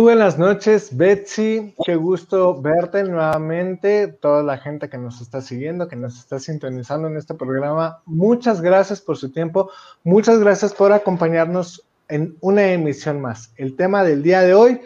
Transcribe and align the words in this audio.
Muy 0.00 0.14
buenas 0.14 0.38
noches, 0.38 0.96
Betsy. 0.96 1.74
Qué 1.84 1.94
gusto 1.94 2.58
verte 2.58 3.04
nuevamente. 3.04 4.08
Toda 4.08 4.42
la 4.42 4.56
gente 4.56 4.88
que 4.88 4.96
nos 4.96 5.20
está 5.20 5.42
siguiendo, 5.42 5.88
que 5.88 5.96
nos 5.96 6.18
está 6.18 6.40
sintonizando 6.40 7.06
en 7.06 7.18
este 7.18 7.34
programa, 7.34 8.00
muchas 8.06 8.62
gracias 8.62 9.02
por 9.02 9.18
su 9.18 9.30
tiempo. 9.30 9.70
Muchas 10.02 10.40
gracias 10.40 10.72
por 10.72 10.94
acompañarnos 10.94 11.84
en 12.08 12.34
una 12.40 12.72
emisión 12.72 13.20
más. 13.20 13.52
El 13.56 13.76
tema 13.76 14.02
del 14.02 14.22
día 14.22 14.40
de 14.40 14.54
hoy 14.54 14.80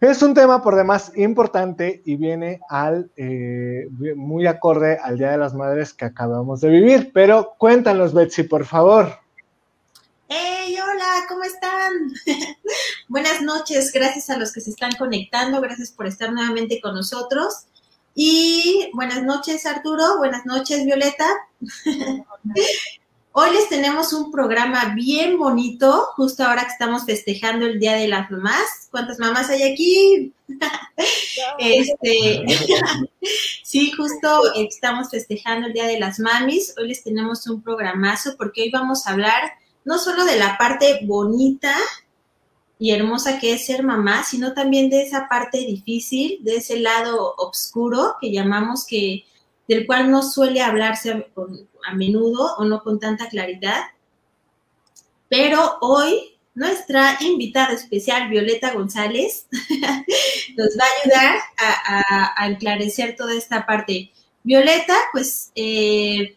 es 0.00 0.22
un 0.22 0.32
tema 0.32 0.62
por 0.62 0.76
demás 0.76 1.12
importante 1.14 2.00
y 2.06 2.16
viene 2.16 2.60
al 2.70 3.10
eh, 3.18 3.86
muy 4.16 4.46
acorde 4.46 4.96
al 4.96 5.18
Día 5.18 5.32
de 5.32 5.38
las 5.38 5.52
Madres 5.52 5.92
que 5.92 6.06
acabamos 6.06 6.62
de 6.62 6.70
vivir. 6.70 7.10
Pero 7.12 7.52
cuéntanos, 7.58 8.14
Betsy, 8.14 8.44
por 8.44 8.64
favor. 8.64 9.12
¡Hey, 10.26 10.74
hola! 10.82 11.26
¿Cómo 11.28 11.44
están? 11.44 11.92
Buenas 13.12 13.42
noches, 13.42 13.92
gracias 13.92 14.30
a 14.30 14.38
los 14.38 14.54
que 14.54 14.62
se 14.62 14.70
están 14.70 14.92
conectando, 14.92 15.60
gracias 15.60 15.90
por 15.90 16.06
estar 16.06 16.32
nuevamente 16.32 16.80
con 16.80 16.94
nosotros. 16.94 17.66
Y 18.14 18.88
buenas 18.94 19.22
noches, 19.22 19.66
Arturo, 19.66 20.16
buenas 20.16 20.46
noches, 20.46 20.86
Violeta. 20.86 21.26
Hoy 23.32 23.50
les 23.50 23.68
tenemos 23.68 24.14
un 24.14 24.32
programa 24.32 24.94
bien 24.94 25.38
bonito, 25.38 26.06
justo 26.16 26.42
ahora 26.42 26.62
que 26.62 26.72
estamos 26.72 27.04
festejando 27.04 27.66
el 27.66 27.78
Día 27.78 27.96
de 27.96 28.08
las 28.08 28.30
Mamás. 28.30 28.88
¿Cuántas 28.90 29.18
mamás 29.18 29.50
hay 29.50 29.62
aquí? 29.64 30.32
este, 31.58 32.46
sí, 33.62 33.92
justo 33.92 34.54
estamos 34.54 35.10
festejando 35.10 35.66
el 35.66 35.74
Día 35.74 35.86
de 35.86 36.00
las 36.00 36.18
Mamis. 36.18 36.72
Hoy 36.78 36.88
les 36.88 37.04
tenemos 37.04 37.46
un 37.46 37.60
programazo 37.60 38.38
porque 38.38 38.62
hoy 38.62 38.70
vamos 38.70 39.06
a 39.06 39.10
hablar 39.10 39.52
no 39.84 39.98
solo 39.98 40.24
de 40.24 40.38
la 40.38 40.56
parte 40.56 41.00
bonita 41.04 41.76
y 42.82 42.90
hermosa 42.90 43.38
que 43.38 43.52
es 43.52 43.64
ser 43.64 43.84
mamá, 43.84 44.24
sino 44.24 44.54
también 44.54 44.90
de 44.90 45.02
esa 45.02 45.28
parte 45.28 45.58
difícil, 45.58 46.38
de 46.40 46.56
ese 46.56 46.80
lado 46.80 47.32
oscuro 47.38 48.16
que 48.20 48.32
llamamos 48.32 48.84
que 48.84 49.24
del 49.68 49.86
cual 49.86 50.10
no 50.10 50.20
suele 50.24 50.62
hablarse 50.62 51.12
a, 51.86 51.94
menudo 51.94 52.56
o 52.56 52.64
no 52.64 52.82
con 52.82 52.98
tanta 52.98 53.28
claridad. 53.28 53.82
Pero 55.28 55.78
hoy 55.80 56.34
nuestra 56.56 57.18
invitada 57.20 57.72
especial, 57.72 58.28
Violeta 58.28 58.74
González, 58.74 59.46
nos 60.56 60.68
va 60.76 60.84
a 60.84 61.02
ayudar 61.04 61.38
a, 61.58 62.42
a, 62.42 62.50
esclarecer 62.50 63.14
toda 63.14 63.36
esta 63.36 63.64
parte. 63.64 64.10
Violeta, 64.42 64.96
pues 65.12 65.52
eh, 65.54 66.34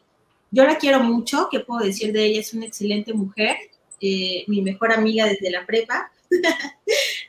yo 0.51 0.63
la 0.63 0.77
quiero 0.77 0.99
mucho, 0.99 1.47
¿qué 1.49 1.61
puedo 1.61 1.83
decir 1.83 2.13
de 2.13 2.23
ella? 2.23 2.41
Es 2.41 2.53
una 2.53 2.67
excelente 2.67 3.15
mujer, 3.15 3.57
eh, 3.99 4.43
mi 4.45 4.61
mejor 4.61 4.91
amiga 4.91 5.25
desde 5.25 5.49
la 5.49 5.65
prepa. 5.65 6.11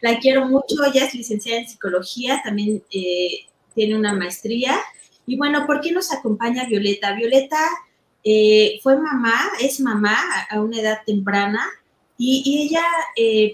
La 0.01 0.19
quiero 0.19 0.47
mucho, 0.47 0.85
ella 0.85 1.05
es 1.05 1.15
licenciada 1.15 1.61
en 1.61 1.69
psicología, 1.69 2.41
también 2.45 2.83
eh, 2.91 3.47
tiene 3.75 3.97
una 3.97 4.13
maestría. 4.15 4.79
Y 5.27 5.37
bueno, 5.37 5.67
¿por 5.67 5.81
qué 5.81 5.93
nos 5.93 6.13
acompaña 6.13 6.67
Violeta? 6.67 7.15
Violeta 7.15 7.59
eh, 8.25 8.79
fue 8.83 8.97
mamá, 8.97 9.35
es 9.61 9.81
mamá 9.81 10.17
a, 10.51 10.61
una 10.61 10.81
edad 10.81 10.99
temprana 11.05 11.65
y, 12.19 12.65
ella 12.65 12.85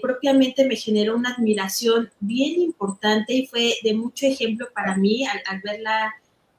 propiamente 0.01 0.65
me 0.65 0.75
generó 0.75 1.15
una 1.15 1.33
admiración 1.33 2.11
bien 2.19 2.61
importante 2.61 3.33
y 3.33 3.47
fue 3.47 3.75
de 3.83 3.93
mucho 3.93 4.25
ejemplo 4.25 4.67
para 4.73 4.95
mí 4.95 5.25
al 5.25 5.61
verla 5.61 6.13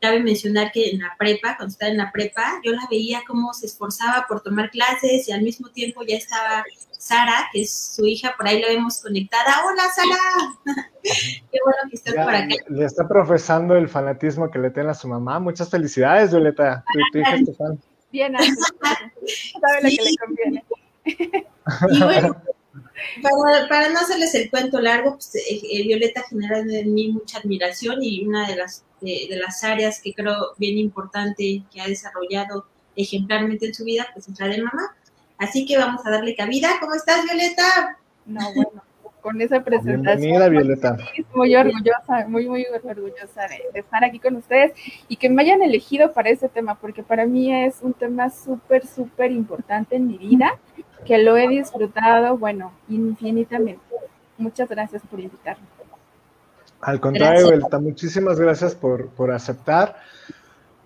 Cabe 0.05 0.21
mencionar 0.21 0.71
que 0.71 0.91
en 0.91 0.99
la 0.99 1.17
prepa, 1.19 1.57
cuando 1.57 1.73
estaba 1.73 1.91
en 1.91 1.97
la 1.97 2.13
prepa, 2.13 2.61
yo 2.63 2.73
la 2.73 2.87
veía 2.91 3.23
cómo 3.27 3.55
se 3.55 3.65
esforzaba 3.65 4.27
por 4.29 4.43
tomar 4.43 4.71
clases 4.71 5.27
y 5.27 5.33
al 5.33 5.41
mismo 5.41 5.71
tiempo 5.71 6.03
ya 6.03 6.19
estaba 6.19 6.63
Sara, 7.05 7.51
que 7.53 7.61
es 7.61 7.93
su 7.95 8.07
hija, 8.07 8.35
por 8.35 8.49
ahí 8.49 8.63
la 8.63 8.69
vemos 8.69 9.03
conectada. 9.03 9.63
¡Hola, 9.67 9.83
Sara! 9.95 10.75
Qué 11.03 11.59
bueno 11.63 11.79
que 11.91 11.97
estás 11.97 12.15
por 12.15 12.35
acá. 12.35 12.55
Le 12.69 12.85
está 12.87 13.07
profesando 13.07 13.77
el 13.77 13.91
fanatismo 13.91 14.51
que 14.51 14.59
le 14.59 14.71
tiene 14.71 14.91
a 14.91 14.95
su 14.95 15.07
mamá. 15.07 15.39
Muchas 15.39 15.69
felicidades, 15.69 16.31
Violeta. 16.31 16.83
Tu, 17.13 17.19
hija 17.19 17.35
es 17.35 17.57
fan. 17.59 17.79
Bien, 18.11 18.35
sabe 18.39 19.83
lo 19.83 19.89
que 19.91 20.03
le 20.03 20.17
conviene. 20.17 20.65
Y 21.91 22.03
bueno, 22.03 22.43
para, 23.69 23.91
no 23.91 24.01
hacerles 24.01 24.35
el 24.35 24.49
cuento 24.49 24.81
largo, 24.81 25.13
pues, 25.13 25.35
eh, 25.35 25.61
eh, 25.73 25.83
Violeta 25.83 26.23
genera 26.23 26.61
en 26.61 26.95
mí 26.95 27.09
mucha 27.13 27.39
admiración 27.39 28.03
y 28.03 28.27
una 28.27 28.49
de 28.49 28.57
las 28.57 28.83
de, 29.03 29.29
las 29.37 29.63
áreas 29.63 30.01
que 30.01 30.15
creo 30.15 30.55
bien 30.57 30.79
importante 30.79 31.63
que 31.71 31.81
ha 31.83 31.87
desarrollado 31.87 32.65
ejemplarmente 32.97 33.67
en 33.67 33.75
su 33.75 33.85
vida, 33.85 34.07
pues 34.15 34.27
es 34.27 34.41
la 34.41 34.49
de 34.49 34.63
mamá. 34.63 34.97
Así 35.39 35.67
que 35.67 35.77
vamos 35.77 36.05
a 36.07 36.11
darle 36.11 36.35
cabida. 36.35 36.69
¿Cómo 36.81 36.95
estás, 36.95 37.25
Violeta? 37.25 37.99
No, 38.27 38.41
bueno, 38.55 38.83
con 39.21 39.41
esa 39.41 39.63
presentación. 39.65 40.21
Bienvenida, 40.21 40.49
Violeta. 40.49 40.97
Muy 41.35 41.57
orgullosa, 41.57 42.27
muy, 42.29 42.47
muy 42.47 42.67
orgullosa 42.67 43.47
de, 43.49 43.81
estar 43.81 44.05
aquí 44.05 44.19
con 44.19 44.37
ustedes 44.37 44.73
y 45.09 45.17
que 45.17 45.31
me 45.31 45.43
hayan 45.43 45.63
elegido 45.63 46.13
para 46.13 46.31
ese 46.31 46.49
tema, 46.49 46.75
porque 46.75 47.03
para 47.03 47.27
mí 47.27 47.53
es 47.53 47.77
un 47.83 47.95
tema 47.95 48.31
súper, 48.31 48.87
súper 48.87 49.33
importante 49.33 49.97
en 49.97 50.07
mi 50.07 50.19
vida, 50.19 50.59
que 51.07 51.19
lo 51.19 51.37
he 51.37 51.49
disfrutado, 51.49 52.37
bueno, 52.37 52.73
infinitamente. 52.89 53.83
Muchas 54.37 54.69
gracias 54.69 55.03
por 55.11 55.21
invitarme. 55.21 55.65
Al 56.85 57.01
contrario, 57.01 57.49
Belta, 57.49 57.79
muchísimas 57.79 58.39
gracias 58.39 58.75
por, 58.75 59.31
aceptar. 59.33 59.97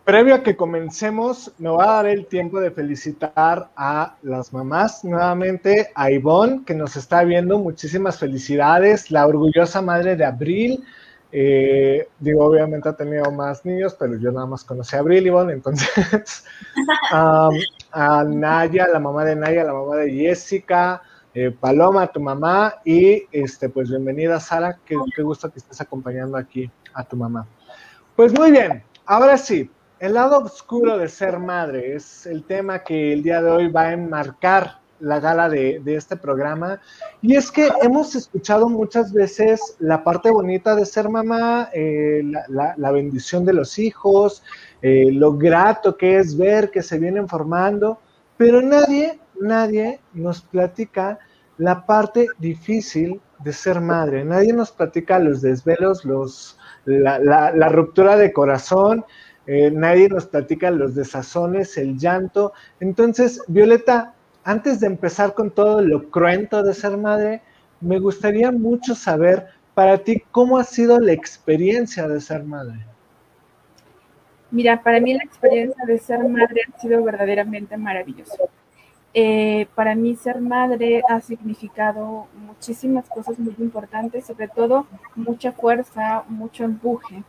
Previo 0.08 0.36
a 0.36 0.42
que 0.42 0.56
comencemos, 0.56 1.52
me 1.58 1.68
va 1.68 1.84
a 1.84 1.96
dar 1.96 2.06
el 2.06 2.24
tiempo 2.24 2.60
de 2.60 2.70
felicitar 2.70 3.68
a 3.76 4.16
las 4.22 4.54
mamás 4.54 5.04
nuevamente, 5.04 5.90
a 5.94 6.10
Ivonne, 6.10 6.62
que 6.64 6.72
nos 6.72 6.96
está 6.96 7.24
viendo. 7.24 7.58
Muchísimas 7.58 8.18
felicidades, 8.18 9.10
la 9.10 9.26
orgullosa 9.26 9.82
madre 9.82 10.16
de 10.16 10.24
Abril. 10.24 10.82
Eh, 11.30 12.08
digo, 12.20 12.42
obviamente 12.46 12.88
ha 12.88 12.96
tenido 12.96 13.30
más 13.32 13.66
niños, 13.66 13.94
pero 14.00 14.16
yo 14.16 14.32
nada 14.32 14.46
más 14.46 14.64
conocí 14.64 14.96
a 14.96 15.00
Abril, 15.00 15.26
Ivonne, 15.26 15.52
entonces. 15.52 16.42
a 17.12 18.24
Naya, 18.26 18.88
la 18.88 19.00
mamá 19.00 19.26
de 19.26 19.36
Naya, 19.36 19.62
la 19.62 19.74
mamá 19.74 19.96
de 19.96 20.10
Jessica, 20.10 21.02
eh, 21.34 21.50
Paloma, 21.50 22.06
tu 22.06 22.20
mamá, 22.20 22.76
y 22.82 23.24
este, 23.30 23.68
pues 23.68 23.90
bienvenida 23.90 24.40
Sara, 24.40 24.78
qué, 24.86 24.96
gusto 25.22 25.50
que 25.50 25.58
estés 25.58 25.82
acompañando 25.82 26.38
aquí 26.38 26.70
a 26.94 27.04
tu 27.04 27.14
mamá. 27.14 27.46
Pues 28.16 28.32
muy 28.32 28.50
bien, 28.52 28.82
ahora 29.04 29.36
sí, 29.36 29.70
el 30.00 30.14
lado 30.14 30.38
oscuro 30.38 30.98
de 30.98 31.08
ser 31.08 31.38
madre 31.38 31.94
es 31.94 32.26
el 32.26 32.44
tema 32.44 32.84
que 32.84 33.12
el 33.12 33.22
día 33.22 33.42
de 33.42 33.50
hoy 33.50 33.68
va 33.68 33.82
a 33.82 33.92
enmarcar 33.92 34.78
la 35.00 35.20
gala 35.20 35.48
de, 35.48 35.80
este 35.86 36.16
programa. 36.16 36.80
Y 37.22 37.36
es 37.36 37.52
que 37.52 37.68
hemos 37.82 38.16
escuchado 38.16 38.68
muchas 38.68 39.12
veces 39.12 39.76
la 39.78 40.02
parte 40.02 40.30
bonita 40.30 40.74
de 40.74 40.84
ser 40.86 41.08
mamá, 41.08 41.68
eh, 41.72 42.22
la, 42.48 42.90
bendición 42.90 43.44
de 43.44 43.52
los 43.52 43.78
hijos, 43.78 44.42
eh, 44.82 45.10
lo 45.12 45.34
grato 45.34 45.96
que 45.96 46.18
es 46.18 46.36
ver 46.36 46.70
que 46.70 46.82
se 46.82 46.98
vienen 46.98 47.28
formando, 47.28 48.00
pero 48.36 48.60
nadie 48.60 49.20
nadie 49.40 50.00
nos 50.14 50.40
platica 50.40 51.18
la 51.56 51.86
parte 51.86 52.26
difícil 52.38 53.20
de 53.40 53.52
ser 53.52 53.80
madre. 53.80 54.24
Nadie 54.24 54.52
nos 54.52 54.70
platica 54.70 55.18
los 55.18 55.42
desvelos, 55.42 56.04
los, 56.04 56.58
la, 56.84 57.68
ruptura 57.68 58.16
de 58.16 58.32
corazón, 58.32 59.04
eh, 59.50 59.70
nadie 59.70 60.10
nos 60.10 60.26
platica 60.26 60.70
los 60.70 60.94
desazones, 60.94 61.78
el 61.78 61.96
llanto. 61.96 62.52
Entonces, 62.80 63.42
Violeta, 63.48 64.12
antes 64.44 64.78
de 64.78 64.88
empezar 64.88 65.32
con 65.32 65.50
todo 65.50 65.80
lo 65.80 66.10
cruento 66.10 66.62
de 66.62 66.74
ser 66.74 66.98
madre, 66.98 67.40
me 67.80 67.98
gustaría 67.98 68.52
mucho 68.52 68.94
saber 68.94 69.46
para 69.72 69.96
ti 69.96 70.22
cómo 70.32 70.58
ha 70.58 70.64
sido 70.64 71.00
la 71.00 71.12
experiencia 71.12 72.06
de 72.06 72.20
ser 72.20 72.44
madre. 72.44 72.84
Mira, 74.50 74.82
para 74.82 75.00
mí 75.00 75.14
la 75.14 75.24
experiencia 75.24 75.82
de 75.86 75.98
ser 75.98 76.28
madre 76.28 76.60
ha 76.70 76.78
sido 76.78 77.02
verdaderamente 77.02 77.74
maravillosa. 77.78 78.36
Eh, 79.14 79.66
para 79.74 79.94
mí 79.94 80.14
ser 80.14 80.42
madre 80.42 81.00
ha 81.08 81.22
significado 81.22 82.26
muchísimas 82.46 83.08
cosas 83.08 83.38
muy 83.38 83.54
importantes, 83.58 84.26
sobre 84.26 84.48
todo 84.48 84.86
mucha 85.14 85.52
fuerza, 85.52 86.24
mucho 86.28 86.64
empuje. 86.64 87.24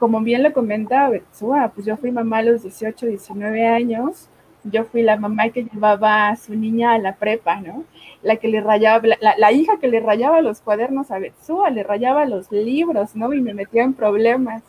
Como 0.00 0.22
bien 0.22 0.42
lo 0.42 0.54
comentaba 0.54 1.10
Betsua, 1.10 1.72
pues 1.74 1.86
yo 1.86 1.98
fui 1.98 2.10
mamá 2.10 2.38
a 2.38 2.42
los 2.42 2.62
18, 2.62 3.04
19 3.04 3.66
años, 3.66 4.30
yo 4.64 4.84
fui 4.84 5.02
la 5.02 5.18
mamá 5.18 5.50
que 5.50 5.64
llevaba 5.64 6.30
a 6.30 6.36
su 6.36 6.54
niña 6.54 6.94
a 6.94 6.98
la 6.98 7.16
prepa, 7.16 7.60
¿no? 7.60 7.84
La 8.22 8.36
que 8.36 8.48
le 8.48 8.62
rayaba, 8.62 9.06
la, 9.20 9.52
hija 9.52 9.78
que 9.78 9.88
le 9.88 10.00
rayaba 10.00 10.40
los 10.40 10.62
cuadernos 10.62 11.10
a 11.10 11.18
Betsua, 11.18 11.68
le 11.68 11.82
rayaba 11.82 12.24
los 12.24 12.50
libros, 12.50 13.14
¿no? 13.14 13.34
Y 13.34 13.42
me 13.42 13.52
metía 13.52 13.82
en 13.82 13.92
problemas. 13.92 14.62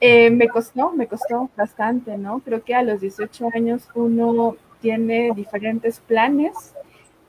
Eh, 0.00 0.30
me 0.30 0.48
costó, 0.48 0.90
me 0.90 1.06
costó 1.06 1.48
bastante, 1.56 2.18
¿no? 2.18 2.40
Creo 2.40 2.64
que 2.64 2.74
a 2.74 2.82
los 2.82 3.00
18 3.00 3.50
años 3.54 3.88
uno 3.94 4.56
tiene 4.80 5.30
diferentes 5.36 6.00
planes 6.00 6.74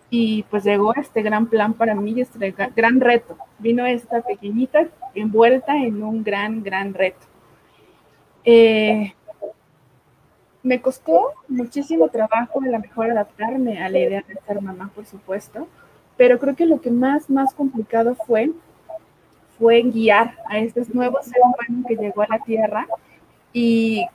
y 0.10 0.44
pues 0.44 0.64
llegó 0.64 0.94
este 0.96 1.22
gran 1.22 1.48
plan 1.48 1.74
para 1.74 1.96
mí, 1.96 2.20
este 2.20 2.54
gran 2.76 3.00
reto. 3.02 3.38
Vino 3.60 3.86
esta 3.86 4.22
pequeñita 4.22 4.88
envuelta 5.14 5.76
en 5.76 6.02
un 6.04 6.24
gran, 6.24 6.64
gran 6.64 6.94
reto. 6.94 7.26
Eh, 8.46 9.14
me 10.64 10.82
costó 10.82 11.34
muchísimo 11.48 12.10
trabajo 12.10 12.62
a 12.62 12.68
lo 12.68 12.80
mejor 12.80 13.12
adaptarme 13.12 13.84
a 13.84 13.90
la 13.90 14.00
idea 14.00 14.24
de 14.28 14.36
ser 14.46 14.62
mamá, 14.62 14.92
por 14.96 15.06
supuesto, 15.06 15.68
pero 16.16 16.40
creo 16.40 16.56
que 16.56 16.66
lo 16.66 16.82
que 16.82 16.92
más, 16.92 17.30
más 17.30 17.54
complicado 17.54 18.16
fue 18.16 18.52
fue 19.58 19.82
guiar 19.82 20.38
a 20.48 20.60
este 20.60 20.84
nuevo 20.94 21.18
ser 21.22 21.38
humano 21.44 21.86
que 21.88 21.96
llegó 21.96 22.22
a 22.22 22.28
la 22.30 22.40
Tierra 22.40 22.88
y 23.54 24.06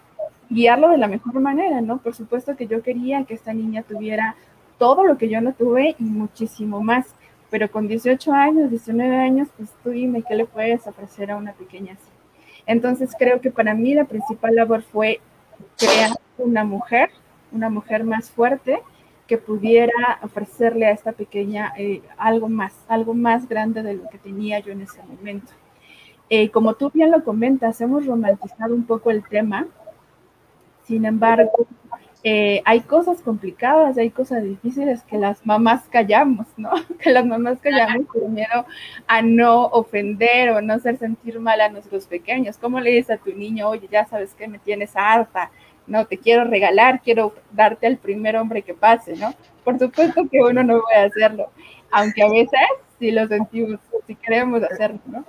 guiarlo 0.48 0.90
de 0.90 0.98
la 0.98 1.08
mejor 1.08 1.40
manera, 1.40 1.80
¿no? 1.80 1.98
Por 1.98 2.14
supuesto 2.14 2.56
que 2.56 2.66
yo 2.66 2.82
quería 2.82 3.24
que 3.24 3.34
esta 3.34 3.52
niña 3.52 3.82
tuviera 3.82 4.36
todo 4.82 5.04
lo 5.04 5.16
que 5.16 5.28
yo 5.28 5.40
no 5.40 5.52
tuve 5.52 5.94
y 5.96 6.02
muchísimo 6.02 6.82
más, 6.82 7.06
pero 7.50 7.70
con 7.70 7.86
18 7.86 8.32
años, 8.32 8.68
19 8.68 9.14
años, 9.14 9.46
pues 9.56 9.70
tú 9.80 9.90
dime 9.90 10.24
qué 10.24 10.34
le 10.34 10.44
puedes 10.44 10.84
ofrecer 10.88 11.30
a 11.30 11.36
una 11.36 11.52
pequeña 11.52 11.92
así. 11.92 12.10
Entonces 12.66 13.12
creo 13.16 13.40
que 13.40 13.52
para 13.52 13.74
mí 13.74 13.94
la 13.94 14.06
principal 14.06 14.56
labor 14.56 14.82
fue 14.82 15.20
crear 15.78 16.10
una 16.36 16.64
mujer, 16.64 17.10
una 17.52 17.70
mujer 17.70 18.02
más 18.02 18.32
fuerte 18.32 18.82
que 19.28 19.38
pudiera 19.38 20.18
ofrecerle 20.20 20.86
a 20.86 20.90
esta 20.90 21.12
pequeña 21.12 21.72
eh, 21.78 22.02
algo 22.16 22.48
más, 22.48 22.74
algo 22.88 23.14
más 23.14 23.48
grande 23.48 23.84
de 23.84 23.94
lo 23.94 24.08
que 24.08 24.18
tenía 24.18 24.58
yo 24.58 24.72
en 24.72 24.80
ese 24.80 25.00
momento. 25.04 25.52
Eh, 26.28 26.50
como 26.50 26.74
tú 26.74 26.90
bien 26.92 27.12
lo 27.12 27.22
comentas, 27.22 27.80
hemos 27.80 28.04
romantizado 28.04 28.74
un 28.74 28.82
poco 28.82 29.12
el 29.12 29.22
tema, 29.28 29.68
sin 30.82 31.04
embargo, 31.04 31.68
eh, 32.24 32.62
hay 32.64 32.80
cosas 32.82 33.20
complicadas, 33.20 33.98
hay 33.98 34.10
cosas 34.10 34.44
difíciles 34.44 35.02
que 35.02 35.18
las 35.18 35.44
mamás 35.44 35.82
callamos, 35.90 36.46
¿no? 36.56 36.70
Que 37.00 37.10
las 37.10 37.26
mamás 37.26 37.58
callamos 37.60 38.06
por 38.06 38.28
miedo 38.28 38.64
a 39.08 39.22
no 39.22 39.66
ofender 39.66 40.50
o 40.50 40.60
no 40.60 40.74
hacer 40.74 40.98
sentir 40.98 41.40
mal 41.40 41.60
a 41.60 41.68
nuestros 41.68 42.06
pequeños. 42.06 42.58
¿Cómo 42.58 42.78
le 42.78 42.90
dices 42.90 43.18
a 43.18 43.22
tu 43.22 43.32
niño, 43.32 43.68
oye, 43.68 43.88
ya 43.90 44.06
sabes 44.06 44.34
que 44.34 44.46
me 44.46 44.60
tienes 44.60 44.92
harta, 44.94 45.50
no 45.86 46.06
te 46.06 46.16
quiero 46.16 46.44
regalar, 46.44 47.02
quiero 47.02 47.34
darte 47.50 47.88
al 47.88 47.96
primer 47.96 48.36
hombre 48.36 48.62
que 48.62 48.74
pase, 48.74 49.16
¿no? 49.16 49.34
Por 49.64 49.78
supuesto 49.80 50.28
que 50.30 50.40
uno 50.40 50.62
no 50.62 50.80
a 50.96 51.04
hacerlo, 51.04 51.50
aunque 51.90 52.22
a 52.22 52.28
veces 52.28 52.60
sí 53.00 53.10
lo 53.10 53.26
sentimos, 53.26 53.80
si 54.06 54.14
queremos 54.14 54.62
hacerlo, 54.62 55.00
¿no? 55.06 55.24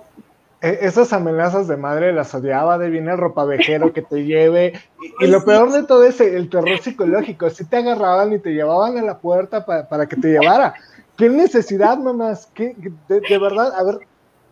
E, 0.64 0.78
esas 0.86 1.12
amenazas 1.12 1.68
de 1.68 1.76
madre 1.76 2.10
las 2.14 2.34
odiaba, 2.34 2.78
de 2.78 2.88
viene 2.88 3.12
el 3.12 3.18
ropavejero 3.18 3.92
que 3.92 4.00
te 4.00 4.24
lleve. 4.24 4.72
Y, 5.20 5.26
lo 5.26 5.44
peor 5.44 5.70
de 5.70 5.82
todo 5.82 6.02
es 6.04 6.18
el 6.20 6.48
terror 6.48 6.78
psicológico. 6.80 7.50
Si 7.50 7.66
te 7.66 7.76
agarraban 7.76 8.32
y 8.32 8.38
te 8.38 8.54
llevaban 8.54 8.96
a 8.96 9.02
la 9.02 9.18
puerta 9.18 9.64
para 9.64 10.06
que 10.06 10.16
te 10.16 10.28
llevara. 10.28 10.74
¿Qué 11.16 11.28
necesidad, 11.28 11.98
mamás? 11.98 12.48
¿Qué, 12.54 12.74
de, 13.08 13.38
verdad, 13.38 13.74
a 13.76 13.84
ver, 13.84 13.98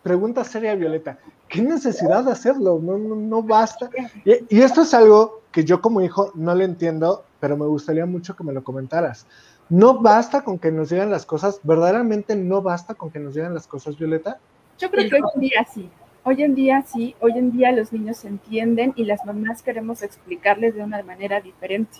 pregunta 0.03 0.43
seria, 0.43 0.75
Violeta. 0.75 1.17
¿Qué 1.49 1.61
necesidad 1.61 2.23
de 2.23 2.31
hacerlo? 2.31 2.79
No, 2.81 2.99
no, 2.99 3.15
no 3.15 3.41
basta. 3.41 3.89
Y, 4.23 4.57
y 4.57 4.61
esto 4.61 4.83
es 4.83 4.93
algo 4.93 5.41
que 5.51 5.65
yo 5.65 5.81
como 5.81 6.01
hijo 6.01 6.31
no 6.35 6.53
lo 6.53 6.63
entiendo, 6.63 7.25
pero 7.39 7.57
me 7.57 7.65
gustaría 7.65 8.05
mucho 8.05 8.35
que 8.35 8.43
me 8.43 8.53
lo 8.53 8.63
comentaras. 8.63 9.25
No 9.69 10.01
basta 10.01 10.43
con 10.43 10.59
que 10.59 10.71
nos 10.71 10.91
digan 10.91 11.09
las 11.09 11.25
cosas, 11.25 11.59
verdaderamente 11.63 12.35
no 12.35 12.61
basta 12.61 12.93
con 12.93 13.09
que 13.09 13.19
nos 13.19 13.33
digan 13.33 13.55
las 13.55 13.65
cosas, 13.65 13.97
Violeta. 13.97 14.37
Yo 14.77 14.91
creo 14.91 15.09
que 15.09 15.15
hoy 15.15 15.21
en 15.33 15.41
día 15.41 15.67
sí. 15.73 15.89
Hoy 16.25 16.41
en 16.41 16.55
día 16.55 16.81
sí, 16.83 17.15
hoy 17.19 17.33
en 17.35 17.51
día 17.51 17.73
los 17.73 17.91
niños 17.91 18.23
entienden 18.23 18.93
y 18.95 19.03
las 19.03 19.25
mamás 19.25 19.61
queremos 19.61 20.03
explicarles 20.03 20.73
de 20.73 20.81
una 20.81 21.03
manera 21.03 21.41
diferente. 21.41 21.97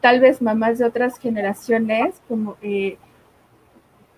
Tal 0.00 0.20
vez 0.20 0.40
mamás 0.40 0.78
de 0.78 0.84
otras 0.84 1.18
generaciones, 1.18 2.22
como 2.28 2.56
eh, 2.62 2.96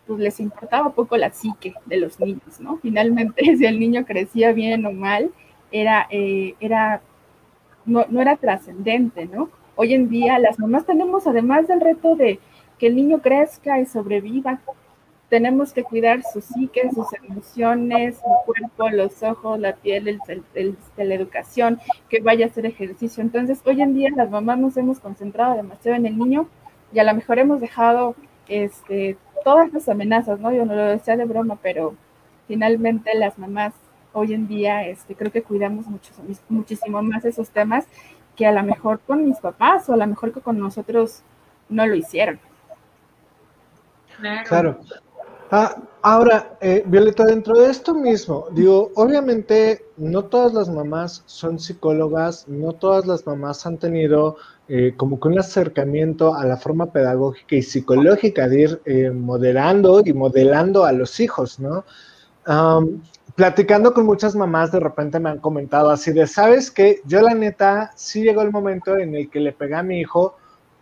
pues 0.07 0.21
les 0.21 0.41
importaba 0.41 0.91
poco 0.91 1.17
la 1.17 1.33
psique 1.33 1.73
de 1.87 1.97
los 1.97 2.21
niños, 2.21 2.61
¿no? 2.61 2.77
Finalmente, 2.83 3.43
si 3.57 3.65
el 3.65 3.81
niño 3.81 4.05
crecía 4.05 4.53
bien 4.53 4.85
o 4.85 4.93
mal, 4.93 5.31
era, 5.73 6.07
eh, 6.11 6.55
era, 6.61 7.01
no, 7.87 8.05
no 8.11 8.21
era 8.21 8.37
trascendente, 8.37 9.25
¿no? 9.25 9.49
Hoy 9.75 9.95
en 9.95 10.11
día 10.11 10.39
las 10.39 10.59
mamás 10.59 10.85
tenemos, 10.85 11.27
además 11.27 11.67
del 11.67 11.81
reto 11.81 12.15
de 12.15 12.41
que 12.79 12.89
el 12.89 12.97
niño 12.97 13.23
crezca 13.23 13.81
y 13.81 13.87
sobreviva, 13.87 14.61
tenemos 15.29 15.73
que 15.73 15.83
cuidar 15.83 16.23
su 16.23 16.41
psique, 16.41 16.89
sus 16.95 17.07
emociones, 17.15 18.17
su 18.17 18.31
cuerpo, 18.45 18.91
los 18.91 19.23
ojos, 19.23 19.59
la 19.59 19.75
piel, 19.75 20.21
el, 20.55 20.77
la 20.97 21.15
educación, 21.15 21.81
que 22.09 22.21
vaya 22.21 22.47
a 22.47 22.49
hacer 22.49 22.67
ejercicio. 22.67 23.23
Entonces, 23.23 23.61
hoy 23.65 23.83
en 23.83 23.95
día 23.95 24.11
las 24.15 24.31
mamás 24.31 24.59
nos 24.59 24.77
hemos 24.77 25.01
concentrado 25.01 25.57
demasiado 25.57 25.97
en 25.97 26.07
el 26.07 26.17
niño 26.17 26.49
y 26.93 27.01
a 27.01 27.05
lo 27.05 27.15
mejor 27.15 27.39
hemos 27.39 27.61
dejado 27.61 28.15
este, 28.47 29.17
todas 29.45 29.73
las 29.73 29.89
amenazas, 29.89 30.39
¿no? 30.39 30.53
Yo 30.53 30.65
no 30.65 30.75
lo 30.75 30.85
decía 30.85 31.17
de 31.17 31.25
broma, 31.25 31.59
pero 31.61 31.95
finalmente 32.47 33.11
las 33.15 33.39
mamás 33.39 33.75
hoy 34.13 34.33
en 34.33 34.47
día 34.47 34.87
este, 34.87 35.15
creo 35.15 35.33
que 35.33 35.43
cuidamos 35.43 35.87
mucho, 35.89 36.13
muchísimo 36.49 37.03
más 37.03 37.25
esos 37.25 37.51
temas 37.51 37.87
que 38.37 38.47
a 38.47 38.53
lo 38.53 38.63
mejor 38.63 39.01
con 39.01 39.27
mis 39.27 39.39
papás 39.39 39.89
o 39.89 39.95
a 39.95 39.97
lo 39.97 40.07
mejor 40.07 40.33
que 40.33 40.41
con 40.41 40.59
nosotros 40.59 41.23
no 41.69 41.87
lo 41.87 41.97
hicieron. 41.97 42.39
Claro. 44.47 44.79
Ah, 45.51 45.77
ahora, 46.03 46.57
eh, 46.61 46.83
Violeta, 46.87 47.25
dentro 47.25 47.57
de 47.57 47.71
esto 47.71 47.95
mismo, 47.95 48.49
digo, 48.51 48.91
obviamente 48.97 49.87
no 49.97 50.25
todas 50.25 50.53
las 50.53 50.69
mamás 50.69 51.23
son 51.27 51.61
psicólogas, 51.61 52.49
no 52.49 52.73
todas 52.73 53.07
las 53.07 53.25
mamás 53.27 53.65
han 53.65 53.79
tenido 53.79 54.39
eh, 54.67 54.95
como 54.97 55.21
que 55.21 55.29
un 55.29 55.39
acercamiento 55.39 56.35
a 56.35 56.45
la 56.45 56.57
forma 56.57 56.91
pedagógica 56.91 57.55
y 57.55 57.63
psicológica 57.63 58.49
de 58.49 58.61
ir 58.61 58.83
eh, 58.87 59.11
moderando 59.11 60.03
y 60.05 60.13
modelando 60.13 60.85
a 60.85 60.91
los 60.93 61.21
hijos, 61.21 61.61
¿no? 61.61 61.85
platicando 63.35 63.93
con 63.93 64.07
muchas 64.07 64.37
mamás, 64.37 64.71
de 64.71 64.81
repente 64.81 65.19
me 65.19 65.31
han 65.31 65.41
comentado 65.41 65.91
así 65.91 66.13
de, 66.13 66.27
¿sabes 66.29 66.71
qué? 66.71 67.01
Yo 67.05 67.21
la 67.21 67.35
neta, 67.35 67.93
sí 67.97 68.23
llegó 68.23 68.43
el 68.43 68.53
momento 68.53 68.97
en 68.97 69.15
el 69.17 69.29
que 69.29 69.41
le 69.41 69.53
pegué 69.53 69.75
a 69.75 69.83
mi 69.83 70.01
hijo 70.01 70.37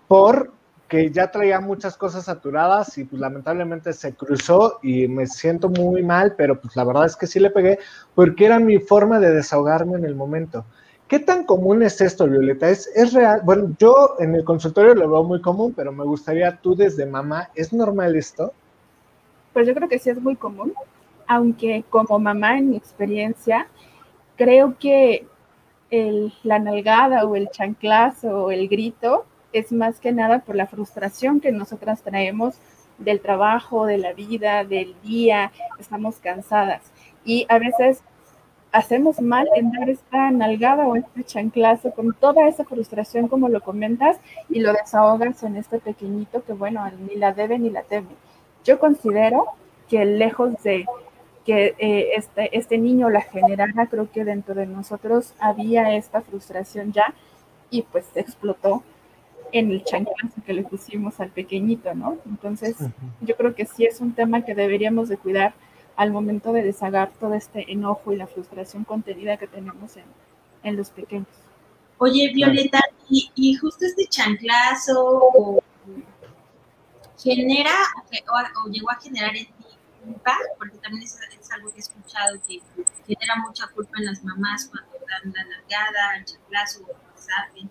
por 0.06 0.52
que 0.94 1.10
ya 1.10 1.28
traía 1.28 1.58
muchas 1.58 1.96
cosas 1.96 2.26
saturadas 2.26 2.96
y 2.98 3.04
pues 3.04 3.20
lamentablemente 3.20 3.92
se 3.92 4.14
cruzó 4.14 4.78
y 4.80 5.08
me 5.08 5.26
siento 5.26 5.68
muy 5.68 6.04
mal, 6.04 6.36
pero 6.36 6.60
pues 6.60 6.76
la 6.76 6.84
verdad 6.84 7.06
es 7.06 7.16
que 7.16 7.26
sí 7.26 7.40
le 7.40 7.50
pegué 7.50 7.80
porque 8.14 8.46
era 8.46 8.60
mi 8.60 8.78
forma 8.78 9.18
de 9.18 9.32
desahogarme 9.32 9.98
en 9.98 10.04
el 10.04 10.14
momento. 10.14 10.64
¿Qué 11.08 11.18
tan 11.18 11.46
común 11.46 11.82
es 11.82 12.00
esto, 12.00 12.28
Violeta? 12.28 12.70
¿Es, 12.70 12.88
es 12.94 13.12
real? 13.12 13.40
Bueno, 13.42 13.74
yo 13.76 14.14
en 14.20 14.36
el 14.36 14.44
consultorio 14.44 14.94
lo 14.94 15.10
veo 15.10 15.24
muy 15.24 15.40
común, 15.40 15.74
pero 15.76 15.90
me 15.90 16.04
gustaría 16.04 16.56
tú 16.58 16.76
desde 16.76 17.06
mamá, 17.06 17.50
¿es 17.56 17.72
normal 17.72 18.14
esto? 18.14 18.52
Pues 19.52 19.66
yo 19.66 19.74
creo 19.74 19.88
que 19.88 19.98
sí 19.98 20.10
es 20.10 20.22
muy 20.22 20.36
común, 20.36 20.74
aunque 21.26 21.82
como 21.90 22.20
mamá 22.20 22.56
en 22.56 22.70
mi 22.70 22.76
experiencia, 22.76 23.66
creo 24.36 24.76
que 24.78 25.26
el, 25.90 26.32
la 26.44 26.60
nalgada 26.60 27.24
o 27.24 27.34
el 27.34 27.48
chanclazo 27.50 28.44
o 28.44 28.50
el 28.52 28.68
grito 28.68 29.26
es 29.54 29.72
más 29.72 30.00
que 30.00 30.12
nada 30.12 30.40
por 30.40 30.56
la 30.56 30.66
frustración 30.66 31.40
que 31.40 31.52
nosotras 31.52 32.02
traemos 32.02 32.56
del 32.98 33.20
trabajo, 33.20 33.86
de 33.86 33.98
la 33.98 34.12
vida, 34.12 34.64
del 34.64 34.94
día, 35.02 35.52
estamos 35.78 36.16
cansadas. 36.16 36.82
Y 37.24 37.46
a 37.48 37.58
veces 37.58 38.02
hacemos 38.72 39.20
mal 39.20 39.48
en 39.54 39.70
dar 39.70 39.88
esta 39.88 40.30
nalgada 40.32 40.86
o 40.86 40.96
este 40.96 41.22
chanclazo 41.22 41.92
con 41.92 42.12
toda 42.12 42.48
esa 42.48 42.64
frustración 42.64 43.28
como 43.28 43.48
lo 43.48 43.60
comentas 43.60 44.18
y 44.48 44.60
lo 44.60 44.72
desahogas 44.72 45.44
en 45.44 45.56
este 45.56 45.78
pequeñito 45.78 46.44
que 46.44 46.52
bueno, 46.52 46.84
ni 47.08 47.14
la 47.14 47.32
debe 47.32 47.58
ni 47.58 47.70
la 47.70 47.82
teme. 47.82 48.08
Yo 48.64 48.80
considero 48.80 49.46
que 49.88 50.04
lejos 50.04 50.60
de 50.64 50.86
que 51.46 51.74
eh, 51.78 52.14
este, 52.16 52.56
este 52.56 52.78
niño 52.78 53.10
la 53.10 53.20
generara, 53.20 53.86
creo 53.86 54.10
que 54.10 54.24
dentro 54.24 54.54
de 54.54 54.66
nosotros 54.66 55.34
había 55.38 55.94
esta 55.94 56.22
frustración 56.22 56.92
ya 56.92 57.14
y 57.70 57.82
pues 57.82 58.06
explotó 58.14 58.82
en 59.54 59.70
el 59.70 59.84
chanclazo 59.84 60.42
que 60.44 60.52
le 60.52 60.64
pusimos 60.64 61.20
al 61.20 61.30
pequeñito, 61.30 61.94
¿no? 61.94 62.18
Entonces, 62.26 62.76
yo 63.20 63.36
creo 63.36 63.54
que 63.54 63.66
sí 63.66 63.84
es 63.84 64.00
un 64.00 64.12
tema 64.12 64.44
que 64.44 64.54
deberíamos 64.56 65.08
de 65.08 65.16
cuidar 65.16 65.54
al 65.94 66.10
momento 66.10 66.52
de 66.52 66.64
deshagar 66.64 67.12
todo 67.20 67.34
este 67.34 67.70
enojo 67.70 68.12
y 68.12 68.16
la 68.16 68.26
frustración 68.26 68.82
contenida 68.82 69.36
que 69.36 69.46
tenemos 69.46 69.96
en, 69.96 70.06
en 70.64 70.76
los 70.76 70.90
pequeños. 70.90 71.28
Oye, 71.98 72.32
Violeta, 72.34 72.80
y, 73.08 73.54
justo 73.54 73.86
este 73.86 74.06
chanclazo 74.08 75.62
genera 77.16 77.70
o, 78.64 78.68
llegó 78.70 78.90
a 78.90 78.96
generar 78.96 79.36
en 79.36 79.46
ti 79.46 79.64
culpa, 80.04 80.36
porque 80.58 80.78
también 80.78 81.04
es, 81.04 81.16
algo 81.52 81.70
que 81.70 81.76
he 81.76 81.80
escuchado 81.80 82.40
que 82.48 82.60
genera 83.06 83.36
mucha 83.46 83.68
culpa 83.68 83.92
en 83.98 84.06
las 84.06 84.24
mamás 84.24 84.68
cuando 84.68 84.90
dan 85.06 85.32
la 85.32 85.44
largada, 85.44 86.16
el 86.16 86.24
chanclazo 86.24 86.82
o 86.82 86.90
el 86.90 87.70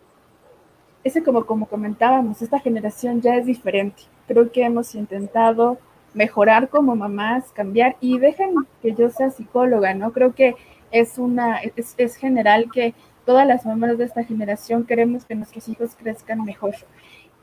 ese 1.03 1.23
como, 1.23 1.45
como 1.45 1.67
comentábamos, 1.67 2.41
esta 2.41 2.59
generación 2.59 3.21
ya 3.21 3.35
es 3.35 3.45
diferente. 3.45 4.03
Creo 4.27 4.51
que 4.51 4.63
hemos 4.63 4.95
intentado 4.95 5.77
mejorar 6.13 6.69
como 6.69 6.95
mamás, 6.95 7.51
cambiar 7.53 7.97
y 7.99 8.19
dejen 8.19 8.55
que 8.81 8.93
yo 8.93 9.09
sea 9.09 9.31
psicóloga, 9.31 9.93
¿no? 9.93 10.11
Creo 10.13 10.33
que 10.33 10.55
es 10.91 11.17
una, 11.17 11.57
es, 11.57 11.95
es 11.97 12.15
general 12.15 12.69
que 12.71 12.93
todas 13.25 13.47
las 13.47 13.65
mamás 13.65 13.97
de 13.97 14.05
esta 14.05 14.23
generación 14.23 14.85
queremos 14.85 15.25
que 15.25 15.35
nuestros 15.35 15.67
hijos 15.67 15.95
crezcan 15.95 16.43
mejor. 16.43 16.75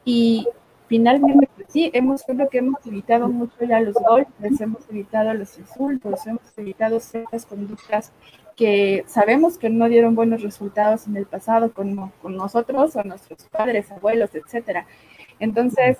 Y 0.05 0.47
finalmente, 0.87 1.49
pues 1.57 1.69
sí, 1.71 1.91
hemos, 1.93 2.23
creo 2.23 2.49
que 2.49 2.59
hemos 2.59 2.87
evitado 2.87 3.29
mucho 3.29 3.65
ya 3.65 3.81
los 3.81 3.95
golpes, 3.95 4.61
hemos 4.61 4.89
evitado 4.89 5.35
los 5.35 5.59
insultos, 5.59 6.27
hemos 6.27 6.57
evitado 6.57 7.01
ciertas 7.01 7.45
conductas 7.45 8.13
que 8.61 9.07
sabemos 9.07 9.57
que 9.57 9.71
no 9.71 9.89
dieron 9.89 10.15
buenos 10.15 10.43
resultados 10.43 11.07
en 11.07 11.17
el 11.17 11.25
pasado 11.25 11.73
con, 11.73 12.11
con 12.21 12.37
nosotros 12.37 12.95
o 12.95 13.03
nuestros 13.05 13.45
padres, 13.45 13.91
abuelos, 13.91 14.35
etcétera. 14.35 14.87
Entonces, 15.39 15.97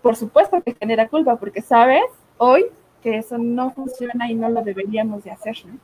por 0.00 0.16
supuesto 0.16 0.62
que 0.62 0.74
genera 0.74 1.06
culpa, 1.08 1.36
porque 1.36 1.60
sabes 1.60 2.04
hoy 2.38 2.64
que 3.02 3.18
eso 3.18 3.36
no 3.36 3.72
funciona 3.72 4.30
y 4.30 4.34
no 4.34 4.48
lo 4.48 4.62
deberíamos 4.62 5.22
de 5.22 5.32
hacer, 5.32 5.54
¿no? 5.66 5.78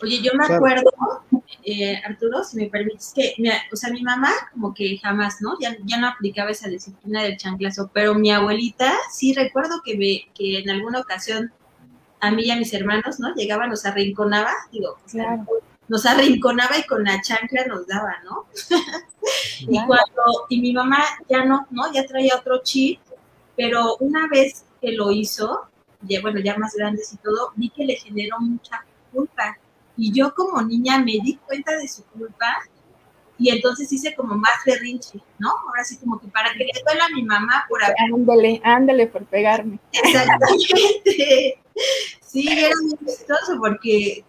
Oye, 0.00 0.20
yo 0.22 0.30
me 0.34 0.44
acuerdo, 0.44 0.92
eh, 1.64 2.00
Arturo, 2.06 2.44
si 2.44 2.56
me 2.56 2.66
permites, 2.68 3.12
que, 3.12 3.34
o 3.72 3.76
sea, 3.76 3.90
mi 3.90 4.02
mamá 4.02 4.30
como 4.52 4.72
que 4.72 4.98
jamás, 4.98 5.38
¿no? 5.40 5.58
Ya, 5.60 5.76
ya 5.84 5.98
no 5.98 6.06
aplicaba 6.06 6.50
esa 6.50 6.68
disciplina 6.68 7.24
del 7.24 7.38
chanclazo, 7.38 7.90
pero 7.92 8.14
mi 8.14 8.30
abuelita 8.30 8.92
sí 9.12 9.34
recuerdo 9.34 9.82
que, 9.84 9.96
me, 9.96 10.32
que 10.32 10.60
en 10.60 10.70
alguna 10.70 11.00
ocasión 11.00 11.52
a 12.24 12.30
mí 12.30 12.44
y 12.44 12.50
a 12.50 12.56
mis 12.56 12.72
hermanos, 12.72 13.20
¿no? 13.20 13.34
Llegaba, 13.34 13.66
nos 13.66 13.84
arrinconaba, 13.84 14.52
digo, 14.72 14.98
claro. 15.10 15.44
nos 15.88 16.06
arrinconaba 16.06 16.78
y 16.78 16.86
con 16.86 17.04
la 17.04 17.20
chancla 17.20 17.66
nos 17.66 17.86
daba, 17.86 18.16
¿no? 18.24 18.46
y 19.60 19.86
cuando, 19.86 20.46
y 20.48 20.60
mi 20.60 20.72
mamá 20.72 20.98
ya 21.28 21.44
no, 21.44 21.66
¿no? 21.70 21.92
Ya 21.92 22.06
traía 22.06 22.36
otro 22.36 22.62
chip, 22.62 23.00
pero 23.56 23.96
una 23.98 24.26
vez 24.28 24.64
que 24.80 24.92
lo 24.92 25.10
hizo, 25.10 25.68
ya, 26.02 26.20
bueno, 26.22 26.40
ya 26.40 26.56
más 26.56 26.74
grandes 26.74 27.12
y 27.12 27.16
todo, 27.18 27.52
vi 27.56 27.70
que 27.70 27.84
le 27.84 27.96
generó 27.96 28.38
mucha 28.40 28.84
culpa. 29.12 29.58
Y 29.96 30.12
yo 30.12 30.34
como 30.34 30.60
niña 30.62 30.98
me 30.98 31.12
di 31.12 31.38
cuenta 31.46 31.72
de 31.76 31.86
su 31.86 32.04
culpa 32.06 32.56
y 33.38 33.50
entonces 33.50 33.92
hice 33.92 34.14
como 34.14 34.36
más 34.36 34.54
berrinche, 34.64 35.18
¿no? 35.38 35.50
Ahora 35.50 35.84
sí 35.84 35.98
como 35.98 36.20
que 36.20 36.28
para 36.28 36.52
que 36.52 36.64
le 36.64 36.72
duela 36.84 37.06
a 37.06 37.08
mi 37.10 37.22
mamá 37.22 37.64
por 37.68 37.82
haber... 37.82 37.96
Ándale, 38.12 38.60
ándale 38.64 39.06
por 39.06 39.24
pegarme. 39.24 39.78
Exactamente. 39.92 41.58
Sí, 42.20 42.48
era 42.48 42.74
muy 42.82 42.96
chistoso 42.98 43.58
porque 43.58 44.24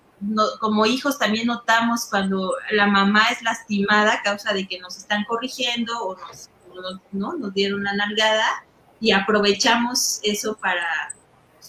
como 0.60 0.86
hijos 0.86 1.20
también 1.20 1.48
notamos 1.48 2.08
cuando 2.10 2.54
la 2.72 2.88
mamá 2.88 3.28
es 3.32 3.42
lastimada 3.42 4.14
a 4.14 4.22
causa 4.22 4.54
de 4.54 4.68
que 4.68 4.80
nos 4.80 4.98
están 4.98 5.24
corrigiendo 5.26 5.94
o 6.04 6.18
nos, 6.18 6.50
¿no? 7.12 7.34
nos 7.34 7.54
dieron 7.54 7.82
una 7.82 7.94
nalgada 7.94 8.66
y 9.00 9.12
aprovechamos 9.12 10.20
eso 10.24 10.56
para 10.58 11.16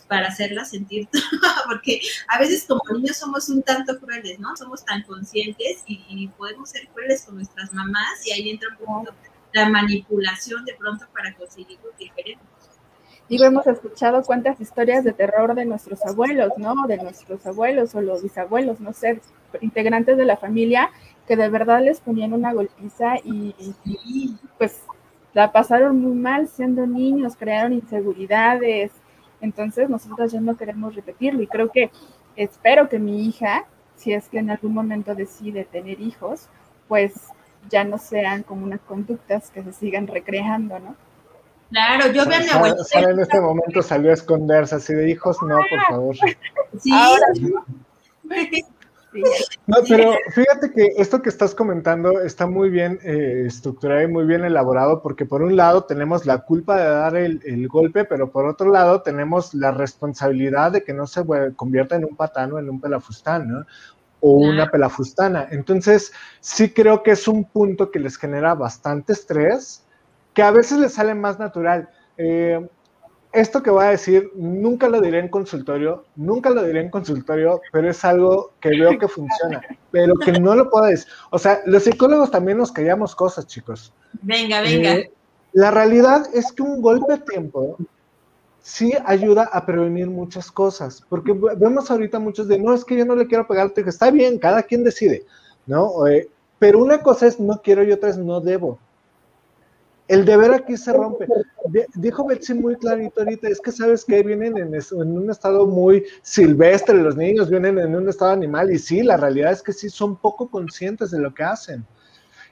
para 0.08 0.28
hacerla 0.28 0.64
sentir, 0.64 1.08
porque 1.66 2.00
a 2.28 2.38
veces 2.38 2.64
como 2.66 2.80
niños 2.94 3.16
somos 3.16 3.48
un 3.48 3.62
tanto 3.62 3.98
crueles, 3.98 4.38
¿no? 4.38 4.56
Somos 4.56 4.84
tan 4.84 5.02
conscientes 5.02 5.82
y, 5.86 6.28
podemos 6.36 6.70
ser 6.70 6.88
crueles 6.88 7.24
con 7.24 7.36
nuestras 7.36 7.72
mamás 7.72 8.26
y 8.26 8.32
ahí 8.32 8.50
entra 8.50 8.68
un 8.70 8.76
poco 8.76 9.14
la 9.52 9.68
manipulación 9.68 10.64
de 10.64 10.74
pronto 10.74 11.06
para 11.14 11.34
conseguir 11.34 11.78
lo 11.82 11.90
que 11.98 12.10
queremos. 12.14 12.44
Digo, 13.28 13.44
hemos 13.44 13.66
escuchado 13.66 14.22
cuántas 14.22 14.60
historias 14.60 15.02
de 15.02 15.12
terror 15.12 15.54
de 15.54 15.64
nuestros 15.64 16.04
abuelos, 16.04 16.52
¿no? 16.58 16.74
De 16.86 16.96
nuestros 16.96 17.44
abuelos 17.46 17.94
o 17.94 18.00
los 18.00 18.22
bisabuelos, 18.22 18.78
no 18.80 18.92
sé, 18.92 19.20
integrantes 19.60 20.16
de 20.16 20.24
la 20.24 20.36
familia, 20.36 20.90
que 21.26 21.36
de 21.36 21.48
verdad 21.48 21.82
les 21.82 22.00
ponían 22.00 22.32
una 22.32 22.52
golpiza 22.52 23.16
y, 23.24 23.54
y 23.84 24.36
pues 24.58 24.82
la 25.34 25.50
pasaron 25.50 26.00
muy 26.00 26.14
mal 26.14 26.48
siendo 26.48 26.86
niños, 26.86 27.34
crearon 27.36 27.72
inseguridades, 27.72 28.92
entonces 29.46 29.88
nosotros 29.88 30.32
ya 30.32 30.40
no 30.40 30.56
queremos 30.56 30.94
repetirlo 30.94 31.42
y 31.42 31.46
creo 31.46 31.70
que 31.70 31.90
espero 32.36 32.88
que 32.88 32.98
mi 32.98 33.26
hija, 33.26 33.64
si 33.96 34.12
es 34.12 34.28
que 34.28 34.38
en 34.38 34.50
algún 34.50 34.74
momento 34.74 35.14
decide 35.14 35.64
tener 35.64 36.00
hijos, 36.00 36.48
pues 36.88 37.14
ya 37.70 37.84
no 37.84 37.98
sean 37.98 38.42
como 38.42 38.64
unas 38.64 38.80
conductas 38.80 39.50
que 39.50 39.62
se 39.62 39.72
sigan 39.72 40.06
recreando, 40.06 40.78
¿no? 40.78 40.94
Claro, 41.70 42.12
yo 42.12 42.26
veo 42.26 42.38
a 42.38 42.42
mi 42.42 42.48
abuelita. 42.48 43.00
en 43.00 43.20
este 43.20 43.40
momento 43.40 43.82
salió 43.82 44.10
a 44.10 44.14
esconderse 44.14 44.76
así 44.76 44.94
de 44.94 45.10
hijos, 45.10 45.38
no, 45.42 45.58
por 45.68 45.82
favor. 45.88 46.16
Sí. 46.78 46.90
Ahora, 46.92 47.26
no, 49.66 49.76
pero 49.88 50.14
fíjate 50.30 50.70
que 50.72 50.92
esto 50.96 51.22
que 51.22 51.28
estás 51.28 51.54
comentando 51.54 52.20
está 52.20 52.46
muy 52.46 52.70
bien 52.70 52.98
eh, 53.02 53.44
estructurado 53.46 54.02
y 54.02 54.06
muy 54.06 54.24
bien 54.24 54.44
elaborado, 54.44 55.02
porque 55.02 55.26
por 55.26 55.42
un 55.42 55.56
lado 55.56 55.84
tenemos 55.84 56.26
la 56.26 56.38
culpa 56.38 56.76
de 56.76 56.88
dar 56.88 57.16
el, 57.16 57.68
golpe, 57.68 58.04
pero 58.04 58.30
por 58.30 58.46
otro 58.46 58.70
lado 58.70 59.02
tenemos 59.02 59.54
la 59.54 59.72
responsabilidad 59.72 60.72
de 60.72 60.84
que 60.84 60.92
no 60.92 61.06
se 61.06 61.24
convierta 61.56 61.96
en 61.96 62.04
un 62.04 62.16
patano, 62.16 62.58
en 62.58 62.70
un 62.70 62.80
pelafustán, 62.80 63.48
¿no? 63.48 63.66
O 64.20 64.38
una 64.38 64.70
pelafustana. 64.70 65.48
Entonces, 65.50 66.12
sí 66.40 66.70
creo 66.70 67.02
que 67.02 67.12
es 67.12 67.28
un 67.28 67.44
punto 67.44 67.90
que 67.90 67.98
les 67.98 68.16
genera 68.16 68.54
bastante 68.54 69.12
estrés, 69.12 69.84
que 70.32 70.42
a 70.42 70.50
veces 70.50 70.78
les 70.78 70.94
sale 70.94 71.14
más 71.14 71.38
natural. 71.38 71.88
Eh, 72.16 72.66
esto 73.36 73.62
que 73.62 73.70
voy 73.70 73.84
a 73.84 73.90
decir 73.90 74.30
nunca 74.34 74.88
lo 74.88 75.00
diré 75.00 75.18
en 75.18 75.28
consultorio, 75.28 76.04
nunca 76.16 76.50
lo 76.50 76.64
diré 76.64 76.80
en 76.80 76.90
consultorio, 76.90 77.60
pero 77.70 77.90
es 77.90 78.04
algo 78.04 78.52
que 78.60 78.70
veo 78.70 78.98
que 78.98 79.08
funciona, 79.08 79.60
pero 79.90 80.14
que 80.16 80.32
no 80.32 80.54
lo 80.54 80.70
puedo 80.70 80.86
decir. 80.86 81.06
O 81.30 81.38
sea, 81.38 81.60
los 81.66 81.84
psicólogos 81.84 82.30
también 82.30 82.58
nos 82.58 82.72
callamos 82.72 83.14
cosas, 83.14 83.46
chicos. 83.46 83.92
Venga, 84.22 84.62
venga. 84.62 84.94
Eh, 84.94 85.12
la 85.52 85.70
realidad 85.70 86.26
es 86.34 86.50
que 86.52 86.62
un 86.62 86.80
golpe 86.80 87.12
a 87.12 87.24
tiempo 87.24 87.76
sí 88.62 88.92
ayuda 89.04 89.48
a 89.52 89.64
prevenir 89.64 90.08
muchas 90.08 90.50
cosas, 90.50 91.04
porque 91.08 91.32
vemos 91.56 91.90
ahorita 91.90 92.18
muchos 92.18 92.48
de, 92.48 92.58
no, 92.58 92.74
es 92.74 92.84
que 92.84 92.96
yo 92.96 93.04
no 93.04 93.14
le 93.14 93.26
quiero 93.26 93.46
pegar, 93.46 93.72
que 93.72 93.82
está 93.82 94.10
bien, 94.10 94.38
cada 94.38 94.62
quien 94.62 94.82
decide, 94.82 95.24
¿no? 95.66 96.06
Eh, 96.06 96.28
pero 96.58 96.78
una 96.78 97.02
cosa 97.02 97.26
es 97.26 97.38
no 97.38 97.60
quiero 97.62 97.84
y 97.84 97.92
otra 97.92 98.10
es 98.10 98.18
no 98.18 98.40
debo. 98.40 98.78
El 100.08 100.24
deber 100.24 100.52
aquí 100.52 100.76
se 100.76 100.92
rompe. 100.92 101.26
Dijo 101.94 102.26
Betsy 102.26 102.54
muy 102.54 102.76
clarito 102.76 103.20
ahorita, 103.20 103.48
es 103.48 103.60
que 103.60 103.72
sabes 103.72 104.04
que 104.04 104.22
vienen 104.22 104.56
en, 104.56 104.74
un 104.92 105.30
estado 105.30 105.66
muy 105.66 106.04
silvestre, 106.22 106.96
los 106.96 107.16
niños 107.16 107.50
vienen 107.50 107.78
en 107.78 107.94
un 107.94 108.08
estado 108.08 108.32
animal 108.32 108.70
y 108.70 108.78
sí, 108.78 109.02
la 109.02 109.16
realidad 109.16 109.52
es 109.52 109.62
que 109.62 109.72
sí 109.72 109.88
son 109.88 110.16
poco 110.16 110.48
conscientes 110.48 111.10
de 111.10 111.20
lo 111.20 111.34
que 111.34 111.44
hacen. 111.44 111.84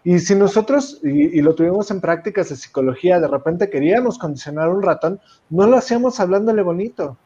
Y 0.03 0.19
si 0.19 0.35
nosotros, 0.35 1.01
y, 1.03 1.41
lo 1.41 1.55
tuvimos 1.55 1.91
en 1.91 2.01
prácticas 2.01 2.51
de 2.51 2.57
psicología, 2.57 3.21
de 3.21 3.29
repente 3.29 3.71
queríamos 3.71 4.19
condicionar 4.19 4.69
un 4.69 4.83
ratón, 4.83 5.19
no 5.49 5.67
lo 5.67 5.79
hacíamos 5.79 6.21
hablándole 6.21 6.63
bonito, 6.63 7.17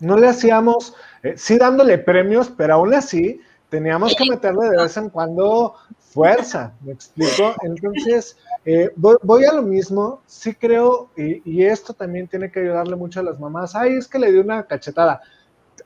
no 0.00 0.16
le 0.16 0.28
hacíamos, 0.28 0.94
eh, 1.22 1.34
sí 1.36 1.56
dándole 1.58 1.98
premios, 1.98 2.52
pero 2.56 2.74
aún 2.74 2.92
así 2.92 3.40
teníamos 3.68 4.14
que 4.16 4.28
meterle 4.28 4.68
de 4.68 4.82
vez 4.82 4.96
en 4.96 5.10
cuando 5.10 5.74
fuerza, 6.14 6.72
¿me 6.82 6.92
explico? 6.92 7.54
Entonces, 7.62 8.36
eh, 8.64 8.88
voy, 8.94 9.44
a 9.44 9.52
lo 9.52 9.62
mismo, 9.62 10.22
sí 10.26 10.54
creo, 10.54 11.10
y, 11.16 11.64
esto 11.64 11.92
también 11.92 12.28
tiene 12.28 12.52
que 12.52 12.60
ayudarle 12.60 12.94
mucho 12.94 13.18
a 13.18 13.24
las 13.24 13.40
mamás, 13.40 13.74
ay, 13.74 13.96
es 13.96 14.06
que 14.06 14.20
le 14.20 14.30
di 14.30 14.38
una 14.38 14.62
cachetada, 14.62 15.20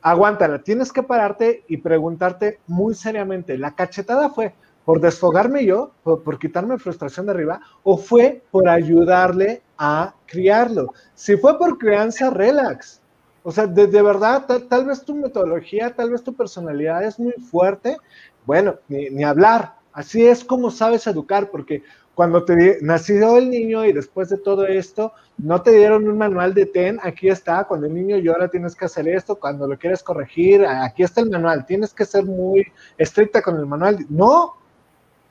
aguántala, 0.03 0.63
tienes 0.63 0.93
que 0.93 1.03
pararte 1.03 1.65
y 1.67 1.79
preguntarte 1.79 2.61
muy 2.67 2.95
seriamente, 2.95 3.57
¿la 3.57 3.75
cachetada 3.75 4.29
fue 4.29 4.53
por 4.85 5.01
desfogarme 5.01 5.65
yo, 5.65 5.93
por, 6.03 6.39
quitarme 6.39 6.79
frustración 6.79 7.25
de 7.25 7.33
arriba, 7.33 7.61
o 7.83 7.97
fue 7.97 8.43
por 8.51 8.69
ayudarle 8.69 9.63
a 9.79 10.15
criarlo? 10.27 10.93
Si 11.15 11.39
fue 11.39 11.59
por 11.59 11.79
crianza, 11.79 12.29
relax. 12.29 13.01
O 13.43 13.51
sea, 13.51 13.67
de, 13.67 14.03
verdad, 14.03 14.45
tal, 14.69 14.85
vez 14.85 15.03
tu 15.05 15.15
metodología, 15.15 15.95
tal 15.95 16.11
vez 16.11 16.23
tu 16.23 16.35
personalidad 16.35 17.03
es 17.03 17.19
muy 17.19 17.33
fuerte, 17.33 17.97
bueno, 18.45 18.77
ni 18.89 19.25
hablar, 19.25 19.78
Así 19.93 20.27
es 20.27 20.45
como 20.45 20.71
sabes 20.71 21.07
educar, 21.07 21.51
porque 21.51 21.83
cuando 22.15 22.45
te 22.45 22.79
nació 22.83 23.37
el 23.37 23.49
niño 23.49 23.85
y 23.85 23.93
después 23.93 24.29
de 24.29 24.39
todo 24.39 24.67
esto, 24.67 25.13
no 25.39 25.63
te 25.63 25.71
dieron 25.71 26.09
un 26.09 26.19
manual 26.19 26.53
de 26.53 26.67
ten, 26.67 26.99
aquí 27.03 27.29
está, 27.29 27.65
cuando 27.65 27.87
el 27.87 27.95
niño 27.95 28.17
llora 28.17 28.49
tienes 28.49 28.75
que 28.75 28.87
hacer 28.87 29.07
esto, 29.09 29.37
cuando 29.37 29.69
lo 29.69 29.79
quieres 29.79 30.03
corregir, 30.03 30.67
aquí 30.67 31.05
está 31.05 31.21
el 31.21 31.31
manual, 31.31 31.65
tienes 31.65 31.95
que 31.95 32.05
ser 32.05 32.25
muy 32.25 32.67
estricta 32.97 33.41
con 33.41 33.57
el 33.57 33.67
manual. 33.67 34.05
No, 34.09 34.55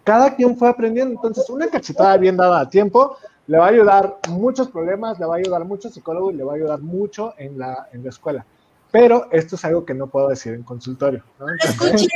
cada 0.03 0.33
quien 0.35 0.55
fue 0.57 0.69
aprendiendo, 0.69 1.13
entonces 1.15 1.49
una 1.49 1.67
cachetada 1.67 2.15
bien 2.15 2.37
dada 2.37 2.61
a 2.61 2.69
tiempo 2.69 3.17
le 3.47 3.57
va 3.57 3.65
a 3.65 3.69
ayudar 3.69 4.17
muchos 4.29 4.69
problemas, 4.69 5.19
le 5.19 5.25
va 5.25 5.35
a 5.35 5.37
ayudar 5.39 5.65
mucho 5.65 5.89
psicólogo 5.89 6.31
y 6.31 6.35
le 6.35 6.43
va 6.43 6.53
a 6.53 6.55
ayudar 6.55 6.79
mucho 6.79 7.33
en 7.37 7.59
la, 7.59 7.89
en 7.91 8.03
la 8.03 8.09
escuela. 8.09 8.45
Pero 8.91 9.27
esto 9.31 9.55
es 9.55 9.65
algo 9.65 9.85
que 9.85 9.93
no 9.93 10.07
puedo 10.07 10.29
decir 10.29 10.53
en 10.53 10.63
consultorio. 10.63 11.23
No, 11.39 11.47
lo 11.47 11.55
escuchen, 11.55 12.07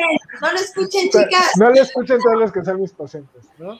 no 0.42 0.52
lo 0.52 0.58
escuchen, 0.58 1.10
chicas. 1.10 1.52
No 1.58 1.70
lo 1.70 1.82
escuchen 1.82 2.20
todos 2.20 2.40
los 2.40 2.52
que 2.52 2.64
son 2.64 2.82
mis 2.82 2.94
pacientes, 2.94 3.46
¿no? 3.58 3.78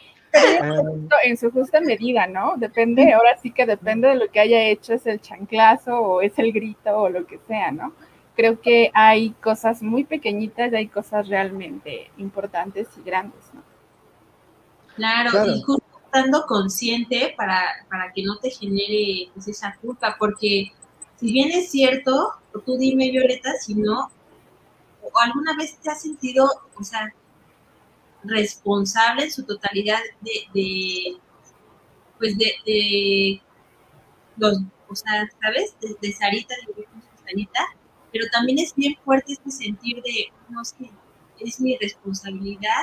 en 1.24 1.38
su 1.38 1.52
justa 1.52 1.82
medida, 1.82 2.28
¿no? 2.28 2.54
Depende, 2.58 3.14
ahora 3.14 3.38
sí 3.42 3.52
que 3.52 3.66
depende 3.66 4.08
de 4.08 4.16
lo 4.16 4.30
que 4.30 4.40
haya 4.40 4.64
hecho, 4.64 4.94
es 4.94 5.06
el 5.06 5.20
chanclazo 5.20 6.00
o 6.00 6.22
es 6.22 6.38
el 6.40 6.54
grito 6.54 6.96
o 6.96 7.10
lo 7.10 7.26
que 7.26 7.40
sea, 7.48 7.72
¿no? 7.72 7.94
Creo 8.36 8.62
que 8.62 8.92
hay 8.94 9.32
cosas 9.42 9.82
muy 9.82 10.04
pequeñitas 10.04 10.72
y 10.72 10.76
hay 10.76 10.88
cosas 10.88 11.28
realmente 11.28 12.10
importantes 12.18 12.88
y 12.98 13.04
grandes, 13.04 13.44
¿no? 13.54 13.62
Claro, 14.96 15.32
y 15.48 15.62
justo 15.62 15.84
estando 16.06 16.46
consciente 16.46 17.34
para, 17.38 17.62
para 17.90 18.12
que 18.14 18.24
no 18.24 18.38
te 18.38 18.50
genere 18.50 19.30
pues, 19.34 19.48
esa 19.48 19.76
culpa, 19.82 20.16
porque 20.20 20.72
si 21.22 21.32
bien 21.32 21.52
es 21.52 21.70
cierto, 21.70 22.34
tú 22.66 22.78
dime, 22.80 23.12
Violeta, 23.12 23.54
si 23.60 23.76
no, 23.76 24.10
o 25.04 25.20
alguna 25.20 25.56
vez 25.56 25.78
te 25.78 25.92
has 25.92 26.02
sentido, 26.02 26.50
o 26.76 26.84
sea, 26.84 27.14
responsable 28.24 29.26
en 29.26 29.32
su 29.32 29.44
totalidad 29.44 30.00
de, 30.22 31.20
pues 32.18 32.36
de, 32.40 33.40
los, 34.38 34.62
o 34.90 34.96
sea, 34.96 35.30
¿sabes? 35.40 35.76
De, 35.80 36.12
Sarita, 36.12 36.56
de 36.76 36.88
Sarita, 37.24 37.68
pero 38.12 38.26
también 38.32 38.58
es 38.58 38.74
bien 38.74 38.98
fuerte 39.06 39.34
este 39.34 39.52
sentir 39.52 40.02
de, 40.02 40.34
no 40.50 40.66
sé, 40.66 40.90
es 41.40 41.60
mi 41.62 41.78
responsabilidad 41.78 42.82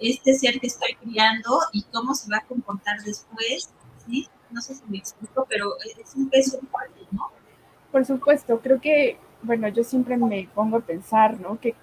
este 0.00 0.34
ser 0.34 0.58
que 0.58 0.66
estoy 0.66 0.96
criando 0.96 1.60
y 1.72 1.84
cómo 1.84 2.12
se 2.16 2.28
va 2.28 2.38
a 2.38 2.46
comportar 2.46 3.00
después, 3.02 3.70
¿sí? 4.04 4.28
No 4.52 4.60
sé 4.60 4.74
si 4.74 4.82
me 4.88 4.98
explico, 4.98 5.46
pero 5.48 5.72
es 6.00 6.14
un 6.14 6.28
peso 6.28 6.58
fuerte, 6.70 7.00
¿no? 7.10 7.30
Por 7.90 8.04
supuesto, 8.04 8.60
creo 8.60 8.80
que, 8.80 9.18
bueno, 9.42 9.68
yo 9.68 9.84
siempre 9.84 10.16
me 10.16 10.48
pongo 10.54 10.78
a 10.78 10.80
pensar, 10.80 11.38
¿no? 11.40 11.58
¿Qué, 11.60 11.74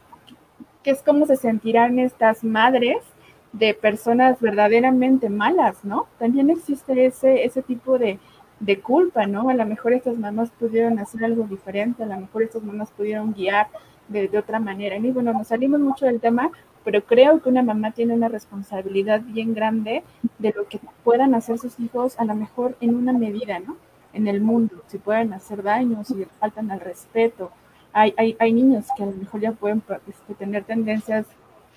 que 0.84 0.91
es 0.91 1.03
cómo 1.03 1.25
se 1.25 1.36
sentirán 1.36 1.99
estas 1.99 2.43
madres 2.43 2.97
de 3.51 3.73
personas 3.73 4.39
verdaderamente 4.39 5.29
malas, 5.29 5.84
¿no? 5.84 6.08
También 6.17 6.49
existe 6.49 7.05
ese, 7.05 7.43
ese 7.43 7.62
tipo 7.62 7.97
de, 7.97 8.19
de 8.60 8.79
culpa, 8.79 9.25
¿no? 9.25 9.49
A 9.49 9.53
lo 9.53 9.65
mejor 9.65 9.93
estas 9.93 10.17
mamás 10.17 10.51
pudieron 10.51 10.99
hacer 10.99 11.25
algo 11.25 11.43
diferente, 11.45 12.03
a 12.03 12.08
lo 12.08 12.17
mejor 12.17 12.43
estas 12.43 12.63
mamás 12.63 12.91
pudieron 12.91 13.34
guiar 13.34 13.67
de, 14.08 14.27
de, 14.27 14.38
otra 14.38 14.60
manera. 14.60 14.97
Y 14.97 15.12
bueno, 15.12 15.34
nos 15.34 15.47
salimos 15.47 15.79
mucho 15.79 16.05
del 16.05 16.19
tema, 16.19 16.51
pero 16.89 17.06
creo 17.06 17.39
que 17.39 17.49
una 17.49 17.62
mamá 17.62 17.91
tiene 17.91 18.15
una 18.15 18.30
responsabilidad 18.30 19.21
bien 19.21 19.54
grande 19.54 20.02
de 20.39 20.52
lo 20.58 20.67
que 20.67 20.80
puedan 21.04 21.36
hacer 21.36 21.60
sus 21.60 21.80
hijos, 21.80 22.19
a 22.19 22.25
lo 22.25 22.34
mejor 22.34 22.75
en 22.82 22.95
una 22.95 23.13
medida, 23.13 23.60
¿no? 23.60 23.78
En 24.12 24.28
el 24.28 24.41
mundo, 24.41 24.82
si 24.88 24.97
pueden 24.97 25.32
hacer 25.34 25.62
daño, 25.62 26.04
si 26.04 26.25
faltan 26.39 26.71
al 26.71 26.80
respeto. 26.80 27.52
Hay, 27.93 28.15
hay, 28.17 28.36
hay 28.39 28.54
niños 28.54 28.88
que 28.97 29.04
a 29.04 29.06
lo 29.06 29.12
mejor 29.12 29.39
ya 29.39 29.52
pueden 29.52 29.84
este, 30.08 30.34
tener 30.34 30.63
tendencias 30.63 31.28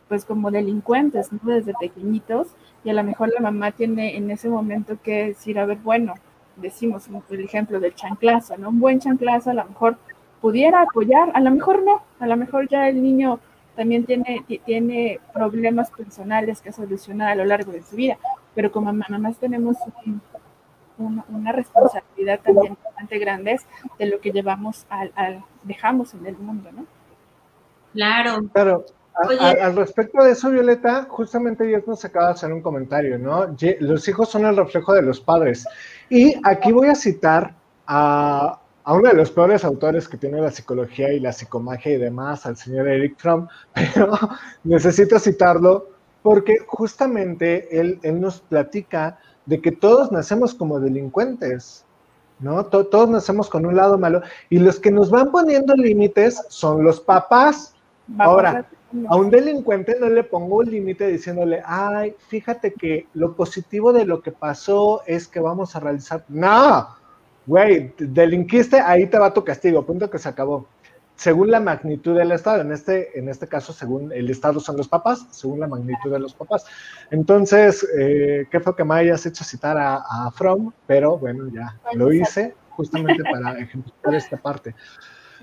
pues 0.09 0.25
como 0.25 0.51
delincuentes, 0.51 1.31
¿no? 1.31 1.41
Desde 1.43 1.75
pequeñitos, 1.79 2.47
y 2.83 2.89
a 2.89 2.95
lo 2.95 3.05
mejor 3.05 3.29
la 3.35 3.41
mamá 3.41 3.71
tiene 3.73 4.17
en 4.17 4.31
ese 4.31 4.49
momento 4.49 4.97
que 5.03 5.27
decir, 5.27 5.59
a 5.59 5.67
ver, 5.67 5.77
bueno, 5.77 6.15
decimos 6.57 7.07
el 7.29 7.41
ejemplo 7.45 7.81
del 7.81 7.95
chanclazo, 7.95 8.57
¿no? 8.57 8.71
Un 8.71 8.81
buen 8.81 8.99
chanclazo 8.99 9.51
a 9.51 9.55
lo 9.55 9.67
mejor 9.67 9.99
pudiera 10.41 10.81
apoyar, 10.81 11.33
a 11.35 11.41
lo 11.41 11.51
mejor 11.51 11.83
no, 11.85 12.01
a 12.19 12.27
lo 12.27 12.37
mejor 12.39 12.67
ya 12.67 12.89
el 12.89 13.03
niño 13.03 13.41
también 13.77 14.05
tiene, 14.05 14.45
tiene 14.65 15.21
problemas 15.33 15.91
personales 15.91 16.61
que 16.61 16.73
solucionar 16.73 17.31
a 17.31 17.35
lo 17.35 17.45
largo 17.45 17.73
de 17.73 17.83
su 17.83 17.97
vida, 17.97 18.19
pero 18.55 18.71
como 18.71 18.93
mamás 18.93 19.39
tenemos 19.39 19.77
una, 20.99 21.25
una, 21.29 21.53
responsabilidad 21.53 22.41
también 22.41 22.77
bastante 22.85 23.19
grande 23.19 23.61
de 23.99 24.07
lo 24.07 24.21
que 24.21 24.31
llevamos 24.31 24.87
al, 24.91 25.13
al, 25.17 25.45
dejamos 25.63 26.15
en 26.15 26.27
el 26.27 26.37
mundo, 26.37 26.71
¿no? 26.73 26.87
Claro. 27.93 28.43
Claro. 28.53 28.85
A, 29.15 29.51
al 29.67 29.77
respecto 29.77 30.23
de 30.23 30.33
eso, 30.33 30.51
Violeta, 30.51 31.07
justamente 31.09 31.65
ayer 31.65 31.85
nos 31.87 32.05
acaba 32.05 32.27
de 32.27 32.33
hacer 32.33 32.53
un 32.53 32.63
comentario, 32.63 33.19
¿no? 33.19 33.55
Los 33.81 34.09
hijos 34.09 34.31
son 34.31 34.47
el 34.47 34.57
reflejo 34.57 34.95
de 34.95 35.03
los 35.03 35.21
padres. 35.21 35.67
Y 36.09 36.35
aquí 36.45 36.73
voy 36.73 36.89
a 36.89 36.95
citar 36.95 37.55
a, 37.87 38.62
a, 38.85 38.95
uno 38.95 39.09
de 39.09 39.15
los 39.15 39.31
peores 39.31 39.65
autores 39.65 40.09
que 40.09 40.17
tiene 40.17 40.41
la 40.41 40.51
psicología 40.51 41.13
y 41.13 41.21
la 41.21 41.33
psicomagia 41.33 41.93
y 41.93 41.99
demás, 41.99 42.47
al 42.47 42.57
señor 42.57 42.89
Eric 42.89 43.17
Fromm, 43.19 43.49
pero 43.75 44.13
necesito 44.65 45.19
citarlo 45.19 45.89
porque 46.23 46.59
justamente 46.67 47.81
él, 47.81 47.99
él 48.03 48.21
nos 48.21 48.41
platica 48.41 49.19
de 49.47 49.61
que 49.61 49.73
todos 49.73 50.13
nacemos 50.13 50.55
como 50.55 50.79
delincuentes, 50.79 51.85
¿no? 52.39 52.65
Todos 52.67 53.09
nacemos 53.09 53.49
con 53.49 53.67
un 53.67 53.77
lado 53.77 53.99
malo 53.99 54.23
y 54.51 54.59
los 54.59 54.79
que 54.79 54.91
nos 54.91 55.11
van 55.11 55.31
poniendo 55.31 55.75
límites 55.75 56.45
son 56.49 56.85
los 56.85 57.01
papás. 57.01 57.75
Ahora, 58.19 58.69
a 59.09 59.17
un 59.17 59.31
delincuente 59.31 59.97
no 59.99 60.09
le 60.09 60.23
pongo 60.23 60.57
un 60.57 60.71
límite 60.71 61.07
diciéndole, 61.09 61.63
ay, 61.65 62.15
fíjate 62.29 62.73
que 62.73 63.07
lo 63.15 63.35
positivo 63.35 63.93
de 63.93 64.05
lo 64.05 64.23
que 64.23 64.33
pasó 64.33 65.03
es 65.07 65.27
que 65.29 65.41
vamos 65.41 65.75
a 65.75 65.81
realizar. 65.81 66.25
No, 66.29 66.89
güey, 67.47 67.93
delinquiste, 67.99 68.81
ahí 68.81 69.07
te 69.07 69.19
va 69.19 69.33
tu 69.33 69.45
castigo, 69.45 69.85
punto 69.85 70.11
que 70.11 70.19
se 70.19 70.29
acabó. 70.29 70.67
Según 71.15 71.51
la 71.51 71.61
magnitud 71.61 72.17
del 72.17 72.33
Estado, 72.33 72.63
en 72.63 72.73
este, 72.73 73.19
en 73.19 73.29
este 73.29 73.47
caso, 73.47 73.73
según 73.73 74.13
el 74.13 74.31
Estado 74.31 74.59
son 74.61 74.77
los 74.77 74.89
papás, 74.89 75.27
según 75.31 75.61
la 75.61 75.69
magnitud 75.69 76.11
de 76.11 76.19
los 76.19 76.35
papás. 76.35 76.65
Entonces, 77.11 77.87
eh, 77.97 78.47
¿qué 78.51 78.61
fue 78.61 78.75
que 78.75 78.85
me 78.85 78.95
hayas 78.95 79.25
hecho 79.27 79.45
citar 79.45 79.77
a, 79.77 79.97
a 79.97 80.31
From? 80.33 80.73
Pero 80.87 81.19
bueno, 81.19 81.49
ya 81.53 81.79
lo 81.95 82.13
hice 82.13 82.55
justamente 82.71 83.23
para 83.31 83.59
ejemplificar 83.59 84.15
esta 84.15 84.37
parte. 84.37 84.75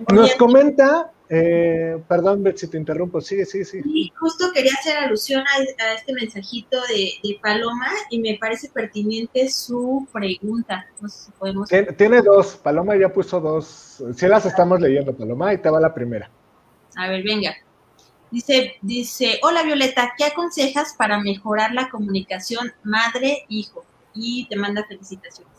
Nos 0.14 0.36
comenta, 0.36 1.12
eh, 1.32 2.02
perdón, 2.08 2.44
si 2.56 2.68
te 2.68 2.78
interrumpo, 2.78 3.22
sigue, 3.22 3.46
sigue, 3.46 3.64
sigue. 3.64 3.84
Sí, 3.84 4.12
justo 4.20 4.52
quería 4.52 4.74
hacer 4.74 4.98
alusión 4.98 5.44
a, 5.46 5.84
a 5.84 5.94
este 5.94 6.12
mensajito 6.12 6.82
de, 6.88 7.12
de, 7.24 7.40
Paloma 7.40 7.88
y 8.10 8.20
me 8.20 8.36
parece 8.42 8.68
pertinente 8.70 9.48
su 9.50 10.08
pregunta. 10.12 10.88
No 11.00 11.08
sé 11.08 11.26
si 11.26 11.32
podemos. 11.34 11.70
Tiene, 11.70 11.94
tiene 11.94 12.22
dos, 12.24 12.56
Paloma 12.56 12.98
ya 12.98 13.14
puso 13.14 13.40
dos. 13.40 14.04
Si 14.16 14.28
las 14.28 14.48
estamos 14.48 14.82
leyendo, 14.82 15.16
Paloma, 15.16 15.54
y 15.54 15.60
te 15.60 15.70
va 15.70 15.80
la 15.80 15.94
primera. 15.94 16.32
A 16.96 17.08
ver, 17.08 17.24
venga. 17.24 17.56
Dice, 18.32 18.78
dice, 18.82 19.40
hola 19.44 19.62
Violeta, 19.62 20.14
¿qué 20.18 20.26
aconsejas 20.26 20.96
para 20.98 21.20
mejorar 21.20 21.74
la 21.74 21.90
comunicación 21.90 22.72
madre-hijo? 22.84 23.86
Y 24.16 24.48
te 24.48 24.56
manda 24.56 24.84
felicitaciones. 24.84 25.54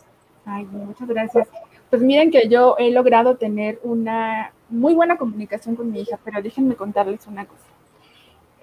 Ay, 0.45 0.65
muchas 0.65 1.07
gracias. 1.07 1.47
Pues 1.89 2.01
miren 2.01 2.29
que 2.29 2.49
yo 2.49 2.75
he 2.77 2.91
logrado 2.91 3.37
tener 3.37 3.79
una 3.83 4.51
muy 4.71 4.93
buena 4.95 5.17
comunicación 5.17 5.75
con 5.75 5.91
mi 5.91 6.01
hija, 6.01 6.19
pero 6.23 6.41
déjenme 6.41 6.75
contarles 6.75 7.27
una 7.27 7.45
cosa. 7.45 7.65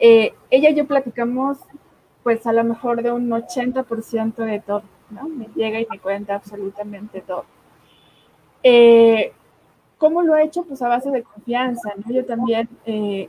Eh, 0.01 0.35
ella 0.51 0.71
y 0.71 0.75
yo 0.75 0.87
platicamos, 0.87 1.59
pues 2.23 2.47
a 2.47 2.53
lo 2.53 2.65
mejor 2.65 3.03
de 3.03 3.13
un 3.13 3.29
80% 3.29 4.35
de 4.37 4.61
todo, 4.61 4.83
¿no? 5.11 5.29
Me 5.29 5.49
llega 5.55 5.81
y 5.81 5.87
me 5.91 5.99
cuenta 5.99 6.35
absolutamente 6.35 7.21
todo. 7.21 7.45
Eh, 8.63 9.33
¿Cómo 9.99 10.23
lo 10.23 10.37
he 10.37 10.45
hecho? 10.45 10.65
Pues 10.65 10.81
a 10.83 10.89
base 10.89 11.11
de 11.11 11.23
confianza, 11.23 11.91
¿no? 11.97 12.13
Yo 12.13 12.25
también 12.25 12.69
eh, 12.87 13.29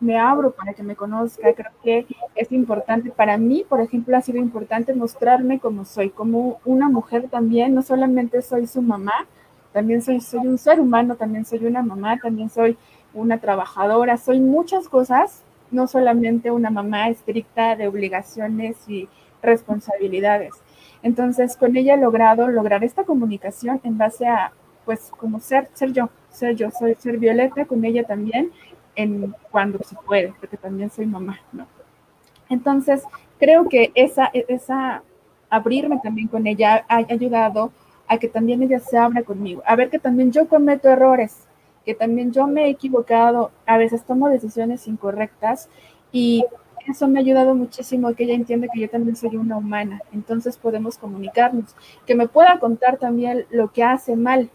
me 0.00 0.18
abro 0.18 0.52
para 0.52 0.74
que 0.74 0.82
me 0.82 0.96
conozca. 0.96 1.52
Creo 1.54 1.72
que 1.82 2.06
es 2.36 2.52
importante 2.52 3.10
para 3.10 3.36
mí, 3.36 3.64
por 3.68 3.80
ejemplo, 3.80 4.16
ha 4.16 4.20
sido 4.20 4.38
importante 4.38 4.94
mostrarme 4.94 5.58
como 5.58 5.84
soy, 5.84 6.10
como 6.10 6.60
una 6.64 6.88
mujer 6.88 7.28
también. 7.28 7.74
No 7.74 7.82
solamente 7.82 8.42
soy 8.42 8.66
su 8.66 8.82
mamá, 8.82 9.26
también 9.72 10.02
soy, 10.02 10.20
soy 10.20 10.46
un 10.46 10.58
ser 10.58 10.80
humano, 10.80 11.16
también 11.16 11.44
soy 11.44 11.64
una 11.64 11.82
mamá, 11.82 12.18
también 12.18 12.50
soy 12.50 12.76
una 13.14 13.38
trabajadora, 13.38 14.16
soy 14.16 14.40
muchas 14.40 14.88
cosas, 14.88 15.42
no 15.70 15.86
solamente 15.86 16.50
una 16.50 16.70
mamá 16.70 17.08
estricta 17.08 17.76
de 17.76 17.88
obligaciones 17.88 18.76
y 18.88 19.08
responsabilidades. 19.42 20.54
Entonces, 21.02 21.56
con 21.56 21.76
ella 21.76 21.94
he 21.94 21.98
logrado 21.98 22.48
lograr 22.48 22.84
esta 22.84 23.04
comunicación 23.04 23.80
en 23.82 23.98
base 23.98 24.26
a, 24.26 24.52
pues, 24.84 25.10
como 25.16 25.40
ser, 25.40 25.68
ser 25.74 25.92
yo, 25.92 26.10
ser 26.30 26.54
yo, 26.54 26.70
soy 26.70 26.94
ser 26.96 27.18
Violeta, 27.18 27.64
con 27.64 27.84
ella 27.84 28.04
también, 28.04 28.52
en 28.94 29.34
cuando 29.50 29.78
se 29.84 29.96
puede, 29.96 30.34
porque 30.38 30.56
también 30.56 30.90
soy 30.90 31.06
mamá, 31.06 31.40
¿no? 31.52 31.66
Entonces, 32.48 33.02
creo 33.38 33.68
que 33.68 33.90
esa, 33.94 34.30
esa 34.32 35.02
abrirme 35.48 35.98
también 36.02 36.28
con 36.28 36.46
ella 36.46 36.84
ha 36.88 36.96
ayudado 36.96 37.72
a 38.08 38.18
que 38.18 38.28
también 38.28 38.62
ella 38.62 38.78
se 38.78 38.98
abra 38.98 39.22
conmigo, 39.22 39.62
a 39.66 39.76
ver 39.76 39.90
que 39.90 39.98
también 39.98 40.32
yo 40.32 40.48
cometo 40.48 40.88
errores, 40.88 41.46
que 41.84 41.94
también 41.94 42.32
yo 42.32 42.46
me 42.46 42.66
he 42.66 42.70
equivocado, 42.70 43.50
a 43.66 43.78
veces 43.78 44.04
tomo 44.04 44.28
decisiones 44.28 44.86
incorrectas 44.86 45.68
y 46.12 46.44
eso 46.86 47.08
me 47.08 47.18
ha 47.18 47.22
ayudado 47.22 47.54
muchísimo 47.54 48.14
que 48.14 48.24
ella 48.24 48.34
entienda 48.34 48.68
que 48.72 48.80
yo 48.80 48.90
también 48.90 49.16
soy 49.16 49.36
una 49.36 49.56
humana, 49.56 50.02
entonces 50.12 50.56
podemos 50.56 50.98
comunicarnos, 50.98 51.74
que 52.06 52.14
me 52.14 52.28
pueda 52.28 52.58
contar 52.58 52.98
también 52.98 53.46
lo 53.50 53.72
que 53.72 53.84
hace 53.84 54.16
mal, 54.16 54.50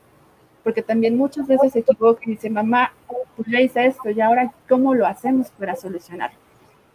porque 0.64 0.82
también 0.82 1.18
muchas 1.18 1.48
veces 1.48 1.72
se 1.72 1.80
equivoca 1.80 2.22
y 2.26 2.32
dice, 2.32 2.50
mamá, 2.50 2.92
pues 3.36 3.48
yo 3.48 3.58
hice 3.58 3.86
esto 3.86 4.10
y 4.10 4.20
ahora 4.20 4.52
cómo 4.68 4.94
lo 4.94 5.06
hacemos 5.06 5.50
para 5.52 5.76
solucionarlo. 5.76 6.38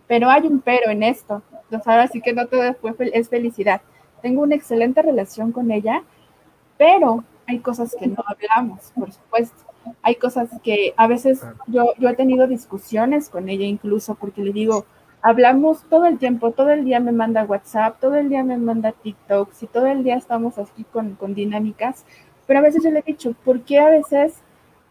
Pero 0.07 0.29
hay 0.29 0.47
un 0.47 0.61
pero 0.61 0.91
en 0.91 1.03
esto, 1.03 1.43
entonces 1.65 1.89
ahora 1.89 2.09
sí 2.09 2.21
que 2.21 2.35
no 2.35 2.47
todo 2.47 2.63
es 3.01 3.29
felicidad. 3.31 3.81
Tengo 4.21 4.43
una 4.43 4.57
excelente 4.57 5.01
relación 5.01 5.53
con 5.53 5.71
ella, 5.71 6.03
pero 6.83 7.23
hay 7.47 7.61
cosas 7.61 7.95
que 7.97 8.09
no 8.09 8.25
hablamos, 8.27 8.91
por 8.97 9.13
supuesto. 9.13 9.63
Hay 10.03 10.17
cosas 10.17 10.51
que 10.65 10.95
a 10.97 11.07
veces 11.07 11.41
yo, 11.69 11.93
yo 11.97 12.09
he 12.09 12.15
tenido 12.17 12.49
discusiones 12.49 13.29
con 13.29 13.49
ella 13.49 13.65
incluso 13.65 14.17
porque 14.17 14.43
le 14.43 14.53
digo, 14.53 14.85
hablamos 15.23 15.85
todo 15.89 16.07
el 16.07 16.19
tiempo, 16.19 16.51
todo 16.51 16.71
el 16.71 16.85
día 16.85 16.99
me 16.99 17.13
manda 17.13 17.45
WhatsApp, 17.45 18.01
todo 18.01 18.17
el 18.17 18.29
día 18.29 18.43
me 18.43 18.59
manda 18.59 18.91
TikToks 18.91 19.63
y 19.63 19.67
todo 19.69 19.87
el 19.87 20.03
día 20.03 20.17
estamos 20.17 20.59
aquí 20.59 20.83
con, 20.83 21.15
con 21.15 21.35
dinámicas, 21.37 22.05
pero 22.49 22.59
a 22.59 22.63
veces 22.63 22.83
yo 22.83 22.91
le 22.91 22.99
he 22.99 23.03
dicho, 23.03 23.33
¿por 23.45 23.61
qué 23.61 23.79
a 23.79 23.89
veces 23.89 24.35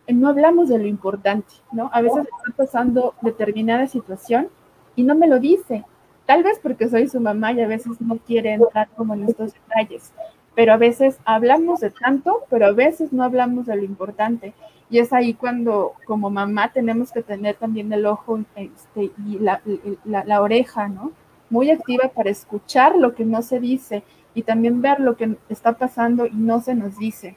no 0.08 0.30
hablamos 0.30 0.70
de 0.70 0.78
lo 0.78 0.88
importante? 0.88 1.56
¿no? 1.74 1.90
A 1.92 2.00
veces 2.00 2.20
está 2.20 2.56
pasando 2.56 3.16
determinada 3.22 3.88
situación 3.88 4.48
y 4.96 5.04
no 5.04 5.16
me 5.16 5.28
lo 5.28 5.40
dice. 5.40 5.84
Tal 6.26 6.44
vez 6.44 6.58
porque 6.64 6.88
soy 6.88 7.10
su 7.10 7.20
mamá 7.20 7.52
y 7.52 7.60
a 7.60 7.68
veces 7.68 8.00
no 8.00 8.16
quiere 8.16 8.54
entrar 8.54 8.88
como 8.96 9.14
en 9.14 9.24
estos 9.24 9.54
detalles, 9.54 10.14
pero 10.56 10.74
a 10.74 10.78
veces 10.78 11.20
hablamos 11.26 11.80
de 11.80 11.92
tanto, 11.92 12.44
pero 12.50 12.66
a 12.68 12.72
veces 12.72 13.14
no 13.14 13.24
hablamos 13.24 13.66
de 13.66 13.76
lo 13.76 13.84
importante. 13.84 14.54
Y 14.90 15.00
es 15.00 15.14
ahí 15.14 15.34
cuando 15.34 15.94
como 16.06 16.30
mamá 16.30 16.72
tenemos 16.74 17.12
que 17.12 17.24
tener 17.24 17.56
también 17.56 17.92
el 17.94 18.06
ojo 18.06 18.40
este, 18.56 19.12
y 19.26 19.40
la, 19.40 19.62
la, 20.04 20.26
la 20.26 20.42
oreja, 20.42 20.90
¿no? 20.90 21.12
Muy 21.50 21.72
activa 21.72 22.10
para 22.10 22.30
escuchar 22.30 22.96
lo 22.98 23.16
que 23.16 23.24
no 23.24 23.42
se 23.42 23.60
dice 23.60 24.04
y 24.34 24.44
también 24.44 24.82
ver 24.82 25.00
lo 25.00 25.16
que 25.16 25.38
está 25.50 25.74
pasando 25.74 26.26
y 26.26 26.34
no 26.34 26.62
se 26.62 26.76
nos 26.76 26.98
dice. 26.98 27.36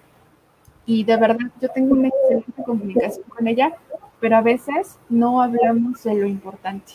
Y 0.87 1.05
de 1.05 1.17
verdad, 1.17 1.51
yo 1.61 1.69
tengo 1.69 1.95
una 1.95 2.09
excelente 2.09 2.63
comunicación 2.65 3.25
con 3.29 3.47
ella, 3.49 3.73
pero 4.21 4.37
a 4.37 4.43
veces 4.43 4.99
no 5.09 5.41
hablamos 5.41 6.03
de 6.03 6.15
lo 6.15 6.27
importante. 6.27 6.95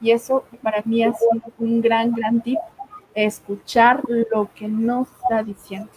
Y 0.00 0.10
eso 0.10 0.44
para 0.62 0.82
mí 0.84 1.02
sido 1.02 1.42
un 1.58 1.80
gran, 1.80 2.12
gran 2.12 2.40
tip, 2.40 2.58
escuchar 3.24 4.02
lo 4.30 4.50
que 4.54 4.68
no 4.68 5.08
está 5.22 5.42
diciendo. 5.42 5.90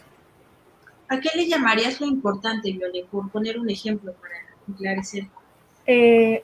¿A 1.09 1.19
qué 1.19 1.29
le 1.35 1.47
llamarías 1.47 1.99
lo 1.99 2.07
importante, 2.07 2.71
Viole, 2.71 3.05
por 3.11 3.29
poner 3.29 3.59
un 3.59 3.69
ejemplo 3.69 4.13
para 4.13 4.35
esclarecer? 4.67 5.27
Eh, 5.85 6.43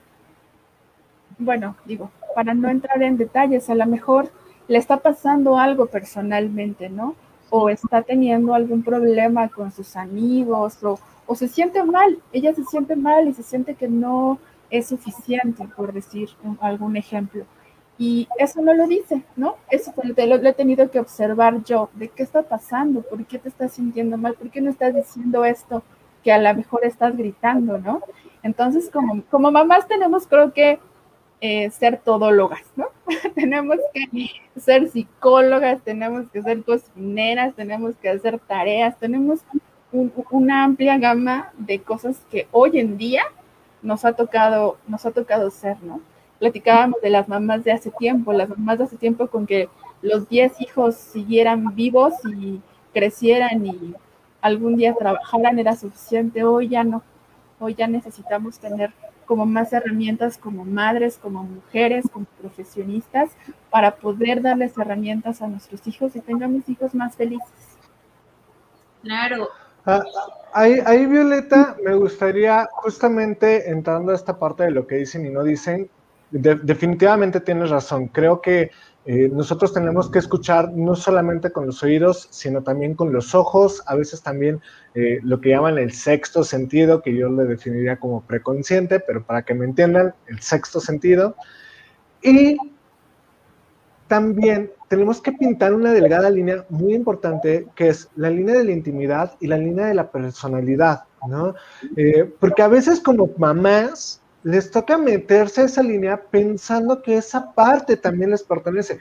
bueno, 1.38 1.76
digo, 1.86 2.10
para 2.34 2.52
no 2.52 2.68
entrar 2.68 3.02
en 3.02 3.16
detalles, 3.16 3.70
a 3.70 3.74
lo 3.74 3.86
mejor 3.86 4.30
le 4.68 4.78
está 4.78 4.98
pasando 4.98 5.58
algo 5.58 5.86
personalmente, 5.86 6.90
¿no? 6.90 7.14
O 7.48 7.70
está 7.70 8.02
teniendo 8.02 8.54
algún 8.54 8.82
problema 8.82 9.48
con 9.48 9.72
sus 9.72 9.96
amigos 9.96 10.82
o, 10.82 10.98
o 11.26 11.34
se 11.34 11.48
siente 11.48 11.82
mal, 11.84 12.18
ella 12.32 12.52
se 12.54 12.64
siente 12.64 12.96
mal 12.96 13.28
y 13.28 13.34
se 13.34 13.44
siente 13.44 13.76
que 13.76 13.88
no 13.88 14.38
es 14.68 14.88
suficiente, 14.88 15.66
por 15.76 15.92
decir 15.92 16.28
algún 16.60 16.96
ejemplo. 16.96 17.46
Y 17.98 18.28
eso 18.38 18.60
no 18.60 18.74
lo 18.74 18.86
dice, 18.86 19.22
¿no? 19.36 19.56
Eso 19.70 19.92
lo, 20.02 20.26
lo, 20.26 20.48
he 20.48 20.52
tenido 20.52 20.90
que 20.90 21.00
observar 21.00 21.64
yo, 21.64 21.88
de 21.94 22.08
qué 22.08 22.22
está 22.22 22.42
pasando, 22.42 23.02
por 23.02 23.24
qué 23.24 23.38
te 23.38 23.48
estás 23.48 23.72
sintiendo 23.72 24.18
mal, 24.18 24.34
por 24.34 24.50
qué 24.50 24.60
no 24.60 24.70
estás 24.70 24.94
diciendo 24.94 25.44
esto 25.44 25.82
que 26.22 26.32
a 26.32 26.38
lo 26.38 26.54
mejor 26.54 26.84
estás 26.84 27.16
gritando, 27.16 27.78
¿no? 27.78 28.02
Entonces, 28.42 28.90
como, 28.92 29.22
como 29.30 29.50
mamás 29.50 29.88
tenemos, 29.88 30.26
creo 30.26 30.52
que, 30.52 30.78
eh, 31.40 31.70
ser 31.70 31.98
todólogas, 31.98 32.64
¿no? 32.76 32.86
tenemos 33.34 33.76
que 33.92 34.30
ser 34.58 34.88
psicólogas, 34.88 35.82
tenemos 35.82 36.28
que 36.30 36.42
ser 36.42 36.64
cocineras, 36.64 37.54
tenemos 37.54 37.94
que 37.96 38.08
hacer 38.08 38.38
tareas, 38.38 38.98
tenemos 38.98 39.40
una 40.30 40.64
amplia 40.64 40.98
gama 40.98 41.52
de 41.58 41.80
cosas 41.80 42.18
que 42.30 42.48
hoy 42.52 42.78
en 42.78 42.98
día 42.98 43.22
nos 43.82 44.04
ha 44.04 44.14
tocado, 44.14 44.78
nos 44.88 45.06
ha 45.06 45.10
tocado 45.10 45.50
ser, 45.50 45.82
¿no? 45.82 46.00
Platicábamos 46.38 47.00
de 47.00 47.10
las 47.10 47.28
mamás 47.28 47.64
de 47.64 47.72
hace 47.72 47.90
tiempo, 47.90 48.32
las 48.32 48.48
mamás 48.48 48.78
de 48.78 48.84
hace 48.84 48.96
tiempo 48.96 49.26
con 49.28 49.46
que 49.46 49.68
los 50.02 50.28
10 50.28 50.60
hijos 50.60 50.94
siguieran 50.96 51.74
vivos 51.74 52.14
y 52.24 52.60
crecieran 52.92 53.66
y 53.66 53.94
algún 54.40 54.76
día 54.76 54.94
trabajaran 54.94 55.58
era 55.58 55.76
suficiente, 55.76 56.44
hoy 56.44 56.68
ya 56.68 56.84
no, 56.84 57.02
hoy 57.58 57.74
ya 57.74 57.86
necesitamos 57.86 58.58
tener 58.58 58.92
como 59.24 59.44
más 59.44 59.72
herramientas 59.72 60.38
como 60.38 60.64
madres, 60.64 61.18
como 61.18 61.42
mujeres, 61.42 62.04
como 62.12 62.26
profesionistas, 62.40 63.30
para 63.70 63.96
poder 63.96 64.40
darles 64.40 64.78
herramientas 64.78 65.42
a 65.42 65.48
nuestros 65.48 65.86
hijos 65.86 66.14
y 66.14 66.20
tengamos 66.20 66.68
hijos 66.68 66.94
más 66.94 67.16
felices. 67.16 67.78
Claro, 69.02 69.48
Ah, 69.88 70.02
ahí, 70.52 71.06
Violeta, 71.06 71.76
me 71.84 71.94
gustaría, 71.94 72.68
justamente 72.72 73.70
entrando 73.70 74.10
a 74.10 74.16
esta 74.16 74.36
parte 74.36 74.64
de 74.64 74.72
lo 74.72 74.84
que 74.84 74.96
dicen 74.96 75.24
y 75.24 75.30
no 75.30 75.44
dicen, 75.44 75.88
definitivamente 76.30 77.40
tienes 77.40 77.70
razón. 77.70 78.08
Creo 78.08 78.40
que 78.40 78.70
eh, 79.04 79.30
nosotros 79.32 79.72
tenemos 79.72 80.10
que 80.10 80.18
escuchar 80.18 80.72
no 80.72 80.96
solamente 80.96 81.52
con 81.52 81.66
los 81.66 81.82
oídos, 81.84 82.26
sino 82.30 82.62
también 82.62 82.94
con 82.94 83.12
los 83.12 83.36
ojos, 83.36 83.82
a 83.86 83.94
veces 83.94 84.20
también 84.20 84.60
eh, 84.94 85.20
lo 85.22 85.40
que 85.40 85.50
llaman 85.50 85.78
el 85.78 85.92
sexto 85.92 86.42
sentido, 86.42 87.02
que 87.02 87.14
yo 87.14 87.28
le 87.28 87.44
definiría 87.44 87.98
como 88.00 88.22
preconsciente, 88.22 88.98
pero 88.98 89.24
para 89.24 89.42
que 89.42 89.54
me 89.54 89.64
entiendan, 89.64 90.12
el 90.26 90.40
sexto 90.40 90.80
sentido. 90.80 91.36
Y 92.20 92.56
también 94.08 94.72
tenemos 94.88 95.20
que 95.20 95.32
pintar 95.32 95.72
una 95.72 95.92
delgada 95.92 96.28
línea 96.28 96.64
muy 96.68 96.94
importante, 96.94 97.68
que 97.76 97.88
es 97.88 98.08
la 98.16 98.30
línea 98.30 98.56
de 98.56 98.64
la 98.64 98.72
intimidad 98.72 99.34
y 99.40 99.46
la 99.46 99.58
línea 99.58 99.86
de 99.86 99.94
la 99.94 100.10
personalidad, 100.10 101.04
¿no? 101.28 101.54
Eh, 101.96 102.28
porque 102.40 102.62
a 102.62 102.68
veces 102.68 103.00
como 103.00 103.30
mamás 103.36 104.20
les 104.46 104.70
toca 104.70 104.96
meterse 104.96 105.62
a 105.62 105.64
esa 105.64 105.82
línea 105.82 106.22
pensando 106.30 107.02
que 107.02 107.16
esa 107.16 107.52
parte 107.52 107.96
también 107.96 108.30
les 108.30 108.44
pertenece. 108.44 109.00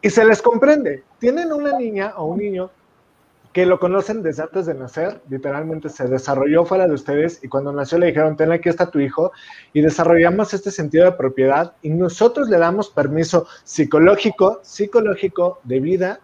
Y 0.00 0.08
se 0.08 0.24
les 0.24 0.40
comprende. 0.40 1.04
Tienen 1.18 1.52
una 1.52 1.78
niña 1.78 2.14
o 2.16 2.24
un 2.24 2.38
niño 2.38 2.70
que 3.52 3.66
lo 3.66 3.78
conocen 3.78 4.22
desde 4.22 4.44
antes 4.44 4.64
de 4.64 4.72
nacer, 4.72 5.20
literalmente 5.28 5.90
se 5.90 6.06
desarrolló 6.06 6.64
fuera 6.64 6.86
de 6.86 6.94
ustedes 6.94 7.44
y 7.44 7.48
cuando 7.48 7.70
nació 7.70 7.98
le 7.98 8.06
dijeron, 8.06 8.36
ten 8.38 8.50
aquí 8.50 8.70
está 8.70 8.90
tu 8.90 8.98
hijo 8.98 9.32
y 9.74 9.82
desarrollamos 9.82 10.54
este 10.54 10.70
sentido 10.70 11.04
de 11.04 11.12
propiedad 11.12 11.74
y 11.82 11.90
nosotros 11.90 12.48
le 12.48 12.56
damos 12.56 12.88
permiso 12.88 13.46
psicológico, 13.64 14.60
psicológico 14.62 15.60
de 15.64 15.80
vida 15.80 16.20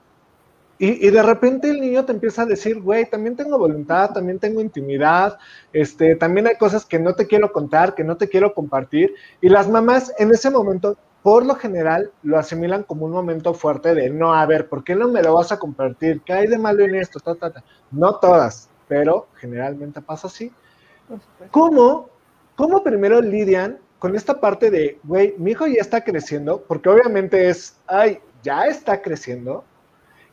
y, 0.79 1.07
y, 1.07 1.11
de 1.11 1.23
repente 1.23 1.71
el 1.71 1.81
niño 1.81 2.05
te 2.05 2.13
empieza 2.13 2.43
a 2.43 2.47
decir, 2.47 2.81
güey, 2.81 3.09
también 3.09 3.37
tengo 3.37 3.59
voluntad, 3.59 4.11
también 4.11 4.39
tengo 4.39 4.61
intimidad, 4.61 5.39
este, 5.73 6.17
también 6.17 6.47
hay 6.47 6.57
cosas 6.57 6.85
que 6.85 6.99
no 6.99 7.15
te 7.15 7.27
quiero 7.27 7.53
contar, 7.53 7.95
que 7.95 8.05
no 8.05 8.17
te 8.17 8.29
quiero 8.29 8.55
compartir. 8.55 9.15
Y 9.41 9.49
las 9.49 9.69
mamás 9.69 10.13
en 10.19 10.31
ese 10.31 10.51
momento 10.51 10.97
por 11.25 11.47
lo 11.47 11.55
general 11.55 12.13
lo 12.23 12.39
asimilan 12.39 12.83
como 12.83 13.07
un 13.07 13.13
momento 13.13 13.55
fuerte 13.55 13.95
de 13.95 14.11
no, 14.11 14.35
a 14.35 14.45
ver, 14.45 14.69
¿por 14.69 14.85
qué 14.85 14.95
no 14.95 15.09
me 15.09 15.23
lo 15.23 15.33
vas 15.33 15.53
a 15.53 15.59
compartir? 15.59 16.21
¿Qué 16.21 16.35
hay 16.35 16.47
de 16.47 16.59
malo 16.59 16.85
en 16.85 16.97
esto? 16.97 17.19
No 17.91 18.17
todas, 18.17 18.69
pero 18.89 19.29
generalmente 19.37 20.03
pasa 20.03 20.27
así. 20.27 20.53
¿Cómo, 21.51 22.11
¿Cómo 22.57 22.85
primero 22.85 23.23
lidian 23.23 23.79
con 23.99 24.15
esta 24.15 24.39
parte 24.39 24.71
de, 24.71 24.99
güey, 25.03 25.35
mi 25.39 25.53
hijo 25.53 25.67
ya 25.67 25.81
está 25.81 26.05
creciendo? 26.05 26.63
Porque 26.69 26.91
obviamente 26.91 27.49
es, 27.49 27.81
ay, 27.87 28.19
ya 28.43 28.67
está 28.67 29.01
creciendo. 29.01 29.65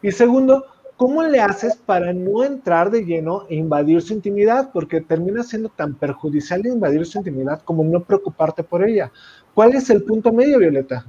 Y 0.02 0.12
segundo, 0.12 0.66
¿cómo 0.98 1.24
le 1.24 1.40
haces 1.40 1.76
para 1.78 2.14
no 2.14 2.44
entrar 2.44 2.90
de 2.90 3.06
lleno 3.06 3.46
e 3.50 3.56
invadir 3.56 4.02
su 4.02 4.14
intimidad? 4.14 4.72
Porque 4.72 5.02
termina 5.02 5.44
siendo 5.44 5.70
tan 5.70 5.96
perjudicial 5.96 6.66
invadir 6.66 7.06
su 7.06 7.20
intimidad 7.20 7.62
como 7.64 7.84
no 7.84 8.02
preocuparte 8.04 8.64
por 8.64 8.84
ella. 8.84 9.12
¿Cuál 9.54 9.76
es 9.76 9.90
el 9.90 10.04
punto 10.04 10.32
medio, 10.32 10.60
Violeta? 10.60 11.06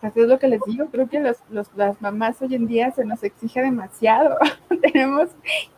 Pues 0.00 0.16
es 0.16 0.28
lo 0.28 0.38
que 0.38 0.48
les 0.48 0.60
digo, 0.64 0.86
creo 0.90 1.08
que 1.10 1.20
los, 1.20 1.36
las 1.76 2.00
mamás 2.00 2.40
hoy 2.40 2.54
en 2.54 2.66
día 2.66 2.90
se 2.90 3.04
nos 3.04 3.22
exige 3.22 3.60
demasiado. 3.60 4.38
Tenemos 4.82 5.28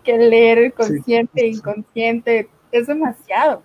que 0.05 0.17
leer 0.17 0.73
consciente, 0.75 1.49
inconsciente, 1.49 2.49
es 2.71 2.87
demasiado. 2.87 3.63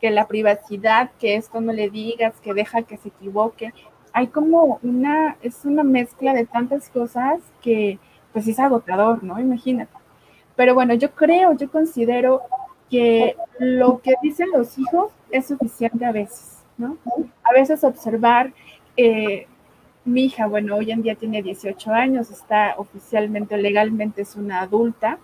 Que 0.00 0.10
la 0.10 0.26
privacidad, 0.26 1.12
que 1.20 1.36
esto 1.36 1.60
no 1.60 1.72
le 1.72 1.90
digas, 1.90 2.34
que 2.40 2.54
deja 2.54 2.82
que 2.82 2.96
se 2.96 3.08
equivoque. 3.08 3.72
Hay 4.12 4.28
como 4.28 4.78
una, 4.82 5.36
es 5.42 5.64
una 5.64 5.82
mezcla 5.82 6.32
de 6.34 6.46
tantas 6.46 6.88
cosas 6.88 7.40
que 7.62 7.98
pues 8.32 8.46
es 8.46 8.58
agotador, 8.58 9.22
¿no? 9.24 9.38
Imagínate. 9.40 9.92
Pero 10.56 10.74
bueno, 10.74 10.94
yo 10.94 11.10
creo, 11.12 11.52
yo 11.56 11.70
considero 11.70 12.42
que 12.90 13.36
lo 13.58 14.00
que 14.00 14.14
dicen 14.22 14.48
los 14.52 14.78
hijos 14.78 15.12
es 15.30 15.46
suficiente 15.46 16.04
a 16.04 16.12
veces 16.12 16.60
a 17.42 17.52
veces 17.52 17.84
observar, 17.84 18.52
eh, 18.96 19.46
mi 20.04 20.24
hija, 20.24 20.46
bueno, 20.46 20.76
hoy 20.76 20.90
en 20.90 21.02
día 21.02 21.14
tiene 21.14 21.42
18 21.42 21.92
años, 21.92 22.30
está 22.30 22.74
oficialmente, 22.78 23.56
legalmente 23.58 24.22
es 24.22 24.34
una 24.34 24.60
adulta, 24.60 25.18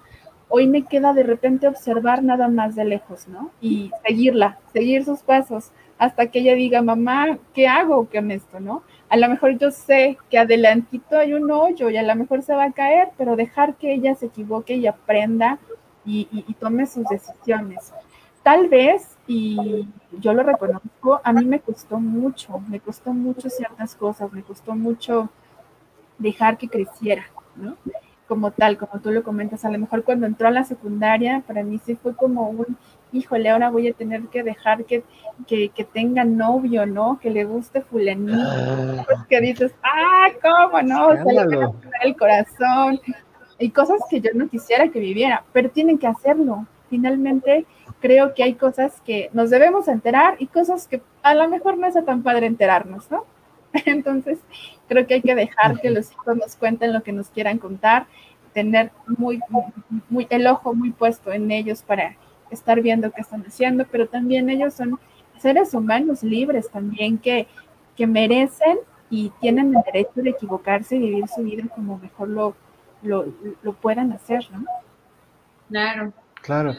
hoy 0.48 0.66
me 0.68 0.82
queda 0.82 1.12
de 1.12 1.22
repente 1.22 1.66
observar 1.66 2.22
nada 2.22 2.48
más 2.48 2.74
de 2.74 2.84
lejos, 2.84 3.26
¿no? 3.26 3.50
Y 3.60 3.90
seguirla, 4.06 4.58
seguir 4.72 5.04
sus 5.04 5.20
pasos 5.20 5.70
hasta 5.98 6.26
que 6.30 6.40
ella 6.40 6.54
diga, 6.54 6.82
mamá, 6.82 7.38
¿qué 7.54 7.66
hago 7.66 8.08
con 8.10 8.30
esto, 8.30 8.60
no? 8.60 8.82
A 9.08 9.16
lo 9.16 9.28
mejor 9.28 9.58
yo 9.58 9.70
sé 9.70 10.18
que 10.30 10.38
adelantito 10.38 11.18
hay 11.18 11.32
un 11.32 11.50
hoyo 11.50 11.90
y 11.90 11.96
a 11.96 12.02
lo 12.02 12.14
mejor 12.14 12.42
se 12.42 12.54
va 12.54 12.64
a 12.64 12.72
caer, 12.72 13.10
pero 13.16 13.36
dejar 13.36 13.74
que 13.76 13.94
ella 13.94 14.14
se 14.14 14.26
equivoque 14.26 14.74
y 14.74 14.86
aprenda 14.86 15.58
y 16.04 16.54
tome 16.60 16.86
sus 16.86 17.04
decisiones. 17.08 17.92
Tal 18.42 18.68
vez 18.68 19.16
y 19.26 19.88
yo 20.20 20.32
lo 20.32 20.42
reconozco, 20.42 21.20
a 21.22 21.32
mí 21.32 21.44
me 21.44 21.60
costó 21.60 21.98
mucho, 21.98 22.60
me 22.68 22.80
costó 22.80 23.12
mucho 23.12 23.50
ciertas 23.50 23.94
cosas, 23.94 24.32
me 24.32 24.42
costó 24.42 24.74
mucho 24.74 25.28
dejar 26.18 26.56
que 26.56 26.68
creciera, 26.68 27.26
¿no? 27.56 27.76
Como 28.28 28.50
tal, 28.50 28.76
como 28.78 29.00
tú 29.00 29.10
lo 29.10 29.22
comentas, 29.22 29.64
a 29.64 29.70
lo 29.70 29.78
mejor 29.78 30.04
cuando 30.04 30.26
entró 30.26 30.48
a 30.48 30.52
la 30.52 30.64
secundaria, 30.64 31.42
para 31.46 31.62
mí 31.62 31.80
sí 31.84 31.96
fue 31.96 32.14
como 32.14 32.48
un, 32.48 32.76
híjole, 33.12 33.50
ahora 33.50 33.70
voy 33.70 33.88
a 33.88 33.92
tener 33.92 34.22
que 34.24 34.42
dejar 34.42 34.84
que, 34.84 35.02
que, 35.46 35.88
tenga 35.92 36.24
novio, 36.24 36.86
¿no? 36.86 37.18
Que 37.20 37.30
le 37.30 37.44
guste 37.44 37.80
fulanito, 37.80 38.36
ah. 38.38 39.26
que 39.28 39.40
dices, 39.40 39.72
ah, 39.82 40.28
¿cómo 40.42 40.82
no? 40.82 41.12
Se 41.12 41.32
le 41.32 41.68
el 42.02 42.16
corazón, 42.16 43.00
y 43.58 43.70
cosas 43.70 44.00
que 44.10 44.20
yo 44.20 44.30
no 44.34 44.48
quisiera 44.48 44.88
que 44.88 45.00
viviera, 45.00 45.44
pero 45.52 45.70
tienen 45.70 45.98
que 45.98 46.06
hacerlo. 46.06 46.66
Finalmente, 46.90 47.66
creo 48.00 48.34
que 48.34 48.42
hay 48.42 48.54
cosas 48.54 49.00
que 49.04 49.30
nos 49.32 49.50
debemos 49.50 49.88
enterar 49.88 50.36
y 50.38 50.46
cosas 50.46 50.86
que 50.86 51.02
a 51.22 51.34
lo 51.34 51.48
mejor 51.48 51.78
no 51.78 51.86
es 51.86 51.94
tan 52.04 52.22
padre 52.22 52.46
enterarnos, 52.46 53.10
¿no? 53.10 53.24
Entonces, 53.86 54.38
creo 54.88 55.06
que 55.06 55.14
hay 55.14 55.22
que 55.22 55.34
dejar 55.34 55.80
que 55.80 55.90
los 55.90 56.12
hijos 56.12 56.36
nos 56.36 56.56
cuenten 56.56 56.92
lo 56.92 57.02
que 57.02 57.12
nos 57.12 57.28
quieran 57.28 57.58
contar, 57.58 58.06
tener 58.52 58.90
muy, 59.06 59.40
muy, 60.08 60.26
el 60.30 60.46
ojo 60.46 60.74
muy 60.74 60.90
puesto 60.90 61.32
en 61.32 61.50
ellos 61.50 61.82
para 61.82 62.16
estar 62.50 62.80
viendo 62.80 63.10
qué 63.10 63.20
están 63.20 63.42
haciendo, 63.42 63.84
pero 63.90 64.08
también 64.08 64.48
ellos 64.50 64.74
son 64.74 64.98
seres 65.38 65.74
humanos 65.74 66.22
libres 66.22 66.70
también 66.70 67.18
que, 67.18 67.46
que 67.96 68.06
merecen 68.06 68.78
y 69.10 69.30
tienen 69.40 69.74
el 69.76 69.82
derecho 69.84 70.22
de 70.22 70.30
equivocarse 70.30 70.96
y 70.96 71.00
vivir 71.00 71.28
su 71.28 71.42
vida 71.42 71.64
como 71.74 71.98
mejor 71.98 72.28
lo, 72.28 72.56
lo, 73.02 73.26
lo 73.62 73.72
puedan 73.72 74.12
hacer, 74.12 74.46
¿no? 74.50 74.64
Claro. 75.68 76.12
Claro. 76.42 76.74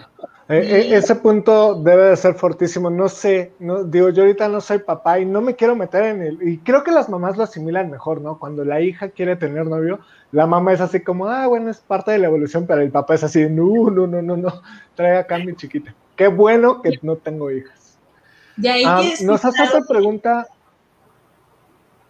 Eh, 0.49 0.59
eh, 0.59 0.95
ese 0.95 1.15
punto 1.15 1.75
debe 1.75 2.05
de 2.05 2.15
ser 2.15 2.35
fortísimo. 2.35 2.89
No 2.89 3.09
sé, 3.09 3.51
no, 3.59 3.83
digo, 3.83 4.09
yo 4.09 4.23
ahorita 4.23 4.47
no 4.47 4.61
soy 4.61 4.79
papá 4.79 5.19
y 5.19 5.25
no 5.25 5.41
me 5.41 5.55
quiero 5.55 5.75
meter 5.75 6.05
en 6.05 6.21
él. 6.21 6.39
Y 6.41 6.59
creo 6.59 6.83
que 6.83 6.91
las 6.91 7.09
mamás 7.09 7.35
lo 7.35 7.43
asimilan 7.43 7.89
mejor, 7.89 8.21
¿no? 8.21 8.39
Cuando 8.39 8.63
la 8.63 8.79
hija 8.79 9.09
quiere 9.09 9.35
tener 9.35 9.65
novio, 9.65 9.99
la 10.31 10.47
mamá 10.47 10.71
es 10.71 10.79
así 10.79 11.01
como, 11.01 11.27
ah, 11.27 11.47
bueno, 11.47 11.69
es 11.69 11.79
parte 11.79 12.11
de 12.11 12.19
la 12.19 12.27
evolución, 12.27 12.65
pero 12.65 12.81
el 12.81 12.91
papá 12.91 13.15
es 13.15 13.23
así, 13.23 13.45
no, 13.49 13.89
no, 13.89 14.07
no, 14.07 14.21
no, 14.21 14.37
no, 14.37 14.61
trae 14.95 15.17
acá 15.17 15.37
mi 15.37 15.53
chiquita. 15.53 15.93
Qué 16.15 16.27
bueno 16.27 16.81
que 16.81 16.97
no 17.01 17.17
tengo 17.17 17.51
hijas. 17.51 17.97
Ya, 18.55 18.75
ah, 18.85 19.03
nos 19.23 19.43
hace 19.43 19.63
otra 19.63 19.81
pregunta. 19.81 20.47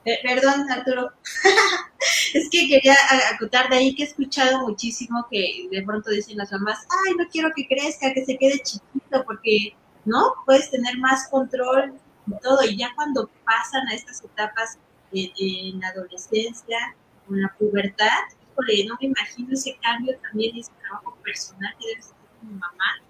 Eh, 0.05 0.19
perdón, 0.23 0.71
Arturo. 0.71 1.11
es 2.33 2.49
que 2.49 2.67
quería 2.67 2.95
acotar 3.33 3.69
de 3.69 3.77
ahí 3.77 3.95
que 3.95 4.03
he 4.03 4.05
escuchado 4.05 4.67
muchísimo 4.67 5.27
que 5.29 5.67
de 5.71 5.81
pronto 5.83 6.09
dicen 6.11 6.37
las 6.37 6.51
mamás, 6.51 6.85
ay, 7.05 7.15
no 7.15 7.27
quiero 7.29 7.49
que 7.55 7.67
crezca, 7.67 8.13
que 8.13 8.25
se 8.25 8.37
quede 8.37 8.59
chiquito, 8.59 9.23
porque, 9.25 9.75
¿no? 10.05 10.33
Puedes 10.45 10.69
tener 10.71 10.97
más 10.97 11.27
control 11.29 11.93
y 12.27 12.31
todo. 12.41 12.63
Y 12.65 12.77
ya 12.77 12.93
cuando 12.95 13.29
pasan 13.45 13.87
a 13.87 13.93
estas 13.93 14.23
etapas 14.23 14.77
en 15.11 15.79
la 15.79 15.89
adolescencia, 15.89 16.95
en 17.29 17.41
la 17.41 17.53
pubertad, 17.57 18.19
híjole, 18.51 18.85
no 18.85 18.97
me 18.99 19.07
imagino 19.07 19.53
ese 19.53 19.77
cambio 19.81 20.17
también 20.19 20.57
ese 20.57 20.71
trabajo 20.81 21.17
personal 21.23 21.73
que 21.79 21.87
debes 21.87 22.05
hacer 22.05 22.39
con 22.39 22.49
mi 22.49 22.55
mamá 22.55 23.01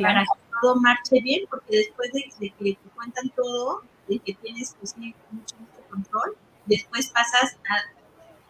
para 0.00 0.22
que 0.22 0.58
todo 0.62 0.76
marche 0.76 1.20
bien, 1.20 1.44
porque 1.50 1.76
después 1.76 2.12
de, 2.12 2.22
que 2.38 2.50
te 2.74 2.90
cuentan 2.94 3.28
todo, 3.30 3.82
de 4.08 4.18
que 4.18 4.34
tienes 4.34 4.74
pues, 4.78 4.96
mucho, 4.96 5.16
mucho 5.30 5.56
control, 5.90 6.36
después 6.66 7.10
pasas 7.10 7.56
a, 7.68 8.01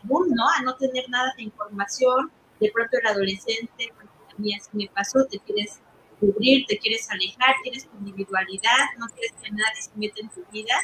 ¿no? 0.05 0.45
a 0.59 0.63
no 0.63 0.75
tener 0.77 1.09
nada 1.09 1.33
de 1.37 1.45
información, 1.45 2.31
de 2.61 2.71
pronto 2.73 2.97
el 2.99 3.07
adolescente, 3.07 3.93
a 4.01 4.41
mí 4.41 4.55
así 4.55 4.71
me 4.73 4.89
pasó, 4.89 5.25
te 5.27 5.39
quieres 5.41 5.81
cubrir, 6.21 6.65
te 6.67 6.79
quieres 6.79 7.11
alejar, 7.11 7.55
tienes 7.63 7.89
tu 7.89 7.97
individualidad, 7.99 8.79
no 8.99 9.07
quieres 9.09 9.33
que 9.43 9.51
nadie 9.51 9.83
se 9.83 9.91
meta 9.97 10.21
en 10.21 10.29
tu 10.29 10.45
vida, 10.53 10.75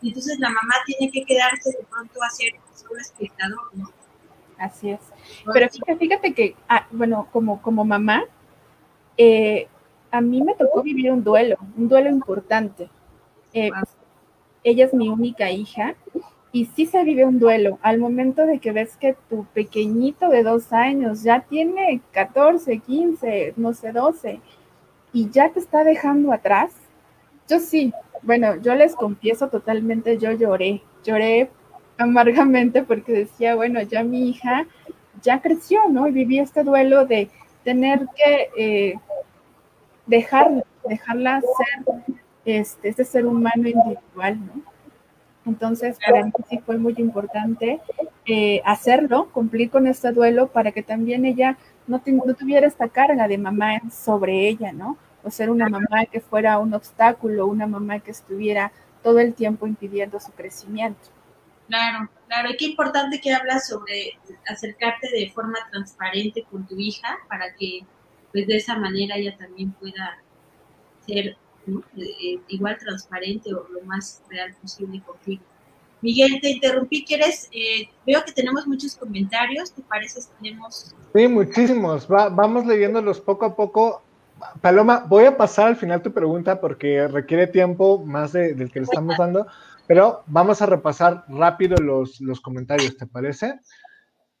y 0.00 0.08
entonces 0.08 0.38
la 0.38 0.48
mamá 0.48 0.74
tiene 0.86 1.10
que 1.10 1.24
quedarse 1.24 1.70
de 1.70 1.84
pronto 1.84 2.22
a 2.22 2.30
ser 2.30 2.52
solo 2.74 3.00
espectador, 3.00 3.74
¿no? 3.74 3.90
Así 4.58 4.90
es. 4.90 5.00
Pero 5.52 5.68
fíjate, 5.98 6.34
que, 6.34 6.56
ah, 6.68 6.86
bueno, 6.90 7.28
como, 7.32 7.60
como 7.60 7.84
mamá, 7.84 8.24
eh, 9.16 9.66
a 10.10 10.20
mí 10.20 10.42
me 10.42 10.54
tocó 10.54 10.82
vivir 10.82 11.10
un 11.10 11.24
duelo, 11.24 11.56
un 11.76 11.88
duelo 11.88 12.08
importante. 12.08 12.88
Eh, 13.52 13.70
ella 14.62 14.84
es 14.86 14.94
mi 14.94 15.08
única 15.08 15.50
hija 15.50 15.94
y 16.54 16.66
sí 16.66 16.86
se 16.86 17.02
vive 17.02 17.24
un 17.24 17.40
duelo. 17.40 17.80
Al 17.82 17.98
momento 17.98 18.46
de 18.46 18.60
que 18.60 18.70
ves 18.70 18.96
que 18.96 19.16
tu 19.28 19.44
pequeñito 19.46 20.28
de 20.28 20.44
dos 20.44 20.72
años 20.72 21.24
ya 21.24 21.40
tiene 21.40 22.00
14, 22.12 22.78
15, 22.78 23.54
no 23.56 23.74
sé, 23.74 23.90
12 23.90 24.40
y 25.12 25.30
ya 25.30 25.50
te 25.50 25.58
está 25.58 25.82
dejando 25.82 26.32
atrás, 26.32 26.70
yo 27.48 27.58
sí, 27.58 27.92
bueno, 28.22 28.54
yo 28.62 28.76
les 28.76 28.94
confieso 28.94 29.48
totalmente, 29.48 30.16
yo 30.16 30.30
lloré, 30.30 30.80
lloré 31.02 31.50
amargamente 31.98 32.84
porque 32.84 33.12
decía, 33.12 33.56
bueno, 33.56 33.82
ya 33.82 34.04
mi 34.04 34.28
hija 34.28 34.68
ya 35.22 35.42
creció, 35.42 35.80
¿no? 35.90 36.06
Y 36.06 36.12
viví 36.12 36.38
este 36.38 36.62
duelo 36.62 37.04
de 37.04 37.30
tener 37.64 38.06
que 38.14 38.50
eh, 38.56 38.94
dejar, 40.06 40.64
dejarla 40.88 41.40
ser 41.40 42.14
este, 42.44 42.90
este 42.90 43.04
ser 43.04 43.26
humano 43.26 43.68
individual, 43.68 44.38
¿no? 44.38 44.73
Entonces, 45.46 45.98
para 46.04 46.24
mí 46.24 46.32
sí 46.48 46.58
fue 46.64 46.78
muy 46.78 46.94
importante 46.96 47.80
eh, 48.26 48.62
hacerlo, 48.64 49.28
cumplir 49.32 49.70
con 49.70 49.86
este 49.86 50.12
duelo 50.12 50.48
para 50.48 50.72
que 50.72 50.82
también 50.82 51.26
ella 51.26 51.58
no, 51.86 52.02
no, 52.06 52.34
tuviera 52.34 52.66
esta 52.66 52.88
carga 52.88 53.28
de 53.28 53.36
mamá 53.36 53.80
sobre 53.90 54.48
ella, 54.48 54.72
¿no? 54.72 54.96
O 55.22 55.30
ser 55.30 55.50
una 55.50 55.68
mamá 55.68 56.06
que 56.10 56.20
fuera 56.20 56.58
un 56.58 56.72
obstáculo, 56.72 57.46
una 57.46 57.66
mamá 57.66 57.98
que 58.00 58.10
estuviera 58.10 58.72
todo 59.02 59.18
el 59.18 59.34
tiempo 59.34 59.66
impidiendo 59.66 60.18
su 60.18 60.32
crecimiento. 60.32 61.10
Claro, 61.68 62.10
claro, 62.26 62.50
y 62.50 62.56
qué 62.56 62.66
importante 62.66 63.20
que 63.20 63.32
hablas 63.32 63.68
sobre 63.68 64.18
acercarte 64.46 65.08
de 65.10 65.30
forma 65.30 65.58
transparente 65.70 66.44
con 66.50 66.66
tu 66.66 66.78
hija 66.78 67.18
para 67.28 67.54
que 67.54 67.80
pues 68.32 68.46
de 68.46 68.56
esa 68.56 68.76
manera 68.76 69.16
ella 69.16 69.36
también 69.36 69.72
pueda 69.72 70.18
ser 71.06 71.36
eh, 71.96 72.40
igual 72.48 72.78
transparente 72.78 73.54
o 73.54 73.66
lo 73.68 73.80
más 73.82 74.22
real 74.28 74.54
posible 74.60 75.02
contigo. 75.02 75.42
Miguel, 76.04 76.38
te 76.42 76.50
interrumpí, 76.50 77.02
¿quieres? 77.02 77.48
Eh, 77.50 77.88
veo 78.06 78.22
que 78.26 78.32
tenemos 78.32 78.66
muchos 78.66 78.94
comentarios, 78.94 79.72
¿te 79.72 79.80
parece 79.80 80.20
tenemos? 80.38 80.94
Sí, 81.14 81.28
muchísimos, 81.28 82.06
vamos 82.06 82.66
leyéndolos 82.66 83.22
poco 83.22 83.46
a 83.46 83.56
poco. 83.56 84.02
Paloma, 84.60 85.06
voy 85.08 85.24
a 85.24 85.38
pasar 85.38 85.68
al 85.68 85.76
final 85.76 86.02
tu 86.02 86.12
pregunta 86.12 86.60
porque 86.60 87.08
requiere 87.08 87.46
tiempo 87.46 88.04
más 88.04 88.32
del 88.32 88.70
que 88.70 88.80
le 88.80 88.84
estamos 88.84 89.16
dando, 89.16 89.46
pero 89.86 90.22
vamos 90.26 90.60
a 90.60 90.66
repasar 90.66 91.24
rápido 91.28 91.78
los, 91.78 92.20
los 92.20 92.38
comentarios, 92.42 92.98
¿te 92.98 93.06
parece? 93.06 93.58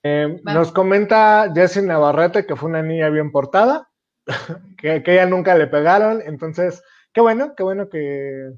Eh, 0.02 0.42
nos 0.44 0.70
comenta 0.70 1.50
Jessie 1.54 1.80
Navarrete 1.80 2.44
que 2.44 2.56
fue 2.56 2.68
una 2.68 2.82
niña 2.82 3.08
bien 3.08 3.32
portada, 3.32 3.88
que, 4.76 5.02
que 5.02 5.12
ella 5.14 5.24
nunca 5.24 5.54
le 5.54 5.66
pegaron, 5.66 6.20
entonces 6.26 6.82
Qué 7.14 7.20
bueno, 7.20 7.54
qué 7.56 7.62
bueno 7.62 7.88
que, 7.88 8.50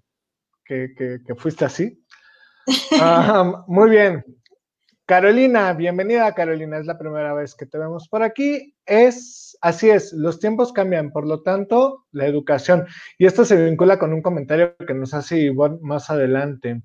que, 0.65 1.35
fuiste 1.37 1.67
así. 1.67 2.03
Ah, 2.99 3.65
muy 3.69 3.91
bien. 3.91 4.25
Carolina, 5.05 5.75
bienvenida 5.75 6.35
Carolina, 6.35 6.79
es 6.79 6.87
la 6.87 6.99
primera 6.99 7.35
vez 7.35 7.55
que 7.55 7.67
te 7.67 7.77
vemos 7.77 8.09
por 8.09 8.23
aquí. 8.23 8.75
Es, 8.87 9.59
así 9.61 9.91
es, 9.91 10.15
los 10.15 10.41
tiempos 10.41 10.73
cambian, 10.73 11.13
por 11.13 11.27
lo 11.27 11.43
tanto, 11.43 12.07
la 12.13 12.27
educación. 12.27 12.87
Y 13.19 13.27
esto 13.27 13.45
se 13.45 13.63
vincula 13.63 13.99
con 13.99 14.15
un 14.15 14.23
comentario 14.23 14.75
que 14.87 14.95
nos 14.95 15.13
hace 15.13 15.39
Ivonne 15.39 15.79
más 15.83 16.09
adelante. 16.09 16.81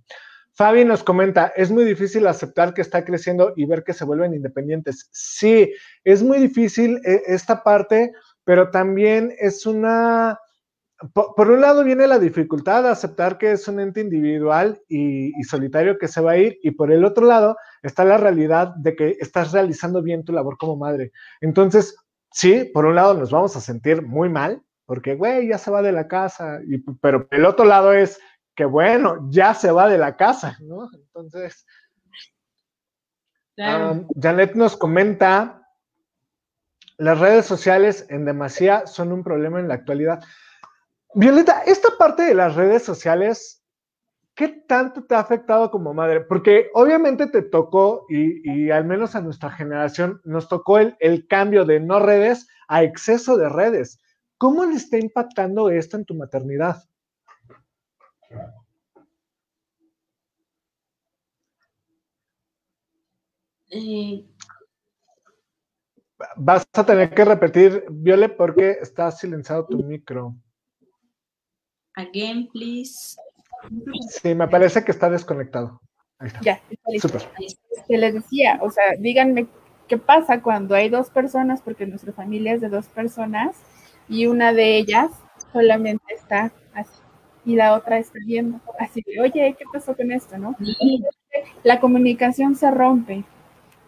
Fabi 0.53 0.84
nos 0.84 1.05
comenta, 1.05 1.53
es 1.55 1.71
muy 1.71 1.86
difícil 1.86 2.27
aceptar 2.27 2.73
que 2.73 2.81
está 2.81 3.05
creciendo 3.05 3.53
y 3.55 3.65
ver 3.65 3.86
que 3.86 3.93
se 3.93 4.03
vuelven 4.03 4.34
independientes. 4.34 5.07
Sí, 5.13 5.71
es 6.03 6.21
muy 6.21 6.38
difícil 6.38 6.99
eh, 7.05 7.21
esta 7.27 7.63
parte, 7.63 8.12
pero 8.43 8.71
también 8.71 9.34
es 9.39 9.65
una 9.65 10.38
por, 11.13 11.49
un 11.49 11.61
lado 11.61 11.83
viene 11.83 12.07
la 12.07 12.19
dificultad 12.19 12.83
de 12.83 12.89
aceptar 12.89 13.37
que 13.37 13.51
es 13.51 13.67
un 13.67 13.79
ente 13.79 14.01
individual 14.01 14.81
y, 14.87 15.31
solitario 15.43 15.97
que 15.97 16.07
se 16.07 16.21
va 16.21 16.31
a 16.31 16.37
ir, 16.37 16.59
y 16.61 16.71
por 16.71 16.91
el 16.91 17.03
otro 17.03 17.25
lado 17.25 17.57
está 17.81 18.05
la 18.05 18.17
realidad 18.17 18.73
de 18.75 18.95
que 18.95 19.17
estás 19.19 19.51
realizando 19.51 20.01
bien 20.01 20.23
tu 20.23 20.31
labor 20.31 20.57
como 20.57 20.75
madre. 20.75 21.11
Entonces, 21.41 21.95
sí, 22.31 22.69
por 22.73 22.85
un 22.85 22.95
lado 22.95 23.15
nos 23.15 23.31
vamos 23.31 23.55
a 23.55 23.61
sentir 23.61 24.03
muy 24.03 24.29
mal, 24.29 24.61
porque, 24.85 25.15
güey, 25.15 25.47
ya 25.47 25.57
se 25.57 25.71
va 25.71 25.81
de 25.81 25.91
la 25.91 26.07
casa, 26.07 26.59
y, 26.67 26.77
pero 27.01 27.27
el 27.31 27.45
otro 27.45 27.65
lado 27.65 27.93
es 27.93 28.19
que, 28.55 28.65
bueno, 28.65 29.27
ya 29.29 29.53
se 29.53 29.71
va 29.71 29.87
de 29.87 29.97
la 29.97 30.15
casa, 30.17 30.57
¿no? 30.61 30.89
Entonces, 30.93 31.65
um, 33.57 34.07
Janet 34.19 34.55
nos 34.55 34.77
comenta, 34.77 35.67
las 36.97 37.19
redes 37.19 37.45
sociales 37.45 38.05
en 38.09 38.25
demasía 38.25 38.85
son 38.85 39.11
un 39.11 39.23
problema 39.23 39.59
en 39.59 39.67
la 39.67 39.73
actualidad. 39.73 40.23
Violeta, 41.13 41.63
esta 41.65 41.89
parte 41.97 42.24
de 42.24 42.34
las 42.34 42.56
redes 42.56 42.84
sociales, 42.84 43.62
¿qué 44.34 44.47
tanto 44.47 45.04
te 45.04 45.13
ha 45.15 45.19
afectado 45.19 45.69
como 45.69 45.93
madre? 45.93 46.21
Porque 46.21 46.69
obviamente 46.74 47.28
te 47.28 47.41
tocó, 47.41 48.06
y, 48.10 48.69
al 48.71 48.86
menos 48.86 49.15
a 49.15 49.21
nuestra 49.21 49.52
generación, 49.52 50.21
nos 50.24 50.47
tocó 50.47 50.80
el, 50.80 51.28
cambio 51.28 51.65
de 51.65 51.82
no 51.82 52.00
redes 52.00 52.47
a 52.69 52.84
exceso 52.84 53.36
de 53.36 53.50
redes. 53.50 54.00
¿Cómo 54.38 54.63
le 54.65 54.76
está 54.76 54.97
impactando 54.97 55.69
esto 55.69 55.97
en 55.97 56.06
tu 56.06 56.15
maternidad? 56.15 56.82
Eh. 63.69 64.26
Vas 66.38 66.65
a 66.74 66.86
tener 66.86 67.13
que 67.13 67.26
repetir, 67.26 67.86
Viole, 67.89 68.30
porque 68.30 68.78
está 68.82 69.12
silenciado 69.12 69.65
tu 69.65 69.78
micro. 69.84 70.36
Again, 71.95 72.47
please. 72.51 73.17
Sí, 74.10 74.34
me 74.34 74.47
parece 74.47 74.84
que 74.84 74.91
está 74.91 75.10
desconectado. 75.10 75.82
Ahí 76.19 76.27
está. 76.27 76.39
Ya, 76.41 76.62
está 76.89 77.19
Se 77.88 77.97
les 77.97 78.13
decía, 78.13 78.60
o 78.62 78.69
sea, 78.69 78.84
díganme 78.97 79.47
qué 79.88 79.97
pasa 79.97 80.41
cuando 80.41 80.75
hay 80.75 80.89
dos 80.89 81.10
personas, 81.10 81.62
porque 81.62 81.86
nuestra 81.86 82.13
familia 82.13 82.54
es 82.54 82.62
de 82.62 82.69
dos 82.69 82.88
personas, 82.88 83.56
y 84.08 84.25
una 84.25 84.54
de 84.54 84.77
ellas 84.77 85.12
solamente 85.51 86.13
está 86.13 86.51
así, 86.73 86.99
y 87.45 87.56
la 87.56 87.75
otra 87.75 87.97
está 87.97 88.19
viendo 88.25 88.62
así 88.80 89.04
de, 89.06 89.19
oye, 89.19 89.56
¿qué 89.58 89.65
pasó 89.71 89.95
con 89.95 90.12
esto, 90.12 90.38
no? 90.38 90.56
La 91.63 91.80
comunicación 91.80 92.56
se 92.56 92.71
rompe. 92.71 93.23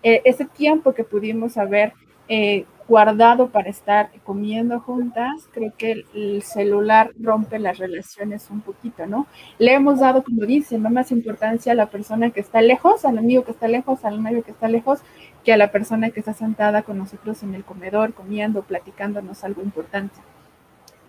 Eh, 0.02 0.22
ese 0.26 0.44
tiempo 0.46 0.94
que 0.94 1.06
pudimos 1.06 1.58
haber 1.58 1.94
eh, 2.28 2.66
guardado 2.88 3.48
para 3.48 3.70
estar 3.70 4.10
comiendo 4.24 4.80
juntas, 4.80 5.48
creo 5.52 5.74
que 5.78 6.04
el, 6.14 6.42
celular 6.44 7.12
rompe 7.20 7.58
las 7.60 7.78
relaciones 7.78 8.50
un 8.50 8.62
poquito, 8.62 9.06
¿no? 9.06 9.28
Le 9.58 9.74
hemos 9.74 10.00
dado, 10.00 10.24
como 10.24 10.46
dice, 10.46 10.78
más 10.78 11.12
importancia 11.12 11.72
a 11.72 11.76
la 11.76 11.88
persona 11.88 12.32
que 12.32 12.42
está 12.42 12.62
lejos, 12.62 13.06
al 13.06 13.18
amigo 13.18 13.46
que 13.46 13.52
está 13.52 13.68
lejos, 13.68 14.04
al 14.04 14.22
novio 14.22 14.44
que 14.44 14.52
está 14.52 14.68
lejos, 14.68 15.00
que 15.44 15.54
a 15.54 15.58
la 15.58 15.72
persona 15.72 16.10
que 16.10 16.20
está 16.20 16.34
sentada 16.34 16.84
con 16.84 16.98
nosotros 16.98 17.42
en 17.44 17.56
el 17.56 17.64
comedor, 17.64 18.14
comiendo, 18.14 18.64
platicándonos 18.64 19.44
algo 19.44 19.62
importante. 19.62 20.16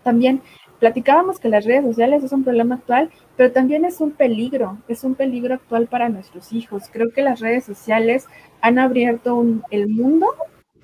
También 0.02 0.42
platicábamos 0.78 1.40
que 1.40 1.48
las 1.48 1.64
redes 1.64 1.84
sociales 1.84 2.22
es 2.22 2.32
un 2.32 2.44
problema 2.44 2.76
actual, 2.76 3.10
pero 3.36 3.52
también 3.52 3.84
es 3.84 4.00
un 4.00 4.12
peligro, 4.12 4.78
es 4.86 5.02
un 5.02 5.14
peligro 5.14 5.54
actual 5.54 5.86
para 5.86 6.08
nuestros 6.08 6.52
hijos. 6.52 6.84
Creo 6.92 7.10
que 7.10 7.22
las 7.22 7.40
redes 7.40 7.64
sociales 7.64 8.26
han 8.60 8.78
abierto 8.78 9.44
el 9.70 9.88
mundo 9.88 10.28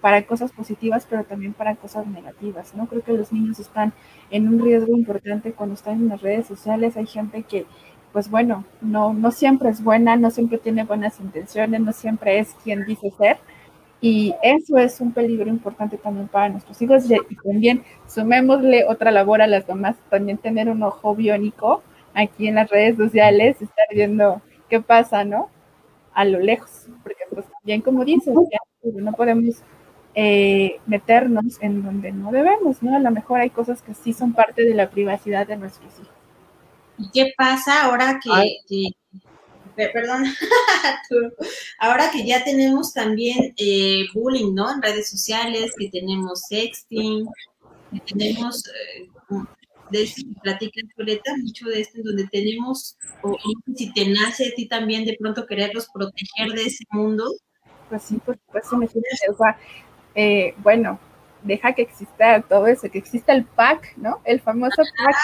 para 0.01 0.23
cosas 0.27 0.53
positivas, 0.53 1.07
pero 1.09 1.25
también 1.25 1.53
para 1.53 1.77
cosas 1.77 2.07
negativas, 2.07 2.75
¿no? 2.75 2.87
Creo 2.87 3.03
que 3.03 3.13
los 3.13 3.33
niños 3.33 3.59
están 3.59 3.93
en 4.31 4.49
un 4.49 4.59
riesgo 4.59 4.97
importante 4.97 5.53
cuando 5.53 5.75
están 5.75 5.95
en 5.95 6.09
las 6.09 6.23
redes 6.23 6.47
sociales. 6.47 6.97
Hay 6.97 7.07
gente 7.07 7.43
que, 7.43 7.67
pues 8.13 8.31
bueno, 8.31 8.65
no, 8.81 9.13
no 9.13 9.31
siempre 9.31 9.69
es 9.69 9.83
buena, 9.83 10.17
no 10.17 10.31
siempre 10.31 10.59
tiene 10.59 10.85
buenas 10.85 11.21
intenciones, 11.21 11.81
no 11.81 11.93
siempre 11.93 12.39
es 12.39 12.55
quien 12.65 12.85
dice 12.85 13.11
ser. 13.11 13.39
Y 14.01 14.35
eso 14.43 14.79
es 14.79 15.01
un 15.01 15.13
peligro 15.13 15.51
importante 15.51 15.99
también 15.99 16.29
para 16.29 16.49
nuestros 16.49 16.81
hijos. 16.81 17.05
Y 17.11 17.37
también 17.37 17.85
sumémosle 18.07 18.87
otra 18.87 19.11
labor 19.11 19.43
a 19.43 19.47
las 19.47 19.69
mamás, 19.69 19.97
también 20.09 20.39
tener 20.39 20.71
un 20.71 20.83
ojo 20.83 21.15
biónico 21.15 21.83
aquí 22.15 22.49
en 22.49 22.55
las 22.57 22.71
redes 22.71 22.97
sociales, 22.97 23.61
estar 23.61 23.87
viendo 23.93 24.41
qué 24.69 24.81
pasa, 24.81 25.25
¿no? 25.25 25.51
A 26.15 26.25
lo 26.25 26.41
lejos, 26.41 26.87
porque 27.03 27.25
pues 27.31 27.47
bien 27.63 27.83
como 27.83 28.05
dices, 28.05 28.35
no 28.83 29.13
podemos 29.13 29.63
eh, 30.15 30.81
meternos 30.87 31.59
en 31.61 31.83
donde 31.83 32.13
no 32.13 32.33
debemos, 32.33 32.83
¿no? 32.83 32.97
A 32.97 32.99
lo 32.99 33.11
mejor 33.11 33.41
hay 33.41 33.51
cosas 33.51 33.81
que 33.81 33.95
sí 33.95 34.13
son 34.13 34.33
parte 34.33 34.63
de 34.65 34.75
la 34.75 34.91
privacidad 34.91 35.47
de 35.47 35.57
nuestros 35.57 35.93
hijos. 35.95 36.15
¿Y 36.99 37.11
qué 37.13 37.33
pasa 37.37 37.85
ahora 37.85 38.21
que, 38.23 38.91
perdón, 39.77 40.25
ahora 41.79 42.11
que 42.11 42.27
ya 42.27 42.45
tenemos 42.45 42.93
también 42.93 43.55
eh, 43.57 44.05
bullying, 44.13 44.55
¿no? 44.55 44.73
En 44.73 44.83
redes 44.83 45.09
sociales, 45.09 45.73
que 45.79 45.89
tenemos 45.89 46.43
sexting, 46.49 47.27
que 47.93 48.01
tenemos, 48.15 48.65
eh, 48.67 49.09
de 49.91 50.03
esto 50.03 50.23
que 50.23 50.41
platica 50.41 50.81
Violeta, 50.97 51.37
mucho 51.37 51.67
de 51.67 51.81
esto, 51.81 51.99
en 51.99 52.05
donde 52.05 52.27
tenemos, 52.29 52.97
o 53.23 53.37
si 53.75 53.93
te 53.93 54.09
nace 54.09 54.49
a 54.49 54.55
ti 54.55 54.67
también 54.67 55.05
de 55.05 55.17
pronto 55.19 55.47
quererlos 55.47 55.89
proteger 55.93 56.53
de 56.53 56.65
ese 56.67 56.85
mundo. 56.91 57.25
Pues 57.89 58.03
sí, 58.03 58.21
pues, 58.25 58.39
pues 58.53 58.65
imagínate, 58.73 59.31
o 59.33 59.37
sea, 59.37 59.59
eh, 60.15 60.55
bueno, 60.59 60.99
deja 61.43 61.73
que 61.73 61.83
exista 61.83 62.41
todo 62.43 62.67
eso, 62.67 62.91
que 62.91 62.99
exista 62.99 63.33
el 63.33 63.45
pack, 63.45 63.97
¿no? 63.97 64.21
El 64.25 64.41
famoso 64.41 64.83
pack. 65.05 65.17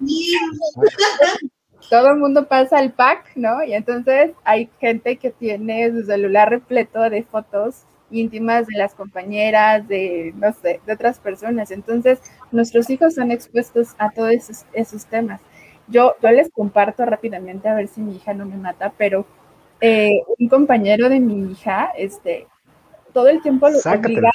todo 1.90 2.10
el 2.10 2.18
mundo 2.18 2.46
pasa 2.46 2.80
el 2.80 2.92
pack, 2.92 3.32
¿no? 3.36 3.62
Y 3.64 3.74
entonces 3.74 4.32
hay 4.44 4.68
gente 4.80 5.16
que 5.16 5.30
tiene 5.30 5.90
su 5.90 6.04
celular 6.04 6.50
repleto 6.50 7.00
de 7.08 7.22
fotos 7.22 7.84
íntimas 8.10 8.66
de 8.66 8.78
las 8.78 8.94
compañeras, 8.94 9.86
de, 9.86 10.32
no 10.36 10.52
sé, 10.52 10.80
de 10.86 10.92
otras 10.92 11.18
personas. 11.18 11.70
Entonces, 11.70 12.20
nuestros 12.52 12.88
hijos 12.90 13.14
son 13.14 13.30
expuestos 13.30 13.94
a 13.98 14.10
todos 14.10 14.32
esos, 14.72 15.06
temas. 15.06 15.40
Yo, 15.88 16.14
yo 16.22 16.30
les 16.30 16.50
comparto 16.50 17.04
rápidamente, 17.04 17.68
a 17.68 17.74
ver 17.74 17.88
si 17.88 18.00
mi 18.00 18.16
hija 18.16 18.34
no 18.34 18.46
me 18.46 18.56
mata, 18.56 18.92
pero 18.96 19.26
eh, 19.80 20.22
un 20.38 20.48
compañero 20.48 21.08
de 21.08 21.20
mi 21.20 21.52
hija, 21.52 21.92
este, 21.96 22.46
todo 23.12 23.28
el 23.28 23.42
tiempo 23.42 23.68
lo 23.68 23.78
obligaba 23.78 24.32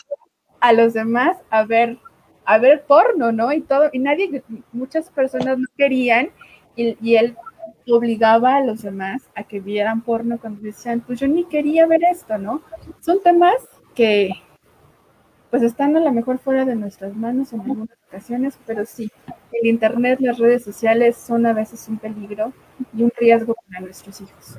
a 0.59 0.73
los 0.73 0.93
demás 0.93 1.38
a 1.49 1.65
ver, 1.65 1.97
a 2.45 2.57
ver 2.57 2.83
porno, 2.83 3.31
¿no? 3.31 3.51
Y 3.51 3.62
todo, 3.62 3.89
y 3.91 3.99
nadie, 3.99 4.43
muchas 4.71 5.09
personas 5.09 5.57
no 5.57 5.67
querían, 5.77 6.29
y, 6.75 7.15
él 7.15 7.36
obligaba 7.88 8.55
a 8.55 8.63
los 8.63 8.81
demás 8.81 9.23
a 9.36 9.43
que 9.43 9.59
vieran 9.59 10.01
porno 10.01 10.39
cuando 10.39 10.62
decían, 10.62 11.01
pues 11.01 11.19
yo 11.19 11.27
ni 11.27 11.43
quería 11.43 11.86
ver 11.86 12.01
esto, 12.09 12.38
¿no? 12.38 12.62
Son 13.01 13.21
temas 13.21 13.55
que 13.93 14.31
pues 15.49 15.62
están 15.62 15.95
a 15.95 15.99
lo 15.99 16.12
mejor 16.12 16.39
fuera 16.39 16.65
de 16.65 16.75
nuestras 16.75 17.13
manos 17.13 17.53
en 17.53 17.62
algunas 17.62 17.97
ocasiones, 18.07 18.57
pero 18.65 18.86
sí, 18.86 19.12
el 19.51 19.67
Internet, 19.67 20.19
las 20.19 20.39
redes 20.39 20.63
sociales 20.63 21.15
son 21.15 21.45
a 21.45 21.53
veces 21.53 21.88
un 21.88 21.99
peligro 21.99 22.53
y 22.91 23.03
un 23.03 23.12
riesgo 23.15 23.53
para 23.67 23.81
nuestros 23.81 24.19
hijos. 24.21 24.57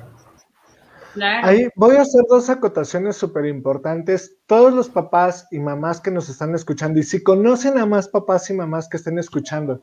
Ahí 1.21 1.67
voy 1.75 1.95
a 1.95 2.01
hacer 2.01 2.23
dos 2.29 2.49
acotaciones 2.49 3.15
súper 3.15 3.45
importantes. 3.45 4.37
Todos 4.45 4.73
los 4.73 4.89
papás 4.89 5.47
y 5.51 5.59
mamás 5.59 6.01
que 6.01 6.11
nos 6.11 6.29
están 6.29 6.55
escuchando, 6.55 6.99
y 6.99 7.03
si 7.03 7.23
conocen 7.23 7.77
a 7.77 7.85
más 7.85 8.07
papás 8.07 8.49
y 8.49 8.53
mamás 8.53 8.89
que 8.89 8.97
estén 8.97 9.19
escuchando, 9.19 9.81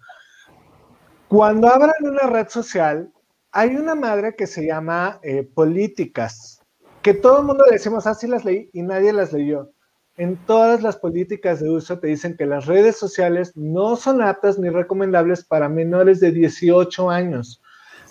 cuando 1.28 1.68
abran 1.68 1.94
una 2.02 2.28
red 2.28 2.48
social, 2.48 3.10
hay 3.52 3.76
una 3.76 3.94
madre 3.94 4.34
que 4.36 4.46
se 4.46 4.66
llama 4.66 5.20
eh, 5.22 5.42
Políticas, 5.42 6.60
que 7.02 7.14
todo 7.14 7.40
el 7.40 7.46
mundo 7.46 7.64
le 7.66 7.72
decimos, 7.72 8.06
así 8.06 8.26
ah, 8.26 8.30
las 8.30 8.44
leí 8.44 8.70
y 8.72 8.82
nadie 8.82 9.12
las 9.12 9.33
leyó. 9.33 9.70
En 10.16 10.37
todas 10.37 10.83
las 10.83 10.96
políticas 10.96 11.60
de 11.60 11.70
uso 11.70 11.98
te 11.98 12.08
dicen 12.08 12.37
que 12.37 12.44
las 12.44 12.66
redes 12.66 12.96
sociales 12.96 13.56
no 13.56 13.96
son 13.96 14.20
aptas 14.20 14.58
ni 14.58 14.68
recomendables 14.68 15.42
para 15.44 15.70
menores 15.70 16.20
de 16.20 16.33
18 16.33 17.08
años. 17.08 17.62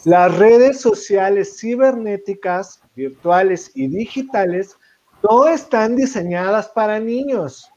Las 0.03 0.35
redes 0.35 0.81
sociales 0.81 1.59
cibernéticas, 1.59 2.80
virtuales 2.95 3.71
y 3.73 3.87
digitales 3.87 4.75
no 5.23 5.47
están 5.47 5.95
diseñadas 5.95 6.67
para 6.69 6.99
niños. 6.99 7.69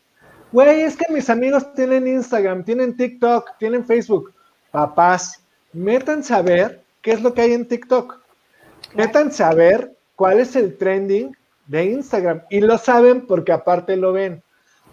Güey, 0.53 0.83
es 0.83 0.97
que 0.97 1.13
mis 1.13 1.29
amigos 1.31 1.75
tienen 1.75 2.07
Instagram, 2.07 2.65
tienen 2.65 2.97
TikTok, 2.97 3.59
tienen 3.59 3.85
Facebook. 3.85 4.33
Papás, 4.71 5.43
métanse 5.73 6.33
a 6.33 6.43
ver 6.43 6.83
qué 7.03 7.13
es 7.13 7.23
lo 7.23 7.35
que 7.35 7.43
hay 7.43 7.53
en 7.53 7.67
TikTok. 7.67 8.21
Métanse 8.95 9.43
a 9.43 9.53
ver 9.53 9.97
cuál 10.15 10.41
es 10.41 10.55
el 10.57 10.77
trending 10.77 11.37
de 11.67 11.85
Instagram. 11.87 12.43
Y 12.51 12.61
lo 12.61 12.79
saben 12.79 13.27
porque 13.27 13.53
aparte 13.53 13.97
lo 13.97 14.13
ven. 14.13 14.43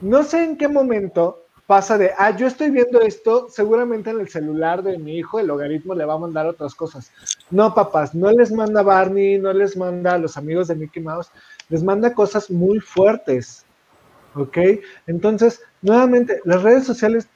No 0.02 0.24
sé 0.24 0.44
en 0.44 0.58
qué 0.58 0.68
momento 0.68 1.44
pasa 1.68 1.98
de, 1.98 2.12
ah, 2.18 2.36
yo 2.36 2.48
estoy 2.48 2.70
viendo 2.70 3.00
esto, 3.00 3.48
seguramente 3.50 4.10
en 4.10 4.20
el 4.20 4.28
celular 4.28 4.84
de 4.84 4.98
mi 4.98 5.18
hijo 5.18 5.40
el 5.40 5.48
logaritmo 5.48 5.94
le 5.94 6.06
va 6.06 6.16
a 6.16 6.18
mandar 6.18 6.48
otras 6.48 6.76
cosas. 6.76 7.12
No, 7.52 7.74
papás, 7.74 8.16
no 8.16 8.32
les 8.32 8.52
manda 8.52 8.82
Barney, 8.82 9.38
no 9.38 9.52
les 9.52 9.76
manda 9.76 10.14
a 10.14 10.18
los 10.18 10.38
amigos 10.38 10.70
de 10.70 10.76
Mickey 10.76 11.04
Mouse, 11.04 11.30
les 11.70 11.84
manda 11.84 12.14
cosas 12.14 12.50
muy 12.50 12.80
fuertes. 12.80 13.66
¿Ok? 14.34 14.58
Entonces, 15.08 15.62
nuevamente, 15.82 16.40
las 16.46 16.64
redes 16.64 16.86
sociales 16.86 17.28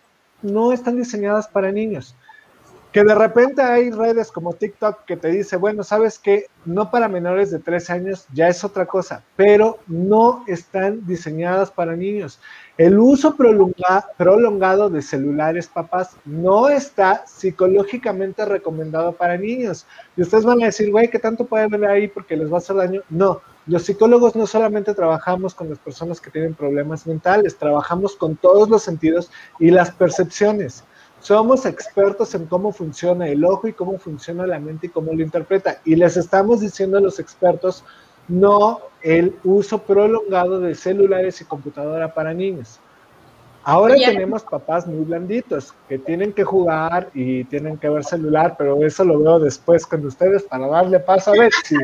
no 0.42 0.72
están 0.72 0.96
diseñadas 0.96 1.48
para 1.48 1.72
niños. 1.72 2.16
Que 2.96 3.04
de 3.04 3.14
repente 3.14 3.62
hay 3.62 3.92
redes 3.92 4.32
como 4.32 4.54
TikTok 4.54 5.04
que 5.04 5.18
te 5.18 5.28
dice, 5.28 5.58
bueno, 5.58 5.84
sabes 5.84 6.18
que 6.18 6.46
no 6.64 6.92
para 6.92 7.10
menores 7.10 7.52
de 7.52 7.60
13 7.60 7.92
años 7.92 8.26
ya 8.34 8.48
es 8.48 8.64
otra 8.64 8.86
cosa, 8.86 9.22
pero 9.36 9.80
no 9.86 10.46
están 10.48 11.06
diseñadas 11.06 11.70
para 11.72 11.98
niños. 11.98 12.40
El 12.78 12.98
uso 12.98 13.36
prolongado 13.36 14.90
de 14.90 15.02
celulares, 15.02 15.68
papás, 15.68 16.16
no 16.24 16.70
está 16.70 17.28
psicológicamente 17.28 18.46
recomendado 18.46 19.12
para 19.12 19.38
niños. 19.38 19.86
Y 20.16 20.22
ustedes 20.22 20.46
van 20.46 20.64
a 20.64 20.68
decir, 20.68 20.90
güey, 20.90 21.10
¿qué 21.10 21.20
tanto 21.20 21.44
pueden 21.44 21.72
ver 21.72 21.90
ahí 21.90 22.08
porque 22.08 22.38
les 22.38 22.50
va 22.50 22.56
a 22.56 22.60
hacer 22.60 22.78
daño? 22.78 23.02
No, 23.10 23.42
los 23.68 23.84
psicólogos 23.84 24.38
no 24.38 24.48
solamente 24.48 24.94
trabajamos 24.94 25.54
con 25.54 25.68
las 25.68 25.80
personas 25.80 26.22
que 26.22 26.32
tienen 26.32 26.54
problemas 26.54 27.06
mentales, 27.06 27.58
trabajamos 27.58 28.16
con 28.16 28.38
todos 28.38 28.70
los 28.70 28.84
sentidos 28.84 29.32
y 29.60 29.70
las 29.70 29.92
percepciones. 29.92 30.86
Somos 31.26 31.66
expertos 31.66 32.36
en 32.36 32.46
cómo 32.46 32.72
funciona 32.72 33.28
el 33.28 33.44
ojo 33.46 33.68
y 33.68 33.74
cómo 33.74 33.98
funciona 33.98 34.46
la 34.46 34.60
mente 34.60 34.86
y 34.86 34.90
cómo 34.92 35.12
lo 35.12 35.24
interpreta. 35.24 35.82
Y 35.84 35.96
les 35.96 36.18
estamos 36.18 36.62
diciendo 36.62 37.00
a 37.00 37.02
los 37.02 37.20
expertos, 37.20 37.84
no 38.28 38.80
el 39.02 39.36
uso 39.44 39.80
prolongado 39.80 40.60
de 40.60 40.76
celulares 40.76 41.42
y 41.42 41.46
computadora 41.46 42.14
para 42.14 42.32
niños. 42.32 42.80
Ahora 43.64 43.96
tenemos 43.96 44.44
papás 44.44 44.86
muy 44.86 45.04
blanditos 45.04 45.74
que 45.90 45.98
tienen 45.98 46.32
que 46.32 46.44
jugar 46.44 47.10
y 47.16 47.44
tienen 47.46 47.80
que 47.80 47.90
ver 47.90 48.04
celular, 48.04 48.54
pero 48.56 48.84
eso 48.84 49.04
lo 49.04 49.18
veo 49.18 49.40
después 49.40 49.88
con 49.88 50.06
ustedes 50.06 50.44
para 50.44 50.68
darle 50.68 51.00
paso 51.00 51.32
a 51.32 51.40
Betsy. 51.40 51.76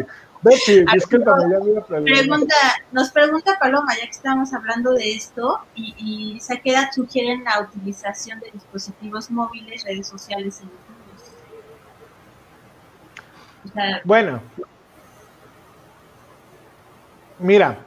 Betsy, 0.44 0.84
discúlpame, 0.92 1.44
ya 1.52 1.60
me 2.00 2.02
pregunta, 2.02 2.56
Nos 2.92 3.12
pregunta 3.12 3.60
Paloma, 3.60 3.94
ya 3.96 4.06
que 4.06 4.12
estamos 4.12 4.52
hablando 4.54 4.94
de 4.94 5.14
esto, 5.14 5.60
y, 5.76 5.94
y 5.98 6.40
¿a 6.52 6.58
qué 6.60 6.72
edad 6.72 6.90
sugieren 6.94 7.44
la 7.44 7.62
utilización 7.62 8.40
de 8.40 8.50
dispositivos 8.52 9.30
móviles, 9.30 9.84
redes 9.84 10.08
sociales 10.08 10.62
en 10.62 10.68
niños? 10.68 10.82
bueno, 14.04 14.42
mira, 17.38 17.78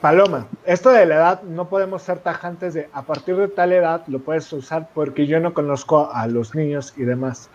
Paloma, 0.00 0.46
esto 0.64 0.90
de 0.90 1.06
la 1.06 1.14
edad 1.16 1.42
no 1.42 1.68
podemos 1.68 2.02
ser 2.02 2.18
tajantes 2.18 2.74
de 2.74 2.88
a 2.92 3.02
partir 3.02 3.36
de 3.36 3.48
tal 3.48 3.72
edad 3.72 4.04
lo 4.06 4.20
puedes 4.20 4.52
usar 4.52 4.88
porque 4.94 5.26
yo 5.26 5.40
no 5.40 5.54
conozco 5.54 6.10
a 6.12 6.26
los 6.26 6.54
niños 6.54 6.94
y 6.96 7.04
demás. 7.04 7.50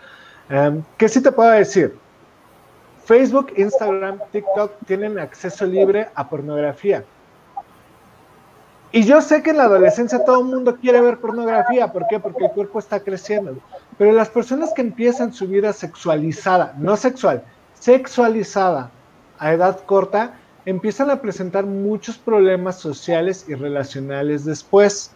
Em, 0.48 0.82
¿Qué 0.98 1.08
sí 1.08 1.22
te 1.22 1.32
puedo 1.32 1.50
decir? 1.50 1.96
Facebook, 3.10 3.52
Instagram, 3.56 4.20
TikTok 4.30 4.70
tienen 4.86 5.18
acceso 5.18 5.66
libre 5.66 6.06
a 6.14 6.28
pornografía. 6.28 7.04
Y 8.92 9.02
yo 9.02 9.20
sé 9.20 9.42
que 9.42 9.50
en 9.50 9.56
la 9.56 9.64
adolescencia 9.64 10.24
todo 10.24 10.38
el 10.38 10.46
mundo 10.46 10.76
quiere 10.76 11.00
ver 11.00 11.18
pornografía. 11.18 11.92
¿Por 11.92 12.06
qué? 12.06 12.20
Porque 12.20 12.44
el 12.44 12.52
cuerpo 12.52 12.78
está 12.78 13.00
creciendo. 13.00 13.56
Pero 13.98 14.12
las 14.12 14.28
personas 14.28 14.72
que 14.72 14.82
empiezan 14.82 15.32
su 15.32 15.48
vida 15.48 15.72
sexualizada, 15.72 16.72
no 16.78 16.96
sexual, 16.96 17.42
sexualizada 17.74 18.92
a 19.40 19.54
edad 19.54 19.80
corta, 19.86 20.34
empiezan 20.64 21.10
a 21.10 21.20
presentar 21.20 21.66
muchos 21.66 22.16
problemas 22.16 22.78
sociales 22.78 23.44
y 23.48 23.54
relacionales 23.54 24.44
después. 24.44 25.10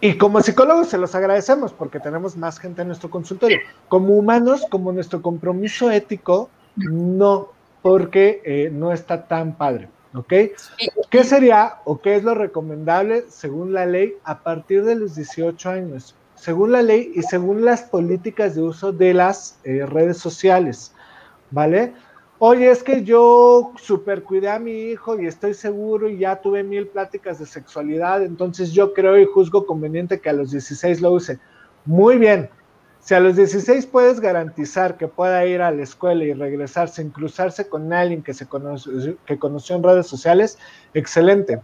Y 0.00 0.16
como 0.16 0.40
psicólogos 0.40 0.88
se 0.88 0.98
los 0.98 1.14
agradecemos 1.14 1.72
porque 1.72 2.00
tenemos 2.00 2.36
más 2.36 2.58
gente 2.58 2.82
en 2.82 2.88
nuestro 2.88 3.10
consultorio. 3.10 3.58
Como 3.88 4.14
humanos, 4.16 4.64
como 4.70 4.92
nuestro 4.92 5.22
compromiso 5.22 5.90
ético, 5.90 6.50
no, 6.76 7.48
porque 7.82 8.40
eh, 8.44 8.70
no 8.72 8.92
está 8.92 9.26
tan 9.26 9.56
padre. 9.56 9.88
¿Ok? 10.14 10.32
¿Qué 11.10 11.24
sería 11.24 11.76
o 11.84 12.00
qué 12.00 12.16
es 12.16 12.24
lo 12.24 12.34
recomendable 12.34 13.24
según 13.28 13.72
la 13.72 13.86
ley 13.86 14.14
a 14.24 14.38
partir 14.38 14.84
de 14.84 14.94
los 14.94 15.14
18 15.14 15.68
años? 15.68 16.14
según 16.38 16.72
la 16.72 16.82
ley 16.82 17.12
y 17.14 17.22
según 17.22 17.64
las 17.64 17.82
políticas 17.82 18.54
de 18.54 18.62
uso 18.62 18.92
de 18.92 19.14
las 19.14 19.58
eh, 19.64 19.84
redes 19.86 20.18
sociales, 20.18 20.92
¿vale? 21.50 21.92
Oye, 22.40 22.70
es 22.70 22.84
que 22.84 23.02
yo 23.02 23.72
super 23.76 24.22
cuidé 24.22 24.48
a 24.48 24.60
mi 24.60 24.70
hijo 24.70 25.18
y 25.18 25.26
estoy 25.26 25.54
seguro 25.54 26.08
y 26.08 26.18
ya 26.18 26.40
tuve 26.40 26.62
mil 26.62 26.86
pláticas 26.86 27.40
de 27.40 27.46
sexualidad, 27.46 28.22
entonces 28.22 28.70
yo 28.70 28.94
creo 28.94 29.18
y 29.18 29.24
juzgo 29.24 29.66
conveniente 29.66 30.20
que 30.20 30.28
a 30.28 30.32
los 30.32 30.52
16 30.52 31.00
lo 31.00 31.10
use. 31.10 31.40
Muy 31.84 32.16
bien, 32.16 32.48
si 33.00 33.14
a 33.14 33.20
los 33.20 33.34
16 33.34 33.86
puedes 33.86 34.20
garantizar 34.20 34.96
que 34.96 35.08
pueda 35.08 35.44
ir 35.46 35.62
a 35.62 35.72
la 35.72 35.82
escuela 35.82 36.22
y 36.22 36.32
regresarse, 36.32 37.02
inclusarse 37.02 37.68
con 37.68 37.92
alguien 37.92 38.22
que, 38.22 38.34
se 38.34 38.46
que 39.26 39.38
conoció 39.38 39.74
en 39.74 39.82
redes 39.82 40.06
sociales, 40.06 40.58
excelente. 40.94 41.60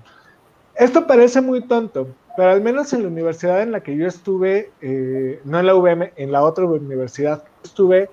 Esto 0.74 1.06
parece 1.06 1.40
muy 1.40 1.68
tonto, 1.68 2.08
pero 2.36 2.50
al 2.50 2.62
menos 2.62 2.92
en 2.92 3.02
la 3.02 3.08
universidad 3.08 3.62
en 3.62 3.70
la 3.70 3.80
que 3.80 3.96
yo 3.96 4.08
estuve, 4.08 4.72
eh, 4.80 5.40
no 5.44 5.60
en 5.60 5.66
la 5.66 5.76
UVM, 5.76 6.12
en 6.16 6.32
la 6.32 6.42
otra 6.42 6.64
universidad 6.64 7.44
estuve, 7.62 8.10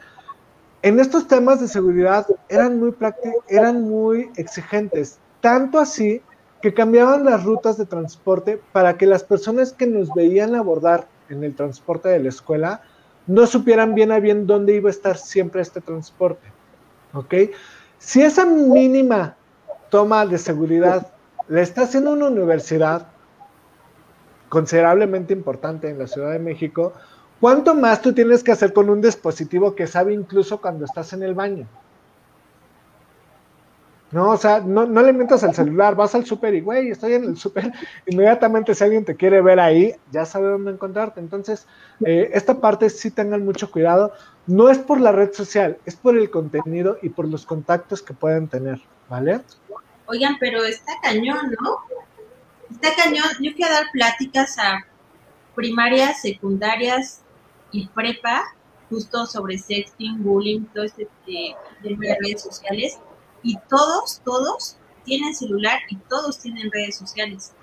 en 0.83 0.99
estos 0.99 1.27
temas 1.27 1.59
de 1.59 1.67
seguridad 1.67 2.27
eran 2.49 2.79
muy 2.79 2.93
eran 3.49 3.81
muy 3.83 4.29
exigentes, 4.35 5.19
tanto 5.39 5.79
así 5.79 6.21
que 6.61 6.73
cambiaban 6.73 7.25
las 7.25 7.43
rutas 7.43 7.77
de 7.77 7.85
transporte 7.85 8.61
para 8.71 8.97
que 8.97 9.05
las 9.05 9.23
personas 9.23 9.73
que 9.73 9.87
nos 9.87 10.13
veían 10.13 10.55
abordar 10.55 11.07
en 11.29 11.43
el 11.43 11.55
transporte 11.55 12.09
de 12.09 12.19
la 12.19 12.29
escuela 12.29 12.81
no 13.27 13.45
supieran 13.47 13.95
bien 13.95 14.11
a 14.11 14.19
bien 14.19 14.47
dónde 14.47 14.75
iba 14.75 14.89
a 14.89 14.91
estar 14.91 15.17
siempre 15.17 15.61
este 15.61 15.81
transporte. 15.81 16.47
¿Ok? 17.13 17.33
Si 17.97 18.21
esa 18.21 18.45
mínima 18.45 19.35
toma 19.89 20.25
de 20.25 20.37
seguridad 20.37 21.11
la 21.47 21.61
está 21.61 21.83
haciendo 21.83 22.13
una 22.13 22.27
universidad 22.27 23.07
considerablemente 24.49 25.33
importante 25.33 25.89
en 25.89 25.97
la 25.97 26.07
Ciudad 26.07 26.31
de 26.31 26.39
México, 26.39 26.93
¿cuánto 27.41 27.75
más 27.75 28.01
tú 28.01 28.13
tienes 28.13 28.41
que 28.43 28.53
hacer 28.53 28.71
con 28.71 28.89
un 28.89 29.01
dispositivo 29.01 29.75
que 29.75 29.87
sabe 29.87 30.13
incluso 30.13 30.61
cuando 30.61 30.85
estás 30.85 31.11
en 31.11 31.23
el 31.23 31.33
baño? 31.33 31.67
No, 34.11 34.31
o 34.31 34.37
sea, 34.37 34.59
no, 34.59 34.85
le 34.85 35.13
mientas 35.13 35.41
al 35.43 35.55
celular, 35.55 35.95
vas 35.95 36.13
al 36.15 36.25
súper 36.25 36.53
y, 36.53 36.61
güey, 36.61 36.89
estoy 36.89 37.13
en 37.13 37.23
el 37.23 37.37
súper, 37.37 37.71
inmediatamente 38.05 38.75
si 38.75 38.83
alguien 38.83 39.05
te 39.05 39.15
quiere 39.15 39.41
ver 39.41 39.59
ahí, 39.59 39.95
ya 40.11 40.25
sabe 40.25 40.49
dónde 40.49 40.71
encontrarte. 40.71 41.21
Entonces, 41.21 41.65
eh, 42.05 42.29
esta 42.33 42.59
parte 42.59 42.89
sí 42.89 43.09
tengan 43.09 43.45
mucho 43.45 43.71
cuidado. 43.71 44.13
No 44.47 44.69
es 44.69 44.79
por 44.79 44.99
la 44.99 45.13
red 45.13 45.31
social, 45.31 45.77
es 45.85 45.95
por 45.95 46.17
el 46.17 46.29
contenido 46.29 46.97
y 47.01 47.09
por 47.09 47.25
los 47.27 47.45
contactos 47.45 48.01
que 48.01 48.13
pueden 48.13 48.49
tener, 48.49 48.81
¿vale? 49.09 49.39
Oigan, 50.07 50.35
pero 50.41 50.61
está 50.65 50.91
cañón, 51.01 51.55
¿no? 51.61 51.77
Está 52.69 52.89
cañón. 53.01 53.29
Yo 53.39 53.51
fui 53.53 53.63
a 53.63 53.71
dar 53.71 53.85
pláticas 53.93 54.57
a 54.59 54.85
primarias, 55.55 56.21
secundarias 56.21 57.20
y 57.71 57.87
prepa, 57.87 58.43
justo 58.89 59.25
sobre 59.25 59.57
sexting, 59.57 60.23
bullying, 60.23 60.65
todo 60.73 60.83
este 60.83 61.03
eh, 61.27 61.55
de 61.81 62.17
redes 62.21 62.41
sociales 62.41 62.99
y 63.43 63.57
todos, 63.69 64.21
todos 64.23 64.77
tienen 65.05 65.33
celular 65.33 65.79
y 65.89 65.95
todos 65.95 66.39
tienen 66.39 66.69
redes 66.71 66.97
sociales. 66.97 67.53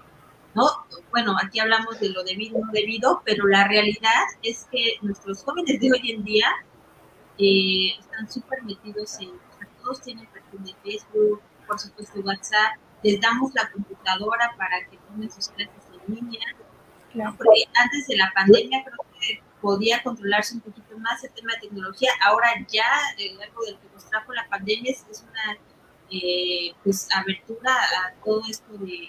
¿no? 0.54 0.64
Bueno, 1.10 1.36
aquí 1.42 1.60
hablamos 1.60 2.00
de 2.00 2.08
lo 2.10 2.24
debido, 2.24 2.58
no 2.58 2.72
debido, 2.72 3.22
pero 3.24 3.46
la 3.46 3.68
realidad 3.68 4.24
es 4.42 4.66
que 4.70 4.96
nuestros 5.02 5.44
jóvenes 5.44 5.80
de 5.80 5.92
hoy 5.92 6.10
en 6.10 6.24
día 6.24 6.46
eh, 7.38 7.90
están 7.98 8.30
súper 8.30 8.62
metidos 8.64 9.20
en, 9.20 9.30
todos 9.82 10.00
tienen 10.02 10.26
perfil 10.26 10.64
de 10.64 10.74
Facebook, 10.82 11.40
por 11.66 11.78
supuesto 11.78 12.20
WhatsApp, 12.20 12.76
les 13.02 13.20
damos 13.20 13.52
la 13.54 13.70
computadora 13.70 14.52
para 14.56 14.84
que 14.88 14.96
tomen 14.96 15.30
sus 15.30 15.48
clases 15.48 15.82
en 15.92 16.14
línea, 16.14 16.40
porque 17.36 17.64
antes 17.74 18.06
de 18.08 18.16
la 18.16 18.32
pandemia 18.34 18.82
creo 18.84 19.07
podía 19.60 20.02
controlarse 20.02 20.54
un 20.54 20.60
poquito 20.60 20.98
más 20.98 21.22
el 21.24 21.30
tema 21.32 21.52
de 21.54 21.68
tecnología, 21.68 22.10
ahora 22.24 22.48
ya 22.68 22.84
eh, 23.18 23.36
algo 23.42 23.64
del 23.64 23.76
que 23.78 23.88
nos 23.94 24.04
trajo 24.08 24.32
la 24.32 24.46
pandemia 24.48 24.92
es, 24.92 25.04
es 25.10 25.22
una 25.22 25.58
eh, 26.10 26.72
pues 26.84 27.08
abertura 27.14 27.72
a 27.72 28.24
todo 28.24 28.42
esto 28.48 28.72
de, 28.78 29.08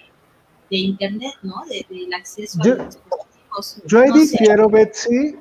internet, 0.70 1.34
¿no? 1.42 1.64
del 1.68 2.14
acceso 2.14 2.60
yo, 2.64 2.74
a 2.74 2.76
los 2.78 2.96
dispositivos. 2.96 3.82
Yo 3.86 4.02
ahí 4.02 4.12
difiero, 4.12 4.70
Betsy, 4.70 5.36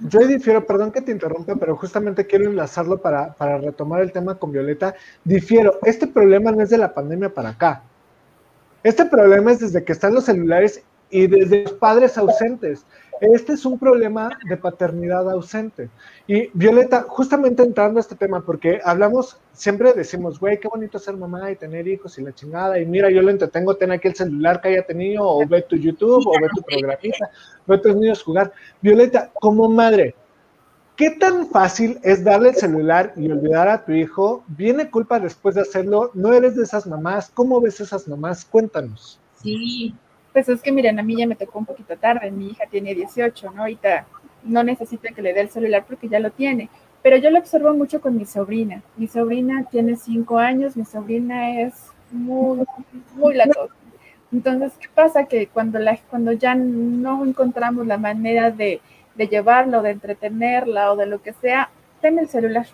yo 0.00 0.20
ahí 0.20 0.28
difiero, 0.28 0.66
perdón 0.66 0.92
que 0.92 1.00
te 1.00 1.10
interrumpa, 1.10 1.56
pero 1.56 1.76
justamente 1.76 2.26
quiero 2.26 2.48
enlazarlo 2.48 3.00
para, 3.00 3.34
para 3.34 3.58
retomar 3.58 4.02
el 4.02 4.12
tema 4.12 4.38
con 4.38 4.52
Violeta. 4.52 4.94
Difiero, 5.24 5.78
este 5.82 6.06
problema 6.06 6.52
no 6.52 6.62
es 6.62 6.70
de 6.70 6.78
la 6.78 6.94
pandemia 6.94 7.32
para 7.32 7.50
acá. 7.50 7.82
Este 8.82 9.04
problema 9.04 9.52
es 9.52 9.60
desde 9.60 9.84
que 9.84 9.92
están 9.92 10.14
los 10.14 10.24
celulares 10.24 10.82
y 11.10 11.26
desde 11.26 11.62
los 11.62 11.72
padres 11.74 12.18
ausentes. 12.18 12.84
Este 13.22 13.52
es 13.52 13.64
un 13.64 13.78
problema 13.78 14.36
de 14.48 14.56
paternidad 14.56 15.30
ausente. 15.30 15.88
Y 16.26 16.50
Violeta, 16.54 17.04
justamente 17.06 17.62
entrando 17.62 17.98
a 17.98 18.00
este 18.00 18.16
tema, 18.16 18.44
porque 18.44 18.80
hablamos, 18.84 19.38
siempre 19.52 19.92
decimos, 19.92 20.40
güey, 20.40 20.58
qué 20.58 20.66
bonito 20.66 20.98
ser 20.98 21.16
mamá 21.16 21.48
y 21.52 21.54
tener 21.54 21.86
hijos 21.86 22.18
y 22.18 22.22
la 22.22 22.34
chingada, 22.34 22.80
y 22.80 22.84
mira, 22.84 23.08
yo 23.12 23.22
lo 23.22 23.30
entretengo, 23.30 23.76
ten 23.76 23.92
aquí 23.92 24.08
el 24.08 24.16
celular 24.16 24.60
que 24.60 24.70
haya 24.70 24.84
tenido, 24.84 25.22
o 25.24 25.46
ve 25.46 25.62
tu 25.62 25.76
YouTube, 25.76 26.26
o 26.26 26.32
ve 26.32 26.48
tu 26.52 26.62
programita, 26.62 27.30
ve 27.64 27.76
a 27.76 27.80
tus 27.80 27.94
niños 27.94 28.24
jugar. 28.24 28.52
Violeta, 28.80 29.30
como 29.34 29.68
madre, 29.68 30.16
¿qué 30.96 31.10
tan 31.10 31.46
fácil 31.46 32.00
es 32.02 32.24
darle 32.24 32.48
el 32.48 32.56
celular 32.56 33.12
y 33.14 33.30
olvidar 33.30 33.68
a 33.68 33.84
tu 33.84 33.92
hijo? 33.92 34.42
¿Viene 34.48 34.90
culpa 34.90 35.20
después 35.20 35.54
de 35.54 35.60
hacerlo? 35.60 36.10
¿No 36.14 36.32
eres 36.32 36.56
de 36.56 36.64
esas 36.64 36.88
mamás? 36.88 37.30
¿Cómo 37.32 37.60
ves 37.60 37.78
esas 37.78 38.08
mamás? 38.08 38.44
Cuéntanos. 38.44 39.20
Sí, 39.40 39.94
pues 40.32 40.48
es 40.48 40.62
que 40.62 40.72
miren, 40.72 40.98
a 40.98 41.02
mí 41.02 41.16
ya 41.16 41.26
me 41.26 41.36
tocó 41.36 41.58
un 41.58 41.66
poquito 41.66 41.96
tarde, 41.96 42.30
mi 42.30 42.48
hija 42.48 42.64
tiene 42.70 42.94
18, 42.94 43.50
¿no? 43.50 43.62
Ahorita 43.62 44.06
no 44.44 44.62
necesita 44.64 45.10
que 45.10 45.22
le 45.22 45.32
dé 45.32 45.40
el 45.40 45.50
celular 45.50 45.84
porque 45.86 46.08
ya 46.08 46.18
lo 46.18 46.30
tiene, 46.30 46.68
pero 47.02 47.16
yo 47.16 47.30
lo 47.30 47.38
observo 47.38 47.74
mucho 47.74 48.00
con 48.00 48.16
mi 48.16 48.24
sobrina. 48.24 48.82
Mi 48.96 49.08
sobrina 49.08 49.64
tiene 49.70 49.96
5 49.96 50.38
años, 50.38 50.76
mi 50.76 50.84
sobrina 50.84 51.60
es 51.60 51.74
muy, 52.10 52.64
muy 53.14 53.34
latosa. 53.34 53.74
Entonces, 54.32 54.72
¿qué 54.80 54.88
pasa? 54.94 55.24
Que 55.26 55.46
cuando, 55.48 55.78
la, 55.78 55.98
cuando 56.08 56.32
ya 56.32 56.54
no 56.54 57.24
encontramos 57.24 57.86
la 57.86 57.98
manera 57.98 58.50
de, 58.50 58.80
de 59.14 59.28
llevarlo, 59.28 59.82
de 59.82 59.90
entretenerla 59.90 60.92
o 60.92 60.96
de 60.96 61.06
lo 61.06 61.20
que 61.20 61.34
sea, 61.34 61.68
ten 62.00 62.18
el 62.18 62.28
celular. 62.28 62.66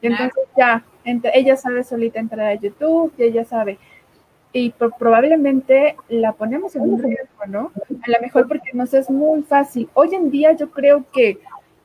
Y 0.00 0.08
entonces 0.08 0.44
ya, 0.56 0.84
ella 1.04 1.56
sabe 1.56 1.84
solita 1.84 2.20
entrar 2.20 2.46
a 2.46 2.54
YouTube 2.54 3.12
y 3.18 3.22
ella 3.24 3.44
sabe 3.44 3.78
y 4.52 4.70
probablemente 4.98 5.96
la 6.08 6.32
ponemos 6.32 6.76
en 6.76 6.82
un 6.82 7.02
riesgo, 7.02 7.46
¿no? 7.46 7.72
A 8.02 8.10
lo 8.10 8.20
mejor 8.20 8.48
porque 8.48 8.70
nos 8.74 8.92
es 8.92 9.08
muy 9.08 9.42
fácil. 9.42 9.88
Hoy 9.94 10.14
en 10.14 10.30
día 10.30 10.52
yo 10.52 10.70
creo 10.70 11.04
que, 11.12 11.38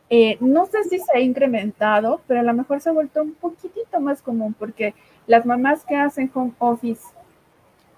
eh, 0.10 0.38
no 0.42 0.66
sé 0.66 0.84
si 0.84 1.00
se 1.00 1.18
ha 1.18 1.20
incrementado, 1.20 2.22
pero 2.28 2.42
a 2.42 2.44
lo 2.44 2.54
mejor 2.54 2.82
se 2.82 2.90
ha 2.90 2.94
vuelto 2.94 3.22
un 3.22 3.34
poquitito 3.34 4.00
más 4.00 4.22
común 4.22 4.54
porque 4.58 4.94
las 5.28 5.46
mamás 5.46 5.86
que 5.86 5.96
hacen 5.96 6.30
home 6.34 6.52
office, 6.60 7.02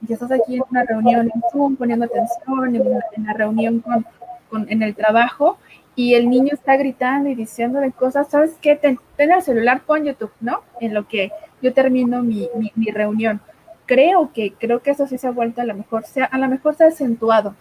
ya 0.02 0.14
estás 0.14 0.32
aquí 0.32 0.56
en 0.56 0.64
una 0.70 0.84
reunión 0.84 1.32
en 1.34 1.42
Zoom 1.52 1.76
poniendo 1.76 2.06
atención, 2.06 2.76
en, 2.76 3.26
la 3.26 3.34
reunión 3.34 3.80
con, 3.80 4.06
con, 4.50 4.72
en 4.72 4.84
el 4.84 4.96
trabajo, 4.96 5.58
y 5.96 6.14
el 6.14 6.30
niño 6.30 6.54
está 6.54 6.78
gritando 6.78 7.30
y 7.30 7.36
diciéndole 7.36 7.92
cosas, 7.92 8.30
¿sabes 8.30 8.56
qué? 8.62 8.76
Ten, 8.76 9.00
el 9.18 9.42
celular, 9.42 9.82
pon 9.86 10.06
YouTube, 10.06 10.32
¿no? 10.40 10.62
En 10.80 10.94
lo 10.94 11.08
que 11.08 11.32
yo 11.62 11.74
termino 11.74 12.24
mi, 12.24 12.48
mi, 12.56 12.72
mi 12.76 12.92
reunión 12.92 13.42
creo 13.90 14.32
que, 14.34 14.54
creo 14.54 14.84
que 14.84 14.92
eso 14.92 15.08
sí 15.08 15.18
se 15.18 15.26
ha 15.26 15.32
vuelto 15.32 15.62
a 15.62 15.66
lo 15.66 15.74
mejor, 15.74 16.04
sea, 16.04 16.26
a 16.26 16.38
lo 16.38 16.48
mejor 16.48 16.76
se 16.76 16.84
ha 16.84 16.88
acentuado. 16.90 17.56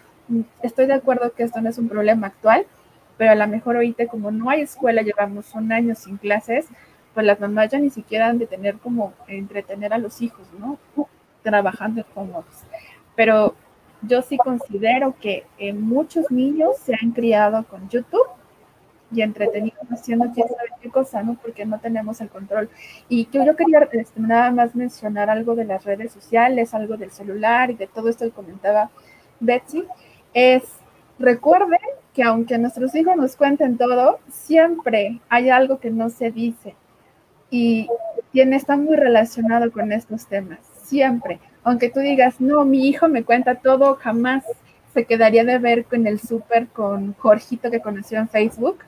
Estoy 0.62 0.84
de 0.84 0.92
acuerdo 0.92 1.32
que 1.32 1.42
esto 1.42 1.58
no 1.62 1.70
es 1.70 1.78
un 1.78 1.88
problema 1.88 2.26
actual, 2.26 2.66
pero 3.16 3.30
a 3.30 3.34
lo 3.34 3.48
mejor 3.48 3.76
ahorita 3.76 4.08
como 4.08 4.30
no 4.30 4.50
hay 4.50 4.60
escuela, 4.60 5.00
llevamos 5.00 5.54
un 5.54 5.72
año 5.72 5.94
sin 5.94 6.18
clases, 6.18 6.66
pues 7.14 7.24
las 7.24 7.40
mamás 7.40 7.70
ya 7.70 7.78
ni 7.78 7.88
siquiera 7.88 8.26
han 8.26 8.38
de 8.38 8.46
tener 8.46 8.76
como 8.76 9.14
entretener 9.26 9.94
a 9.94 9.98
los 9.98 10.20
hijos, 10.20 10.46
¿no? 10.58 10.78
Trabajando 11.42 12.04
en 12.14 12.32
Pero 13.16 13.54
yo 14.02 14.20
sí 14.20 14.36
considero 14.36 15.14
que 15.18 15.46
muchos 15.72 16.30
niños 16.30 16.76
se 16.76 16.92
han 16.94 17.12
criado 17.12 17.64
con 17.64 17.88
YouTube 17.88 18.28
y 19.10 19.22
entretenidos 19.22 19.90
haciendo 19.90 20.30
quién 20.34 20.48
sabe 20.48 20.70
qué 20.80 20.90
cosa, 20.90 21.22
¿no? 21.22 21.34
Porque 21.40 21.64
no 21.64 21.78
tenemos 21.78 22.20
el 22.20 22.28
control. 22.28 22.68
Y 23.08 23.28
yo, 23.30 23.44
yo 23.44 23.56
quería 23.56 23.88
este, 23.92 24.20
nada 24.20 24.50
más 24.50 24.74
mencionar 24.74 25.30
algo 25.30 25.54
de 25.54 25.64
las 25.64 25.84
redes 25.84 26.12
sociales, 26.12 26.74
algo 26.74 26.96
del 26.96 27.10
celular 27.10 27.70
y 27.70 27.74
de 27.74 27.86
todo 27.86 28.08
esto 28.08 28.24
que 28.24 28.30
comentaba 28.32 28.90
Betsy, 29.40 29.84
es 30.34 30.62
recuerden 31.18 31.80
que 32.12 32.22
aunque 32.22 32.58
nuestros 32.58 32.94
hijos 32.94 33.16
nos 33.16 33.36
cuenten 33.36 33.78
todo, 33.78 34.18
siempre 34.30 35.20
hay 35.28 35.50
algo 35.50 35.78
que 35.78 35.90
no 35.90 36.10
se 36.10 36.30
dice 36.30 36.74
y 37.50 37.88
tiene, 38.32 38.56
está 38.56 38.76
muy 38.76 38.96
relacionado 38.96 39.70
con 39.72 39.92
estos 39.92 40.26
temas, 40.26 40.58
siempre. 40.82 41.40
Aunque 41.64 41.90
tú 41.90 42.00
digas, 42.00 42.40
no, 42.40 42.64
mi 42.64 42.88
hijo 42.88 43.08
me 43.08 43.24
cuenta 43.24 43.56
todo, 43.56 43.96
jamás 43.96 44.44
se 44.92 45.04
quedaría 45.04 45.44
de 45.44 45.58
ver 45.58 45.84
con 45.84 46.06
el 46.06 46.18
súper 46.18 46.68
con 46.68 47.14
Jorgito 47.14 47.70
que 47.70 47.80
conoció 47.80 48.18
en 48.18 48.28
Facebook 48.28 48.78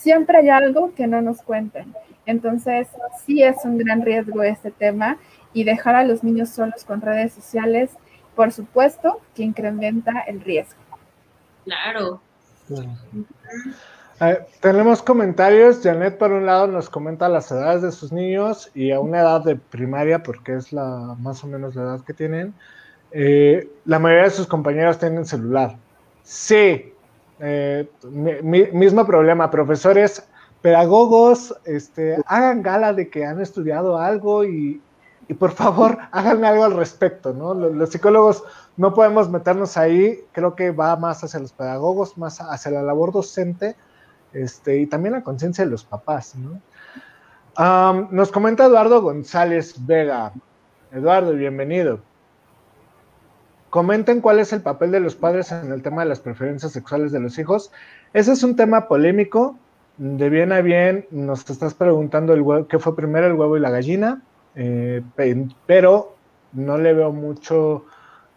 siempre 0.00 0.38
hay 0.38 0.48
algo 0.48 0.94
que 0.94 1.06
no 1.06 1.20
nos 1.20 1.42
cuenten. 1.42 1.94
Entonces, 2.26 2.88
sí 3.24 3.42
es 3.42 3.56
un 3.64 3.78
gran 3.78 4.02
riesgo 4.02 4.42
este 4.42 4.70
tema 4.70 5.18
y 5.52 5.64
dejar 5.64 5.94
a 5.94 6.04
los 6.04 6.22
niños 6.22 6.48
solos 6.50 6.84
con 6.84 7.00
redes 7.00 7.32
sociales, 7.32 7.90
por 8.34 8.52
supuesto, 8.52 9.20
que 9.34 9.42
incrementa 9.42 10.20
el 10.26 10.40
riesgo. 10.40 10.80
Claro. 11.64 12.20
tenemos 14.60 15.02
comentarios. 15.02 15.80
Janet, 15.82 16.16
por 16.18 16.32
un 16.32 16.46
lado, 16.46 16.66
nos 16.66 16.88
comenta 16.88 17.28
las 17.28 17.50
edades 17.50 17.82
de 17.82 17.92
sus 17.92 18.12
niños 18.12 18.70
y 18.74 18.92
a 18.92 19.00
una 19.00 19.20
edad 19.20 19.44
de 19.44 19.56
primaria, 19.56 20.22
porque 20.22 20.54
es 20.54 20.72
la 20.72 21.16
más 21.18 21.42
o 21.44 21.46
menos 21.46 21.74
la 21.74 21.82
edad 21.82 22.04
que 22.04 22.14
tienen. 22.14 22.54
Eh, 23.12 23.68
la 23.84 23.98
mayoría 23.98 24.24
de 24.24 24.30
sus 24.30 24.46
compañeros 24.46 24.98
tienen 24.98 25.26
celular. 25.26 25.76
Sí, 26.22 26.94
eh, 27.40 27.88
mismo 28.72 29.06
problema. 29.06 29.50
Profesores, 29.50 30.28
pedagogos, 30.62 31.54
este, 31.64 32.18
hagan 32.26 32.62
gala 32.62 32.92
de 32.92 33.08
que 33.08 33.24
han 33.24 33.40
estudiado 33.40 33.98
algo 33.98 34.44
y, 34.44 34.80
por 35.38 35.52
favor 35.52 35.98
hagan 36.12 36.44
algo 36.44 36.64
al 36.64 36.74
respecto, 36.74 37.32
¿no? 37.32 37.54
Los, 37.54 37.90
psicólogos 37.90 38.42
no 38.76 38.94
podemos 38.94 39.30
meternos 39.30 39.76
ahí, 39.76 40.18
creo 40.32 40.54
que 40.54 40.70
va 40.70 40.96
más 40.96 41.22
hacia 41.22 41.40
los 41.40 41.52
pedagogos, 41.52 42.18
más 42.18 42.40
hacia 42.40 42.72
la 42.72 42.82
labor 42.82 43.12
docente 43.12 43.76
este, 44.32 44.78
y 44.78 44.86
también 44.86 45.14
la 45.14 45.22
conciencia 45.22 45.64
de 45.64 45.70
los 45.70 45.84
papás, 45.84 46.34
¿no? 46.36 46.60
nos 48.10 48.30
comenta 48.30 48.64
Eduardo 48.64 49.02
González 49.02 49.74
Vega. 49.84 50.32
Eduardo, 50.92 51.32
bienvenido. 51.34 52.00
Comenten 53.70 54.20
cuál 54.20 54.40
es 54.40 54.52
el 54.52 54.62
papel 54.62 54.90
de 54.90 55.00
los 55.00 55.14
padres 55.14 55.52
en 55.52 55.72
el 55.72 55.82
tema 55.82 56.02
de 56.02 56.08
las 56.08 56.20
preferencias 56.20 56.72
sexuales 56.72 57.12
de 57.12 57.20
los 57.20 57.38
hijos. 57.38 57.70
Ese 58.12 58.32
es 58.32 58.42
un 58.42 58.56
tema 58.56 58.88
polémico. 58.88 59.56
De 59.96 60.28
bien 60.28 60.50
a 60.52 60.60
bien 60.60 61.06
nos 61.10 61.48
estás 61.48 61.74
preguntando 61.74 62.32
el 62.32 62.66
qué 62.66 62.78
fue 62.78 62.96
primero 62.96 63.26
el 63.26 63.34
huevo 63.34 63.56
y 63.56 63.60
la 63.60 63.70
gallina, 63.70 64.22
eh, 64.54 65.02
pero 65.66 66.16
no 66.52 66.78
le 66.78 66.94
veo 66.94 67.12
mucho 67.12 67.84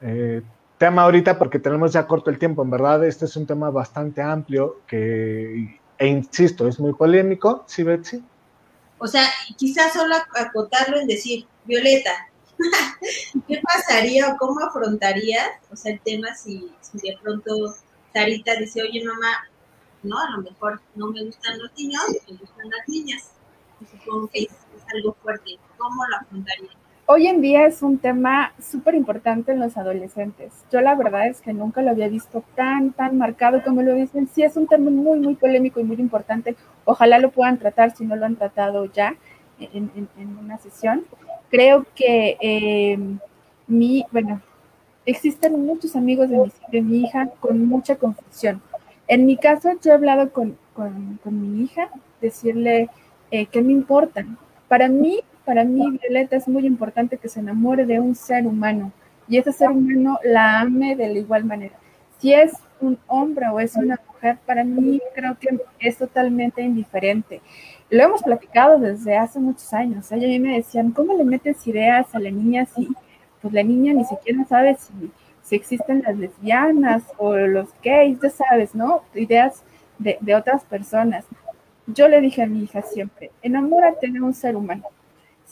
eh, 0.01 0.41
tema 0.77 1.03
ahorita 1.03 1.39
porque 1.39 1.59
tenemos 1.59 1.93
ya 1.93 2.05
corto 2.05 2.29
el 2.29 2.37
tiempo. 2.37 2.63
En 2.63 2.69
verdad, 2.69 3.03
este 3.05 3.25
es 3.25 3.35
un 3.37 3.47
tema 3.47 3.69
bastante 3.69 4.21
amplio 4.21 4.81
que 4.87 5.79
e 5.97 6.07
insisto, 6.07 6.67
es 6.67 6.79
muy 6.79 6.93
polémico, 6.93 7.63
¿sí, 7.65 7.81
Betsy? 7.83 8.21
O 8.97 9.07
sea, 9.07 9.25
quizás 9.57 9.93
solo 9.93 10.15
acotarlo 10.35 10.99
en 10.99 11.07
decir, 11.07 11.45
Violeta, 11.65 12.11
¿qué 13.47 13.61
pasaría 13.61 14.29
o 14.29 14.37
cómo 14.37 14.59
afrontarías, 14.59 15.51
o 15.71 15.75
sea, 15.75 15.93
el 15.93 15.99
tema 16.01 16.33
si, 16.35 16.71
de 16.93 17.17
pronto 17.21 17.75
Sarita 18.13 18.55
dice, 18.55 18.81
oye 18.81 19.03
mamá, 19.03 19.47
no, 20.03 20.19
a 20.19 20.31
lo 20.31 20.41
mejor 20.43 20.81
no 20.95 21.07
me 21.07 21.23
gustan 21.25 21.57
los 21.59 21.71
niños, 21.77 22.03
me 22.27 22.37
gustan 22.37 22.69
las 22.69 22.87
niñas. 22.87 23.31
Supongo 23.89 24.27
que 24.27 24.43
es 24.43 24.49
algo 24.93 25.15
fuerte. 25.21 25.57
¿Cómo 25.77 26.05
lo 26.07 26.17
afrontarías? 26.17 26.75
Hoy 27.05 27.27
en 27.27 27.41
día 27.41 27.65
es 27.65 27.81
un 27.81 27.97
tema 27.97 28.53
súper 28.61 28.95
importante 28.95 29.51
en 29.51 29.59
los 29.59 29.75
adolescentes. 29.75 30.53
Yo 30.71 30.79
la 30.79 30.95
verdad 30.95 31.27
es 31.27 31.41
que 31.41 31.51
nunca 31.51 31.81
lo 31.81 31.91
había 31.91 32.07
visto 32.07 32.45
tan, 32.55 32.93
tan 32.93 33.17
marcado 33.17 33.61
como 33.61 33.81
lo 33.81 33.93
dicen. 33.93 34.29
Sí, 34.33 34.41
es 34.41 34.55
un 34.55 34.67
tema 34.67 34.89
muy, 34.89 35.19
muy 35.19 35.35
polémico 35.35 35.81
y 35.81 35.83
muy 35.83 35.97
importante. 35.97 36.55
Ojalá 36.85 37.19
lo 37.19 37.31
puedan 37.31 37.57
tratar 37.59 37.93
si 37.93 38.05
no 38.05 38.15
lo 38.15 38.25
han 38.25 38.37
tratado 38.37 38.85
ya 38.85 39.15
en, 39.59 40.37
una 40.39 40.57
sesión. 40.59 41.03
Creo 41.53 41.85
que 41.93 42.35
eh, 42.41 42.97
mi, 43.67 44.03
bueno, 44.11 44.41
existen 45.05 45.63
muchos 45.63 45.95
amigos 45.95 46.27
de 46.31 46.37
mi, 46.39 46.51
de 46.71 46.81
mi, 46.81 47.03
hija 47.03 47.29
con 47.39 47.63
mucha 47.67 47.95
confusión. 47.95 48.59
En 49.07 49.27
mi 49.27 49.37
caso, 49.37 49.69
yo 49.79 49.91
he 49.91 49.93
hablado 49.93 50.31
con, 50.31 50.57
con, 50.73 51.19
mi 51.25 51.61
hija, 51.61 51.91
decirle 52.19 52.89
eh, 53.29 53.45
qué 53.45 53.61
me 53.61 53.71
importan. 53.71 54.35
Para 54.67 54.87
mí, 54.87 55.19
para 55.45 55.63
mí, 55.63 55.99
Violeta, 56.01 56.37
es 56.37 56.47
muy 56.47 56.65
importante 56.65 57.17
que 57.17 57.29
se 57.29 57.41
enamore 57.41 57.85
de 57.85 57.99
un 57.99 58.15
ser 58.15 58.47
humano 58.47 58.91
y 59.27 59.37
ese 59.37 59.51
ser 59.51 59.69
humano 59.69 60.17
la 60.23 60.61
ame 60.61 60.95
de 60.95 61.07
la 61.07 61.19
igual 61.19 61.45
manera. 61.45 61.75
Si 62.17 62.33
es 62.33 62.53
un 62.81 62.97
hombre 63.05 63.45
o 63.49 63.59
es 63.59 63.75
una 63.75 63.97
mujer, 64.23 64.37
para 64.45 64.63
mí 64.63 65.01
creo 65.13 65.37
que 65.39 65.49
es 65.79 65.97
totalmente 65.97 66.61
indiferente. 66.61 67.41
Lo 67.89 68.03
hemos 68.03 68.23
platicado 68.23 68.79
desde 68.79 69.17
hace 69.17 69.39
muchos 69.39 69.73
años. 69.73 70.11
Ella 70.11 70.25
a 70.25 70.29
mí 70.29 70.39
me 70.39 70.55
decían, 70.55 70.91
¿cómo 70.91 71.13
le 71.15 71.23
metes 71.23 71.65
ideas 71.67 72.13
a 72.15 72.19
la 72.19 72.31
niña 72.31 72.65
si 72.65 72.89
pues 73.41 73.53
la 73.53 73.63
niña 73.63 73.93
ni 73.93 74.05
siquiera 74.05 74.45
sabe 74.45 74.77
si, 74.77 75.11
si 75.41 75.55
existen 75.55 76.03
las 76.05 76.17
lesbianas 76.17 77.03
o 77.17 77.35
los 77.35 77.67
gays, 77.83 78.17
ya 78.21 78.29
sabes, 78.29 78.73
¿no? 78.73 79.03
Ideas 79.13 79.63
de, 79.99 80.17
de 80.21 80.35
otras 80.35 80.63
personas. 80.63 81.25
Yo 81.87 82.07
le 82.07 82.21
dije 82.21 82.43
a 82.43 82.47
mi 82.47 82.63
hija 82.63 82.81
siempre, 82.81 83.31
enamórate 83.41 84.09
de 84.09 84.21
un 84.21 84.33
ser 84.33 84.55
humano 84.55 84.85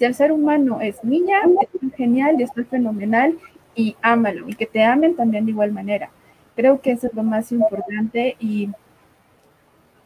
si 0.01 0.05
el 0.05 0.15
ser 0.15 0.31
humano 0.31 0.81
es 0.81 1.03
niña, 1.03 1.41
es 1.61 1.93
genial 1.95 2.37
y 2.39 2.43
está 2.43 2.63
fenomenal 2.63 3.37
y 3.75 3.95
ámalo 4.01 4.49
y 4.49 4.55
que 4.55 4.65
te 4.65 4.83
amen 4.83 5.15
también 5.15 5.45
de 5.45 5.51
igual 5.51 5.71
manera. 5.71 6.09
Creo 6.55 6.81
que 6.81 6.91
eso 6.91 7.07
es 7.07 7.13
lo 7.13 7.23
más 7.23 7.51
importante 7.51 8.35
y 8.39 8.69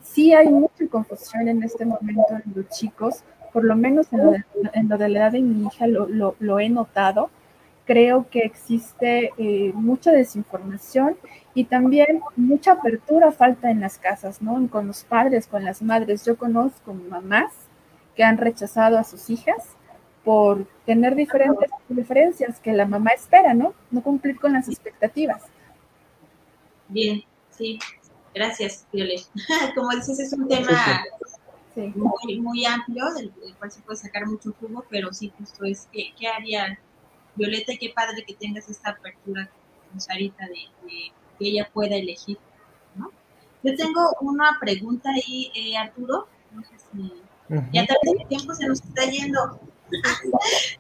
sí 0.03 0.33
hay 0.33 0.49
mucha 0.49 0.87
confusión 0.89 1.47
en 1.47 1.63
este 1.63 1.85
momento 1.85 2.23
en 2.31 2.53
los 2.55 2.69
chicos, 2.69 3.23
por 3.51 3.63
lo 3.63 3.75
menos 3.75 4.07
en 4.11 4.25
lo 4.25 4.31
de, 4.97 5.09
la 5.09 5.19
edad 5.19 5.31
de 5.31 5.41
mi 5.41 5.65
hija 5.65 5.87
lo, 5.87 6.59
he 6.59 6.69
notado. 6.69 7.29
Creo 7.85 8.27
que 8.29 8.39
existe 8.39 9.31
eh, 9.37 9.71
mucha 9.75 10.11
desinformación 10.11 11.17
y 11.53 11.65
también 11.65 12.21
mucha 12.35 12.73
apertura 12.73 13.31
falta 13.31 13.69
en 13.69 13.79
las 13.79 13.97
casas, 13.99 14.41
¿no? 14.41 14.67
Con 14.69 14.87
los 14.87 15.03
padres, 15.03 15.45
con 15.47 15.63
las 15.63 15.81
madres. 15.81 16.25
Yo 16.25 16.35
conozco 16.35 16.93
mamás 16.93 17.51
que 18.15 18.23
han 18.23 18.37
rechazado 18.37 18.97
a 18.97 19.03
sus 19.03 19.29
hijas 19.29 19.75
por 20.23 20.65
tener 20.85 21.15
diferentes 21.15 21.69
preferencias 21.87 22.59
que 22.59 22.73
la 22.73 22.85
mamá 22.87 23.11
espera, 23.11 23.53
¿no? 23.53 23.73
No 23.91 24.01
cumplir 24.01 24.39
con 24.39 24.53
las 24.53 24.67
expectativas. 24.67 25.43
Bien, 26.87 27.23
sí, 27.49 27.79
gracias, 28.33 28.87
Violet. 28.91 29.21
Como 29.75 29.89
dices, 29.91 30.19
es 30.19 30.33
un 30.33 30.47
tema 30.47 31.03
muy, 31.75 32.39
muy 32.39 32.65
amplio, 32.65 33.03
del, 33.13 33.31
cual 33.57 33.71
se 33.71 33.81
puede 33.81 33.97
sacar 33.97 34.25
mucho 34.25 34.53
jugo, 34.59 34.85
pero 34.89 35.11
sí, 35.13 35.31
justo 35.37 35.65
es, 35.65 35.87
¿qué, 35.91 36.13
qué 36.17 36.27
haría 36.27 36.79
Violeta? 37.35 37.73
Qué 37.79 37.91
padre 37.93 38.23
que 38.25 38.35
tengas 38.35 38.69
esta 38.69 38.91
apertura 38.91 39.49
con 39.89 39.99
Sarita 39.99 40.45
de, 40.47 41.11
que 41.37 41.47
ella 41.47 41.69
pueda 41.73 41.95
elegir, 41.95 42.37
¿no? 42.95 43.11
Yo 43.63 43.75
tengo 43.75 44.15
una 44.21 44.57
pregunta 44.59 45.09
ahí, 45.09 45.51
eh, 45.55 45.77
Arturo, 45.77 46.27
no 46.51 46.61
sé 46.63 46.77
si... 46.77 47.13
Ya 47.71 47.85
también 47.85 48.21
el 48.21 48.27
tiempo 48.27 48.55
se 48.55 48.67
nos 48.67 48.81
está 48.81 49.05
yendo. 49.05 49.59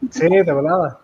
Sí, 0.09 0.27
de 0.27 0.43
verdad. 0.43 0.97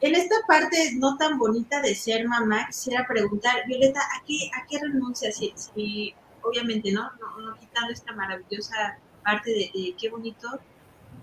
En 0.00 0.14
esta 0.14 0.34
parte 0.46 0.76
no 0.96 1.16
tan 1.16 1.38
bonita 1.38 1.80
de 1.80 1.94
ser 1.94 2.28
mamá, 2.28 2.66
quisiera 2.66 3.06
preguntar, 3.06 3.66
Violeta, 3.66 4.00
¿a 4.00 4.24
qué, 4.26 4.50
a 4.54 4.66
qué 4.66 4.78
renuncias? 4.78 5.36
Si, 5.36 6.14
obviamente, 6.42 6.92
¿no? 6.92 7.10
quitando 7.58 7.92
esta 7.92 8.12
maravillosa 8.12 8.98
parte 9.22 9.50
de, 9.50 9.94
qué 9.98 10.10
bonito, 10.10 10.48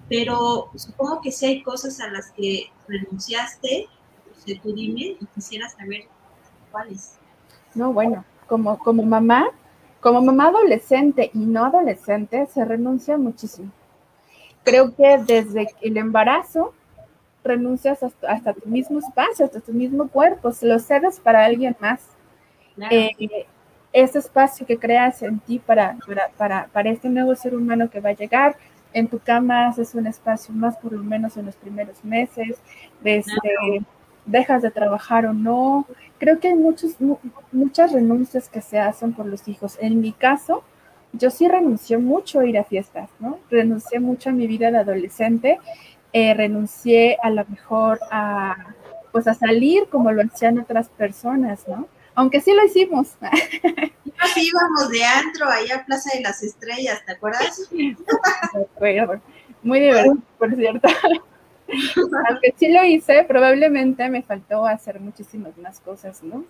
pero 0.09 0.72
supongo 0.76 1.22
que 1.22 1.32
sí 1.32 1.45
hay 1.45 1.63
cosas 1.63 1.99
a 1.99 2.07
las 2.07 2.32
que 2.32 2.72
renunciaste, 2.88 3.88
pues, 4.26 4.61
tú 4.61 4.74
dime 4.74 5.17
y 5.19 5.26
quisiera 5.36 5.69
saber 5.69 6.05
cuáles. 6.72 7.17
No, 7.76 7.93
bueno, 7.93 8.26
como, 8.47 8.80
como 8.80 9.03
mamá, 9.03 9.49
como 9.99 10.22
mamá 10.22 10.47
adolescente 10.47 11.30
y 11.34 11.39
no 11.39 11.65
adolescente, 11.65 12.47
se 12.51 12.65
renuncia 12.65 13.17
muchísimo 13.17 13.72
creo 14.63 14.95
que 14.95 15.17
desde 15.26 15.69
el 15.82 15.97
embarazo 15.97 16.74
renuncias 17.43 18.03
hasta, 18.03 18.53
tu 18.53 18.69
mismo 18.69 18.99
espacio, 18.99 19.45
hasta 19.45 19.59
tu 19.59 19.73
mismo 19.73 20.07
cuerpo, 20.07 20.51
se 20.51 20.67
lo 20.67 20.79
cedes 20.79 21.19
para 21.19 21.45
alguien 21.45 21.75
más. 21.79 22.01
Eh, 22.89 23.11
ese 23.93 24.19
espacio 24.19 24.65
que 24.65 24.77
creas 24.77 25.21
en 25.21 25.39
ti 25.39 25.59
para, 25.59 25.97
para, 26.37 26.67
para, 26.67 26.89
este 26.89 27.09
nuevo 27.09 27.35
ser 27.35 27.55
humano 27.55 27.89
que 27.89 27.99
va 27.99 28.09
a 28.09 28.13
llegar, 28.13 28.55
en 28.93 29.07
tu 29.07 29.19
cama 29.19 29.67
haces 29.67 29.95
un 29.95 30.07
espacio 30.07 30.53
más 30.53 30.77
por 30.77 30.93
lo 30.93 31.03
menos 31.03 31.37
en 31.37 31.45
los 31.45 31.55
primeros 31.55 32.03
meses, 32.03 32.57
este, 33.03 33.83
dejas 34.25 34.61
de 34.61 34.71
trabajar 34.71 35.25
o 35.25 35.33
no. 35.33 35.85
Creo 36.17 36.39
que 36.39 36.49
hay 36.49 36.55
muchos, 36.55 36.95
muchas 37.51 37.91
renuncias 37.91 38.49
que 38.49 38.61
se 38.61 38.79
hacen 38.79 39.13
por 39.13 39.25
los 39.25 39.47
hijos. 39.47 39.77
En 39.81 40.01
mi 40.01 40.11
caso, 40.11 40.63
yo 41.13 41.29
sí 41.29 41.47
renuncié 41.47 41.97
mucho 41.97 42.39
a 42.39 42.45
ir 42.45 42.57
a 42.57 42.63
fiestas, 42.63 43.09
¿no? 43.19 43.39
Renuncié 43.49 43.99
mucho 43.99 44.29
a 44.29 44.33
mi 44.33 44.47
vida 44.47 44.71
de 44.71 44.77
adolescente, 44.77 45.59
eh, 46.14 46.34
renuncié 46.34 47.18
a 47.22 47.30
lo 47.30 47.45
mejor 47.45 47.99
a, 48.12 48.76
pues 49.12 49.28
a 49.28 49.34
salir 49.34 49.88
como 49.89 50.12
lo 50.12 50.24
hacían 50.24 50.59
otras 50.59 50.89
personas, 50.89 51.68
¿no? 51.68 51.88
Aunque 52.16 52.41
sí 52.41 52.53
lo 52.53 52.66
hicimos. 52.66 53.16
Así 54.20 54.47
íbamos 54.47 54.89
de 54.91 55.03
antro 55.03 55.49
allá 55.49 55.78
a 55.78 55.86
Plaza 55.86 56.12
de 56.16 56.22
las 56.22 56.43
Estrellas, 56.43 57.01
¿te 57.05 57.14
acuerdas? 57.14 57.70
Muy 59.64 59.80
divertido, 59.80 60.18
por 60.38 60.55
cierto. 60.55 60.88
Aunque 62.30 62.53
sí 62.57 62.68
lo 62.72 62.84
hice, 62.84 63.24
probablemente 63.24 64.09
me 64.09 64.22
faltó 64.22 64.66
hacer 64.66 64.99
muchísimas 64.99 65.57
más 65.57 65.80
cosas, 65.80 66.22
¿no? 66.22 66.43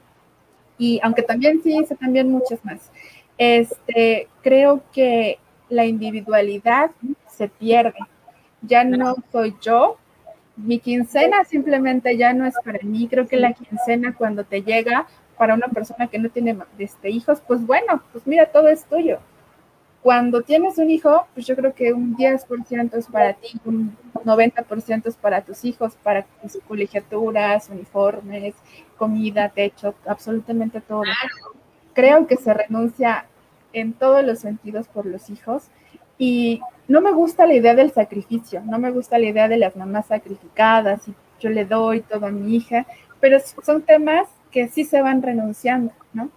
Y 0.78 1.00
aunque 1.04 1.22
también 1.22 1.62
sí 1.62 1.78
hice 1.78 1.96
también 1.96 2.32
muchas 2.32 2.64
más. 2.66 2.90
Este, 3.38 4.28
creo 4.42 4.84
que 4.92 5.38
la 5.70 5.86
individualidad 5.86 6.92
se 7.30 7.48
pierde. 7.48 8.00
Ya 8.62 8.84
no 8.84 9.16
soy 9.32 9.56
yo. 9.62 9.98
Mi 10.56 10.80
quincena 10.80 11.44
simplemente 11.46 12.18
ya 12.18 12.34
no 12.34 12.46
es 12.46 12.56
para 12.64 12.80
mí. 12.84 13.08
Creo 13.08 13.28
que 13.28 13.38
la 13.38 13.54
quincena 13.54 14.14
cuando 14.16 14.44
te 14.44 14.62
llega 14.62 15.08
para 15.38 15.56
una 15.56 15.70
persona 15.70 16.06
que 16.06 16.20
no 16.20 16.30
tiene 16.30 16.56
este, 16.78 17.10
hijos, 17.10 17.42
pues 17.48 17.66
bueno, 17.66 18.04
pues 18.12 18.28
mira, 18.28 18.46
todo 18.46 18.68
es 18.68 18.86
tuyo. 18.86 19.18
Cuando 20.04 20.44
tienes 20.44 20.78
un 20.78 20.92
hijo, 20.92 21.26
pues 21.34 21.48
yo 21.48 21.56
creo 21.56 21.74
que 21.74 21.94
un 21.94 22.16
10% 22.16 22.94
es 22.94 23.08
para 23.08 23.34
ti, 23.34 23.60
un 23.66 23.98
90% 24.24 25.08
es 25.08 25.16
para 25.16 25.42
tus 25.42 25.66
hijos, 25.66 25.94
para 26.04 26.24
tus 26.24 26.60
colegiaturas, 26.68 27.70
uniformes, 27.70 28.54
comida, 28.98 29.50
techo, 29.50 29.96
absolutamente 30.06 30.80
todo. 30.80 31.04
Creo 31.94 32.28
que 32.28 32.36
se 32.36 32.54
renuncia 32.54 33.26
en 33.74 33.94
todos 33.94 34.24
los 34.24 34.40
sentidos 34.40 34.88
por 34.88 35.08
los 35.08 35.30
hijos 35.32 35.64
y 36.22 36.62
no 36.88 37.02
me 37.02 37.14
gusta 37.14 37.48
la 37.48 37.56
idea 37.56 37.74
del 37.74 37.92
sacrificio, 37.92 38.62
no 38.64 38.78
me 38.78 38.92
gusta 38.92 39.18
la 39.18 39.26
idea 39.26 39.48
de 39.48 39.58
las 39.58 39.76
mamás 39.76 40.06
sacrificadas 40.06 41.08
y 41.08 41.16
yo 41.40 41.50
le 41.50 41.66
doy 41.66 42.02
todo 42.02 42.28
a 42.28 42.32
mi 42.32 42.56
hija, 42.56 42.86
pero 43.20 43.40
son 43.66 43.82
temas 43.82 44.28
que 44.52 44.68
sí 44.68 44.84
se 44.84 45.02
van 45.02 45.24
renunciando, 45.24 45.92
¿no? 46.14 46.30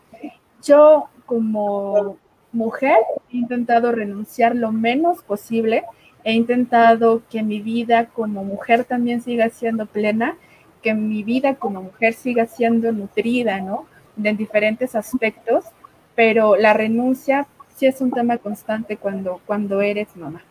Yo 0.63 1.11
como 1.27 2.17
mujer 2.51 2.97
he 3.31 3.37
intentado 3.37 3.93
renunciar 3.93 4.57
lo 4.57 4.73
menos 4.73 5.23
posible, 5.23 5.85
he 6.25 6.33
intentado 6.33 7.21
que 7.29 7.43
mi 7.43 7.61
vida 7.61 8.07
como 8.07 8.43
mujer 8.43 8.85
también 8.85 9.21
siga 9.21 9.51
siendo 9.51 9.85
plena, 9.85 10.39
que 10.81 10.95
mi 10.95 11.23
vida 11.25 11.57
como 11.57 11.83
mujer 11.83 12.15
siga 12.15 12.47
siendo 12.47 12.91
nutrida, 12.91 13.61
¿no? 13.61 13.85
En 14.17 14.39
diferentes 14.39 14.95
aspectos, 14.95 15.67
pero 16.15 16.57
la 16.57 16.73
renuncia 16.73 17.47
sí 17.77 17.87
es 17.87 18.01
un 18.01 18.11
tema 18.11 18.39
constante 18.39 18.97
cuando, 18.97 19.41
cuando 19.47 19.81
eres 19.81 20.15
mamá. 20.17 20.43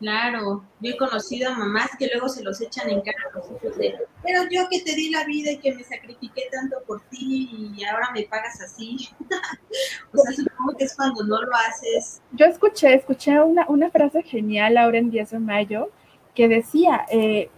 Claro, 0.00 0.64
yo 0.80 0.92
he 0.92 0.96
conocido 0.96 1.50
a 1.50 1.54
mamás 1.56 1.88
que 1.98 2.08
luego 2.12 2.28
se 2.28 2.42
los 2.42 2.60
echan 2.60 2.90
en 2.90 3.00
cara 3.00 3.16
a 3.32 3.38
los 3.38 3.46
hijos 3.46 3.78
de, 3.78 3.94
pero 4.22 4.42
yo 4.50 4.68
que 4.68 4.80
te 4.82 4.94
di 4.94 5.08
la 5.10 5.24
vida 5.24 5.52
y 5.52 5.58
que 5.58 5.72
me 5.74 5.84
sacrifiqué 5.84 6.42
tanto 6.52 6.76
por 6.86 7.00
ti 7.08 7.72
y 7.74 7.84
ahora 7.84 8.10
me 8.12 8.24
pagas 8.24 8.60
así. 8.60 9.08
o 10.12 10.18
sea, 10.18 10.32
supongo 10.32 10.76
que 10.76 10.84
es 10.84 10.96
cuando 10.96 11.24
no 11.24 11.40
lo 11.40 11.54
haces. 11.54 12.20
Yo 12.32 12.44
escuché, 12.44 12.92
escuché 12.94 13.40
una, 13.40 13.66
una 13.68 13.88
frase 13.90 14.22
genial 14.22 14.76
ahora 14.76 14.98
en 14.98 15.10
10 15.10 15.30
de 15.30 15.38
mayo 15.38 15.90
que 16.34 16.48
decía, 16.48 17.06
eh, 17.10 17.48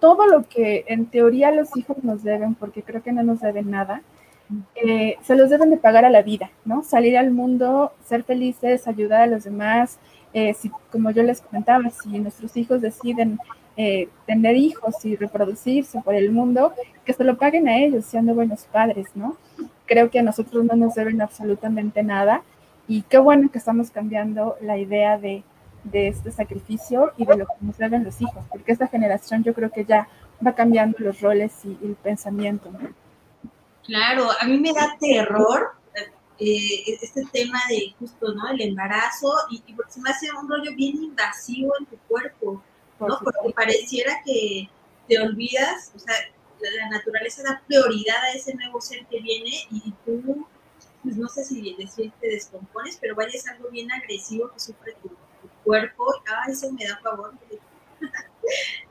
todo 0.00 0.26
lo 0.26 0.48
que 0.48 0.84
en 0.88 1.06
teoría 1.06 1.52
los 1.52 1.76
hijos 1.76 2.02
nos 2.02 2.24
deben, 2.24 2.54
porque 2.56 2.82
creo 2.82 3.02
que 3.02 3.12
no 3.12 3.22
nos 3.22 3.40
deben 3.40 3.70
nada, 3.70 4.02
eh, 4.74 5.16
se 5.22 5.36
los 5.36 5.50
deben 5.50 5.70
de 5.70 5.76
pagar 5.76 6.04
a 6.04 6.10
la 6.10 6.22
vida, 6.22 6.50
¿no? 6.64 6.82
Salir 6.82 7.16
al 7.16 7.30
mundo, 7.30 7.92
ser 8.04 8.24
felices, 8.24 8.86
ayudar 8.86 9.22
a 9.22 9.26
los 9.26 9.44
demás, 9.44 9.98
eh, 10.34 10.54
si, 10.54 10.70
como 10.90 11.10
yo 11.10 11.22
les 11.22 11.40
comentaba, 11.40 11.90
si 11.90 12.18
nuestros 12.18 12.56
hijos 12.56 12.80
deciden 12.80 13.38
eh, 13.76 14.08
tener 14.26 14.56
hijos 14.56 15.04
y 15.04 15.16
reproducirse 15.16 16.00
por 16.00 16.14
el 16.14 16.30
mundo, 16.30 16.72
que 17.04 17.12
se 17.12 17.24
lo 17.24 17.36
paguen 17.36 17.68
a 17.68 17.78
ellos 17.78 18.06
siendo 18.06 18.34
buenos 18.34 18.64
padres, 18.64 19.08
¿no? 19.14 19.36
Creo 19.86 20.10
que 20.10 20.18
a 20.18 20.22
nosotros 20.22 20.64
no 20.64 20.74
nos 20.76 20.94
deben 20.94 21.20
absolutamente 21.20 22.02
nada 22.02 22.42
y 22.88 23.02
qué 23.02 23.18
bueno 23.18 23.50
que 23.50 23.58
estamos 23.58 23.90
cambiando 23.90 24.56
la 24.60 24.78
idea 24.78 25.18
de, 25.18 25.44
este 25.92 26.30
sacrificio 26.30 27.12
y 27.16 27.26
de 27.26 27.36
lo 27.38 27.46
que 27.46 27.54
nos 27.60 27.76
deben 27.76 28.04
los 28.04 28.20
hijos, 28.20 28.44
porque 28.50 28.72
esta 28.72 28.86
generación 28.86 29.42
yo 29.42 29.52
creo 29.52 29.70
que 29.70 29.84
ya 29.84 30.08
va 30.46 30.54
cambiando 30.54 30.98
los 31.00 31.20
roles 31.20 31.52
y, 31.64 31.76
el 31.82 31.96
pensamiento. 31.96 32.70
¿no? 32.70 33.01
Claro, 33.84 34.28
a 34.40 34.44
mí 34.46 34.58
me 34.58 34.72
da 34.72 34.96
terror 34.98 35.72
eh, 36.38 36.98
este 37.00 37.24
tema 37.32 37.60
de 37.68 37.94
justo, 37.98 38.32
¿no? 38.34 38.48
El 38.50 38.60
embarazo 38.60 39.32
y, 39.50 39.62
y, 39.66 39.74
porque 39.74 39.92
se 39.92 40.00
me 40.00 40.10
hace 40.10 40.26
un 40.32 40.48
rollo 40.48 40.74
bien 40.74 40.96
invasivo 40.96 41.72
en 41.78 41.86
tu 41.86 41.96
cuerpo, 42.08 42.62
¿no? 42.98 43.18
porque 43.22 43.52
pareciera 43.54 44.22
que 44.24 44.68
te 45.08 45.20
olvidas, 45.20 45.92
o 45.94 45.98
sea, 45.98 46.14
la, 46.60 46.88
naturaleza 46.90 47.42
da 47.42 47.62
prioridad 47.66 48.22
a 48.24 48.32
ese 48.32 48.54
nuevo 48.54 48.80
ser 48.80 49.04
que 49.06 49.20
viene 49.20 49.50
y 49.70 49.92
tú, 50.04 50.46
pues 51.02 51.16
no 51.16 51.28
sé 51.28 51.44
si 51.44 51.74
decir 51.74 52.12
te 52.20 52.28
descompones, 52.28 52.98
pero 53.00 53.14
vaya 53.14 53.32
es 53.34 53.46
algo 53.48 53.68
bien 53.70 53.90
agresivo 53.90 54.50
que 54.52 54.60
sufre 54.60 54.94
tu, 55.02 55.10
cuerpo. 55.64 56.06
Ah, 56.28 56.50
eso 56.50 56.72
me 56.72 56.84
da 56.84 56.98
favor. 56.98 57.34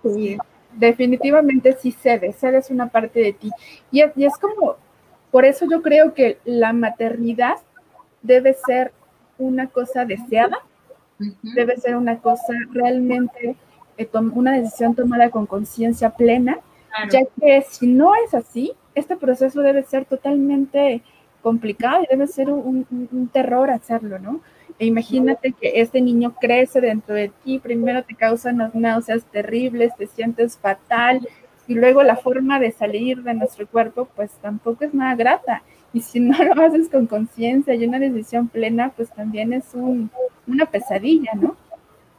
Sí, 0.04 0.38
definitivamente 0.74 1.74
sí 1.74 1.92
cedes, 1.92 2.38
cedes 2.38 2.70
una 2.70 2.88
parte 2.88 3.20
de 3.20 3.34
ti. 3.34 3.52
Y 3.92 4.02
y 4.16 4.26
es 4.26 4.38
como 4.38 4.78
por 5.32 5.46
eso 5.46 5.66
yo 5.70 5.82
creo 5.82 6.14
que 6.14 6.38
la 6.44 6.74
maternidad 6.74 7.56
debe 8.22 8.54
ser 8.54 8.92
una 9.38 9.68
cosa 9.68 10.06
deseada, 10.06 10.58
debe 11.56 11.78
ser 11.78 11.96
una 11.96 12.20
cosa 12.20 12.54
realmente, 12.72 13.56
eh, 13.98 14.10
una 14.14 14.54
decisión 14.54 14.94
tomada 14.94 15.30
con 15.30 15.46
conciencia 15.46 16.12
plena, 16.12 16.60
ya 17.10 17.22
que 17.40 17.66
si 17.70 17.88
no 17.88 18.14
es 18.16 18.34
así, 18.34 18.74
este 18.94 19.16
proceso 19.16 19.62
debe 19.62 19.84
ser 19.84 20.04
totalmente 20.06 21.02
complicado 21.42 22.04
y 22.04 22.08
debe 22.08 22.28
ser 22.28 22.52
un, 22.52 23.30
terror 23.32 23.72
hacerlo, 23.72 24.20
¿no? 24.20 24.42
E 24.80 24.86
imagínate 24.86 25.54
que 25.54 25.82
este 25.82 26.02
niño 26.02 26.36
crece 26.40 26.82
dentro 26.82 27.16
de 27.16 27.30
ti, 27.44 27.60
primero 27.60 28.04
te 28.04 28.16
causa 28.16 28.50
unas 28.50 28.74
náuseas 28.74 29.24
terribles, 29.26 29.96
te 29.98 30.08
sientes 30.08 30.58
fatal, 30.58 31.28
y 31.68 31.76
luego 31.76 32.04
la 32.04 32.18
forma 32.18 32.60
de 32.60 32.72
salir 32.72 33.24
de 33.24 33.34
nuestro 33.34 33.68
cuerpo 33.68 34.10
pues 34.16 34.32
tampoco 34.42 34.84
es 34.84 34.94
nada 34.94 35.16
grata. 35.16 35.64
Y 35.94 36.02
si 36.02 36.20
no 36.20 36.38
lo 36.44 36.62
haces 36.62 36.90
con 36.90 37.08
conciencia 37.08 37.74
y 37.74 37.86
una 37.86 38.00
decisión 38.00 38.48
plena, 38.48 38.92
pues 38.96 39.10
también 39.12 39.54
es 39.54 39.66
una 39.74 40.66
pesadilla, 40.66 41.32
¿no? 41.36 41.56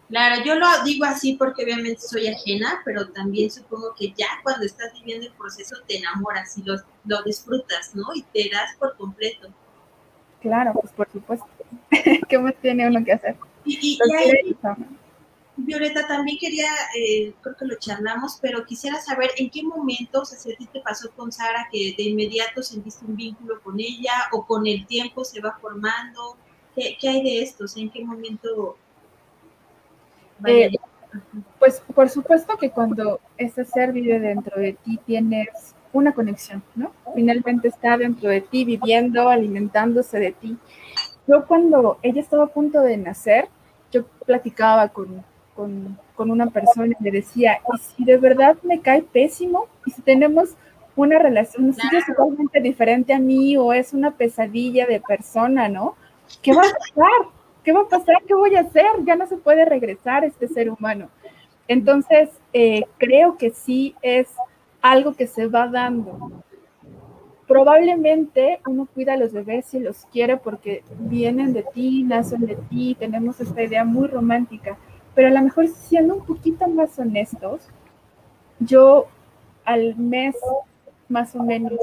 Claro, 0.09 0.45
yo 0.45 0.57
lo 0.57 0.67
digo 0.85 1.07
así 1.07 1.37
porque 1.39 1.65
obviamente 1.65 2.01
soy 2.01 2.29
ajena, 2.29 2.83
pero 2.85 3.09
también 3.09 3.51
supongo 3.51 3.95
que 3.99 4.13
ya 4.13 4.27
cuando 4.43 4.67
estás 4.67 4.93
viviendo 4.93 5.27
el 5.27 5.33
proceso 5.33 5.77
te 5.87 5.97
enamoras 5.97 6.57
y 6.59 6.63
lo, 6.65 6.75
lo 7.07 7.23
disfrutas, 7.23 7.95
¿no? 7.95 8.05
Y 8.15 8.23
te 8.23 8.51
das 8.53 8.77
por 8.79 8.95
completo. 8.97 9.49
Claro, 10.43 10.73
pues 10.75 10.93
por 10.93 11.11
supuesto. 11.11 11.47
¿Qué 12.29 12.39
más 12.39 12.55
tiene 12.57 12.87
uno 12.87 13.03
que 13.05 13.13
hacer? 13.13 13.37
Y, 13.65 13.79
y, 13.81 14.57
Violeta, 15.55 16.07
también 16.09 16.39
quería, 16.39 16.69
eh, 16.99 17.35
creo 17.41 17.57
que 17.57 17.67
lo 17.67 17.79
charlamos, 17.79 18.39
pero 18.41 18.65
quisiera 18.65 18.99
saber 19.01 19.31
en 19.37 19.51
qué 19.51 19.63
momento, 19.63 20.23
o 20.23 20.25
sea, 20.25 20.39
si 20.39 20.53
a 20.53 20.57
ti 20.57 20.67
te 20.67 20.81
pasó 20.81 21.11
con 21.13 21.31
Sara 21.31 21.69
que 21.71 21.95
de 21.97 22.03
inmediato 22.05 22.63
sentiste 22.63 23.05
un 23.05 23.15
vínculo 23.15 23.61
con 23.61 23.79
ella 23.79 24.13
o 24.33 24.45
con 24.47 24.67
el 24.67 24.87
tiempo 24.87 25.25
se 25.25 25.41
va 25.41 25.57
formando, 25.61 26.37
¿qué, 26.75 26.97
hay 27.09 27.23
de 27.23 27.43
esto? 27.43 27.67
¿En 27.77 27.91
qué 27.91 28.03
momento? 28.03 28.77
Eh, 30.47 30.71
pues 31.59 31.83
por 31.95 32.09
supuesto 32.09 32.57
que 32.57 32.71
cuando 32.71 33.21
ese 33.37 33.65
ser 33.65 33.93
vive 33.93 34.19
dentro 34.19 34.61
de 34.61 34.73
ti 34.73 34.99
tienes 35.07 35.75
una 35.93 36.13
conexión, 36.13 36.63
¿no? 36.75 36.93
Finalmente 37.15 37.69
está 37.69 37.97
dentro 37.97 38.31
de 38.31 38.41
ti, 38.41 38.65
viviendo, 38.65 39.29
alimentándose 39.29 40.19
de 40.19 40.33
ti. 40.33 40.57
Yo 41.27 41.47
cuando 41.47 41.99
ella 42.03 42.21
estaba 42.21 42.45
a 42.45 42.49
punto 42.49 42.81
de 42.81 42.97
nacer, 42.97 43.49
yo 43.91 44.05
platicaba 44.27 44.89
con, 44.89 45.25
con, 45.55 46.31
una 46.31 46.47
persona 46.47 46.95
y 46.99 47.05
le 47.05 47.11
decía, 47.11 47.59
¿y 47.75 47.79
si 47.79 48.05
de 48.05 48.17
verdad 48.17 48.57
me 48.63 48.81
cae 48.81 49.03
pésimo? 49.03 49.67
¿Y 49.85 49.91
si 49.91 50.03
tenemos 50.03 50.51
una 50.95 51.19
relación, 51.19 51.75
si 51.75 51.97
es 51.97 52.07
totalmente 52.07 52.61
diferente 52.61 53.13
a 53.13 53.19
mí 53.19 53.57
o 53.57 53.73
es 53.73 53.93
una 53.93 54.13
pesadilla 54.13 54.87
de 54.87 55.01
persona, 55.01 55.69
¿no? 55.69 55.97
¿Qué 56.43 56.53
va 56.53 56.61
a 56.63 56.79
pasar? 56.79 57.29
¿Qué 57.65 57.73
va 57.73 57.81
a 57.83 57.89
pasar? 57.89 58.17
¿Qué 58.27 58.35
voy 58.35 58.55
a 58.55 58.61
hacer? 58.61 58.87
Ya 59.05 59.17
no 59.17 59.27
se 59.27 59.37
puede 59.37 59.65
regresar 59.65 60.25
este 60.25 60.49
ser 60.49 60.71
humano. 60.71 61.09
Entonces, 61.69 62.29
eh, 62.53 62.85
creo 62.99 63.37
que 63.37 63.51
sí 63.51 63.95
es 64.03 64.29
algo 64.83 65.15
que 65.15 65.27
se 65.27 65.47
va 65.47 65.69
dando. 65.69 66.43
Probablemente 67.47 68.61
uno 68.67 68.87
cuida 68.93 69.15
a 69.15 69.17
los 69.17 69.33
bebés 69.33 69.73
y 69.75 69.79
los 69.81 70.05
quiere 70.07 70.37
porque 70.37 70.85
vienen 70.99 71.53
de 71.53 71.63
ti, 71.63 72.03
nacen 72.03 72.47
de 72.47 72.57
ti, 72.69 72.97
tenemos 72.99 73.41
esta 73.41 73.63
idea 73.63 73.85
muy 73.85 74.09
romántica 74.09 74.77
pero 75.15 75.29
a 75.29 75.31
lo 75.31 75.43
mejor 75.43 75.69
siendo 75.69 76.17
un 76.17 76.25
poquito 76.25 76.67
más 76.69 76.99
honestos, 76.99 77.61
yo 78.61 79.07
al 79.65 79.97
mes 79.97 80.35
más 81.09 81.35
o 81.37 81.43
menos 81.43 81.79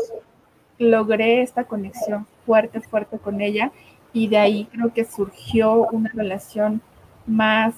logré 0.78 1.42
esta 1.42 1.66
conexión 1.66 2.26
fuerte, 2.46 2.82
fuerte 2.82 3.20
con 3.20 3.42
ella 3.42 3.72
y 4.14 4.28
de 4.28 4.38
ahí 4.38 4.66
creo 4.72 4.94
que 4.94 5.06
surgió 5.06 5.88
una 5.92 6.10
relación 6.14 6.82
más, 7.28 7.76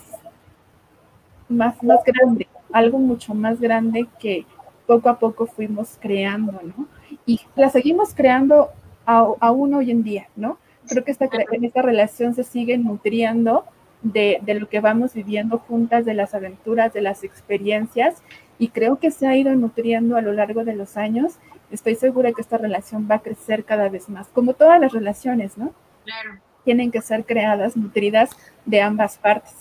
más, 1.50 1.82
más 1.84 2.00
grande, 2.06 2.48
algo 2.72 3.00
mucho 3.00 3.34
más 3.34 3.60
grande 3.60 4.08
que 4.20 4.46
poco 4.92 5.08
a 5.08 5.20
poco 5.20 5.46
fuimos 5.46 5.98
creando, 6.02 6.52
¿no? 6.52 6.86
Y 7.26 7.40
la 7.56 7.70
seguimos 7.70 8.14
creando 8.14 8.72
aún 9.06 9.74
hoy 9.74 9.90
en 9.90 10.04
día, 10.04 10.28
¿no? 10.36 10.58
Creo 10.86 11.06
que 11.06 11.12
esta, 11.12 11.30
esta 11.50 11.82
relación 11.82 12.36
se 12.36 12.44
sigue 12.44 12.78
nutriendo 12.78 13.64
de, 14.02 14.42
lo 14.60 14.68
que 14.68 14.82
vamos 14.82 15.14
viviendo 15.14 15.60
juntas, 15.60 16.04
de 16.04 16.14
las 16.14 16.34
aventuras, 16.34 16.92
de 16.92 17.00
las 17.00 17.24
experiencias, 17.24 18.22
y 18.60 18.68
creo 18.68 19.00
que 19.00 19.12
se 19.12 19.28
ha 19.28 19.38
ido 19.38 19.56
nutriendo 19.56 20.18
a 20.18 20.22
lo 20.22 20.34
largo 20.34 20.66
de 20.66 20.76
los 20.76 20.98
años. 20.98 21.36
Estoy 21.72 21.96
segura 21.96 22.34
que 22.34 22.42
esta 22.42 22.58
relación 22.58 23.08
va 23.10 23.16
a 23.16 23.22
crecer 23.22 23.64
cada 23.64 23.88
vez 23.88 24.10
más, 24.10 24.28
como 24.28 24.56
todas 24.56 24.78
las 24.82 24.92
relaciones, 24.92 25.58
¿no? 25.58 25.74
Claro. 26.04 26.42
Tienen 26.66 26.92
que 26.92 27.02
ser 27.02 27.24
creadas, 27.24 27.78
nutridas 27.78 28.30
de 28.66 28.82
ambas 28.82 29.18
partes. 29.18 29.54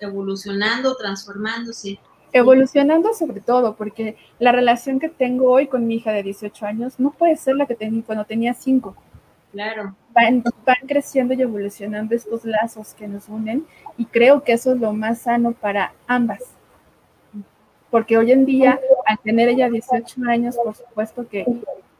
Evolucionando, 0.00 0.96
transformándose. 0.96 1.98
Evolucionando 2.32 3.12
sobre 3.12 3.40
todo, 3.40 3.74
porque 3.74 4.16
la 4.38 4.52
relación 4.52 5.00
que 5.00 5.08
tengo 5.08 5.50
hoy 5.50 5.66
con 5.66 5.86
mi 5.86 5.96
hija 5.96 6.12
de 6.12 6.22
18 6.22 6.66
años 6.66 7.00
no 7.00 7.10
puede 7.10 7.36
ser 7.36 7.56
la 7.56 7.66
que 7.66 7.74
tenía 7.74 8.02
cuando 8.04 8.24
tenía 8.24 8.54
5. 8.54 8.94
Claro. 9.52 9.94
Van, 10.14 10.44
van, 10.64 10.76
creciendo 10.86 11.34
y 11.34 11.42
evolucionando 11.42 12.14
estos 12.14 12.44
lazos 12.44 12.94
que 12.94 13.08
nos 13.08 13.28
unen 13.28 13.66
y 13.96 14.04
creo 14.04 14.44
que 14.44 14.52
eso 14.52 14.72
es 14.72 14.80
lo 14.80 14.92
más 14.92 15.22
sano 15.22 15.52
para 15.52 15.92
ambas. 16.06 16.40
Porque 17.90 18.16
hoy 18.16 18.30
en 18.30 18.44
día, 18.46 18.78
al 19.06 19.18
tener 19.18 19.48
ella 19.48 19.68
18 19.68 20.22
años, 20.28 20.56
por 20.62 20.76
supuesto 20.76 21.28
que 21.28 21.44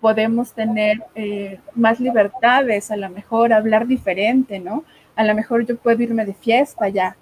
podemos 0.01 0.53
tener 0.53 1.03
eh, 1.15 1.59
más 1.75 2.01
libertades, 2.01 2.91
a 2.91 2.97
lo 2.97 3.11
mejor 3.11 3.53
hablar 3.53 3.87
diferente, 3.87 4.59
¿no? 4.59 4.85
A 5.17 5.25
lo 5.25 5.35
mejor 5.35 5.67
yo 5.67 5.77
puedo 5.77 6.03
irme 6.03 6.25
de 6.25 6.35
fiesta 6.35 6.89
ya, 6.89 7.17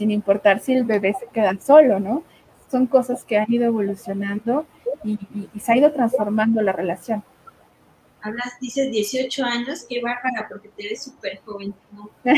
sin 0.00 0.10
importar 0.10 0.60
si 0.60 0.72
el 0.72 0.84
bebé 0.84 1.12
se 1.12 1.26
queda 1.26 1.54
solo, 1.60 2.00
¿no? 2.00 2.22
Son 2.70 2.86
cosas 2.86 3.22
que 3.22 3.36
han 3.36 3.52
ido 3.52 3.66
evolucionando 3.66 4.64
y, 5.04 5.12
y, 5.12 5.50
y 5.52 5.60
se 5.60 5.72
ha 5.72 5.76
ido 5.76 5.92
transformando 5.92 6.62
la 6.62 6.72
relación. 6.72 7.22
Hablas, 8.22 8.58
dices 8.62 8.90
18 8.90 9.44
años, 9.44 9.84
qué 9.86 10.00
bárbara, 10.00 10.46
porque 10.48 10.70
te 10.70 10.84
ves 10.84 11.02
súper 11.02 11.42
joven, 11.44 11.74
¿no? 11.92 12.08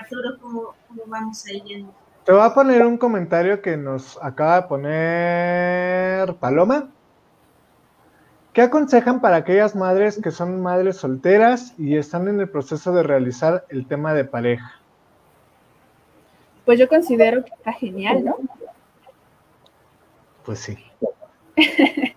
Arturo, 0.00 0.30
¿cómo, 0.40 0.74
¿cómo, 0.88 1.02
vamos 1.06 1.46
ahí 1.46 1.60
yendo? 1.60 1.94
Te 2.24 2.32
voy 2.32 2.42
a 2.42 2.52
poner 2.52 2.84
un 2.84 2.98
comentario 2.98 3.62
que 3.62 3.76
nos 3.76 4.18
acaba 4.20 4.62
de 4.62 4.66
poner 4.66 6.34
Paloma. 6.40 6.90
¿Qué 8.58 8.62
aconsejan 8.62 9.20
para 9.20 9.36
aquellas 9.36 9.76
madres 9.76 10.20
que 10.20 10.32
son 10.32 10.60
madres 10.60 10.96
solteras 10.96 11.74
y 11.78 11.96
están 11.96 12.26
en 12.26 12.40
el 12.40 12.48
proceso 12.48 12.92
de 12.92 13.04
realizar 13.04 13.64
el 13.68 13.86
tema 13.86 14.14
de 14.14 14.24
pareja? 14.24 14.80
Pues 16.64 16.76
yo 16.76 16.88
considero 16.88 17.44
que 17.44 17.52
está 17.54 17.72
genial, 17.72 18.24
¿no? 18.24 18.34
Pues 20.44 20.58
sí. 20.58 20.76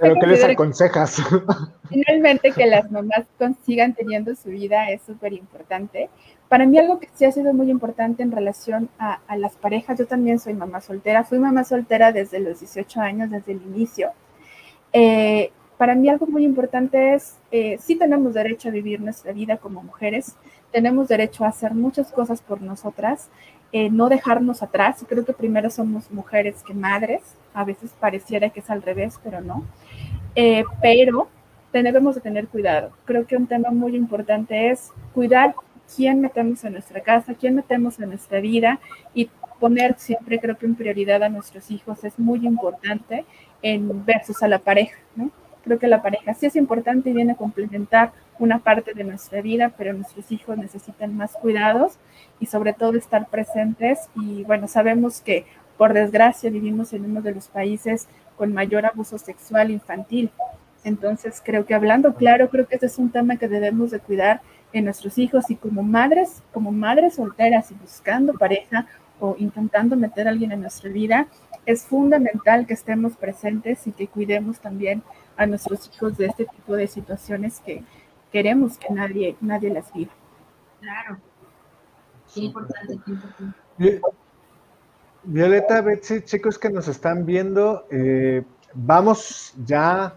Pero 0.00 0.14
¿qué 0.18 0.26
les 0.28 0.42
aconsejas? 0.44 1.22
Finalmente 1.90 2.52
que 2.52 2.64
las 2.64 2.90
mamás 2.90 3.26
sigan 3.66 3.92
teniendo 3.92 4.34
su 4.36 4.48
vida 4.48 4.88
es 4.88 5.02
súper 5.02 5.34
importante. 5.34 6.08
Para 6.48 6.64
mí 6.64 6.78
algo 6.78 6.98
que 7.00 7.10
sí 7.12 7.26
ha 7.26 7.32
sido 7.32 7.52
muy 7.52 7.70
importante 7.70 8.22
en 8.22 8.32
relación 8.32 8.88
a, 8.98 9.20
a, 9.26 9.36
las 9.36 9.56
parejas, 9.56 9.98
yo 9.98 10.06
también 10.06 10.38
soy 10.38 10.54
mamá 10.54 10.80
soltera, 10.80 11.22
fui 11.22 11.38
mamá 11.38 11.64
soltera 11.64 12.12
desde 12.12 12.40
los 12.40 12.60
18 12.60 12.98
años, 13.02 13.30
desde 13.30 13.52
el 13.52 13.60
inicio. 13.60 14.12
Eh, 14.92 15.50
para 15.80 15.94
mí 15.94 16.10
algo 16.10 16.26
muy 16.26 16.44
importante 16.44 17.14
es, 17.14 17.38
eh, 17.50 17.78
sí 17.80 17.96
tenemos 17.96 18.34
derecho 18.34 18.68
a 18.68 18.70
vivir 18.70 19.00
nuestra 19.00 19.32
vida 19.32 19.56
como 19.56 19.82
mujeres, 19.82 20.36
tenemos 20.72 21.08
derecho 21.08 21.44
a 21.44 21.48
hacer 21.48 21.74
muchas 21.74 22.12
cosas 22.12 22.42
por 22.42 22.60
nosotras, 22.60 23.30
eh, 23.72 23.88
no 23.88 24.08
dejarnos 24.08 24.62
atrás. 24.62 25.04
Creo 25.08 25.24
que 25.24 25.32
primero 25.32 25.70
somos 25.70 26.10
mujeres 26.10 26.62
que 26.66 26.74
madres, 26.74 27.22
a 27.54 27.64
veces 27.64 27.92
pareciera 27.98 28.50
que 28.50 28.60
es 28.60 28.68
al 28.68 28.82
revés, 28.82 29.18
pero 29.22 29.40
no. 29.40 29.64
Eh, 30.34 30.64
pero 30.82 31.28
debemos 31.72 32.16
de 32.16 32.20
tener 32.20 32.48
cuidado. 32.48 32.90
Creo 33.04 33.26
que 33.26 33.36
un 33.36 33.46
tema 33.46 33.70
muy 33.70 33.96
importante 33.96 34.70
es 34.70 34.90
cuidar 35.14 35.54
quién 35.94 36.20
metemos 36.20 36.64
en 36.64 36.72
nuestra 36.72 37.00
casa, 37.00 37.34
quién 37.34 37.54
metemos 37.54 37.98
en 38.00 38.10
nuestra 38.10 38.40
vida 38.40 38.80
y 39.14 39.30
poner 39.58 39.94
siempre 39.98 40.40
creo 40.40 40.56
que 40.56 40.66
en 40.66 40.74
prioridad 40.74 41.22
a 41.22 41.28
nuestros 41.28 41.70
hijos 41.70 42.02
es 42.04 42.18
muy 42.18 42.46
importante 42.46 43.24
en 43.62 44.04
versus 44.04 44.42
a 44.42 44.48
la 44.48 44.58
pareja, 44.58 44.96
¿no? 45.16 45.30
Creo 45.62 45.78
que 45.78 45.88
la 45.88 46.02
pareja 46.02 46.34
sí 46.34 46.46
es 46.46 46.56
importante 46.56 47.10
y 47.10 47.12
viene 47.12 47.32
a 47.32 47.36
complementar 47.36 48.12
una 48.38 48.60
parte 48.60 48.94
de 48.94 49.04
nuestra 49.04 49.42
vida, 49.42 49.74
pero 49.76 49.92
nuestros 49.92 50.32
hijos 50.32 50.56
necesitan 50.56 51.14
más 51.16 51.32
cuidados 51.32 51.98
y 52.38 52.46
sobre 52.46 52.72
todo 52.72 52.96
estar 52.96 53.28
presentes. 53.28 54.08
Y 54.16 54.44
bueno, 54.44 54.66
sabemos 54.66 55.20
que 55.20 55.44
por 55.76 55.92
desgracia 55.92 56.50
vivimos 56.50 56.92
en 56.92 57.04
uno 57.04 57.20
de 57.20 57.34
los 57.34 57.48
países 57.48 58.08
con 58.36 58.54
mayor 58.54 58.86
abuso 58.86 59.18
sexual 59.18 59.70
infantil. 59.70 60.30
Entonces 60.82 61.42
creo 61.44 61.66
que 61.66 61.74
hablando 61.74 62.14
claro, 62.14 62.48
creo 62.48 62.66
que 62.66 62.76
este 62.76 62.86
es 62.86 62.98
un 62.98 63.10
tema 63.10 63.36
que 63.36 63.48
debemos 63.48 63.90
de 63.90 63.98
cuidar 63.98 64.40
en 64.72 64.84
nuestros 64.84 65.18
hijos 65.18 65.50
y 65.50 65.56
como 65.56 65.82
madres, 65.82 66.42
como 66.52 66.72
madres 66.72 67.16
solteras 67.16 67.70
y 67.70 67.74
buscando 67.74 68.32
pareja 68.34 68.86
o 69.20 69.36
intentando 69.38 69.96
meter 69.96 70.26
a 70.26 70.30
alguien 70.30 70.52
en 70.52 70.62
nuestra 70.62 70.90
vida, 70.90 71.28
es 71.66 71.84
fundamental 71.84 72.66
que 72.66 72.74
estemos 72.74 73.16
presentes 73.16 73.86
y 73.86 73.92
que 73.92 74.08
cuidemos 74.08 74.58
también 74.60 75.02
a 75.36 75.46
nuestros 75.46 75.90
hijos 75.94 76.16
de 76.16 76.26
este 76.26 76.46
tipo 76.46 76.74
de 76.74 76.86
situaciones 76.86 77.60
que 77.60 77.84
queremos 78.32 78.78
que 78.78 78.92
nadie, 78.92 79.36
nadie 79.40 79.70
las 79.70 79.92
viva. 79.92 80.12
Claro. 80.80 81.18
Qué 82.34 82.40
importante, 82.40 82.98
qué 83.04 83.10
importante. 83.10 84.00
Violeta, 85.22 85.82
Betsy, 85.82 86.22
chicos 86.22 86.58
que 86.58 86.70
nos 86.70 86.88
están 86.88 87.26
viendo, 87.26 87.86
eh, 87.90 88.42
vamos 88.72 89.54
ya 89.64 90.14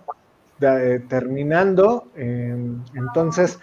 eh, 0.61 1.03
terminando. 1.09 2.07
Eh, 2.15 2.55
entonces, 2.95 3.59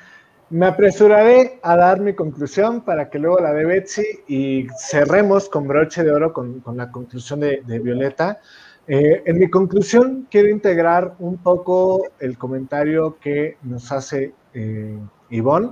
me 0.50 0.66
apresuraré 0.66 1.60
a 1.62 1.76
dar 1.76 2.00
mi 2.00 2.14
conclusión 2.14 2.80
para 2.80 3.08
que 3.08 3.18
luego 3.18 3.38
la 3.40 3.52
de 3.52 3.64
Betsy 3.64 4.04
y 4.26 4.66
cerremos 4.78 5.48
con 5.48 5.68
broche 5.68 6.02
de 6.02 6.10
oro 6.10 6.32
con, 6.32 6.60
con 6.60 6.76
la 6.76 6.90
conclusión 6.90 7.40
de, 7.40 7.62
Violeta. 7.78 8.40
Eh, 8.88 9.22
en 9.24 9.38
mi 9.38 9.48
conclusión, 9.48 10.26
quiero 10.28 10.48
integrar 10.48 11.14
un 11.20 11.38
poco 11.38 12.08
el 12.18 12.36
comentario 12.36 13.18
que 13.20 13.58
nos 13.62 13.92
hace 13.92 14.34
eh, 14.52 14.98
Ivonne. 15.30 15.70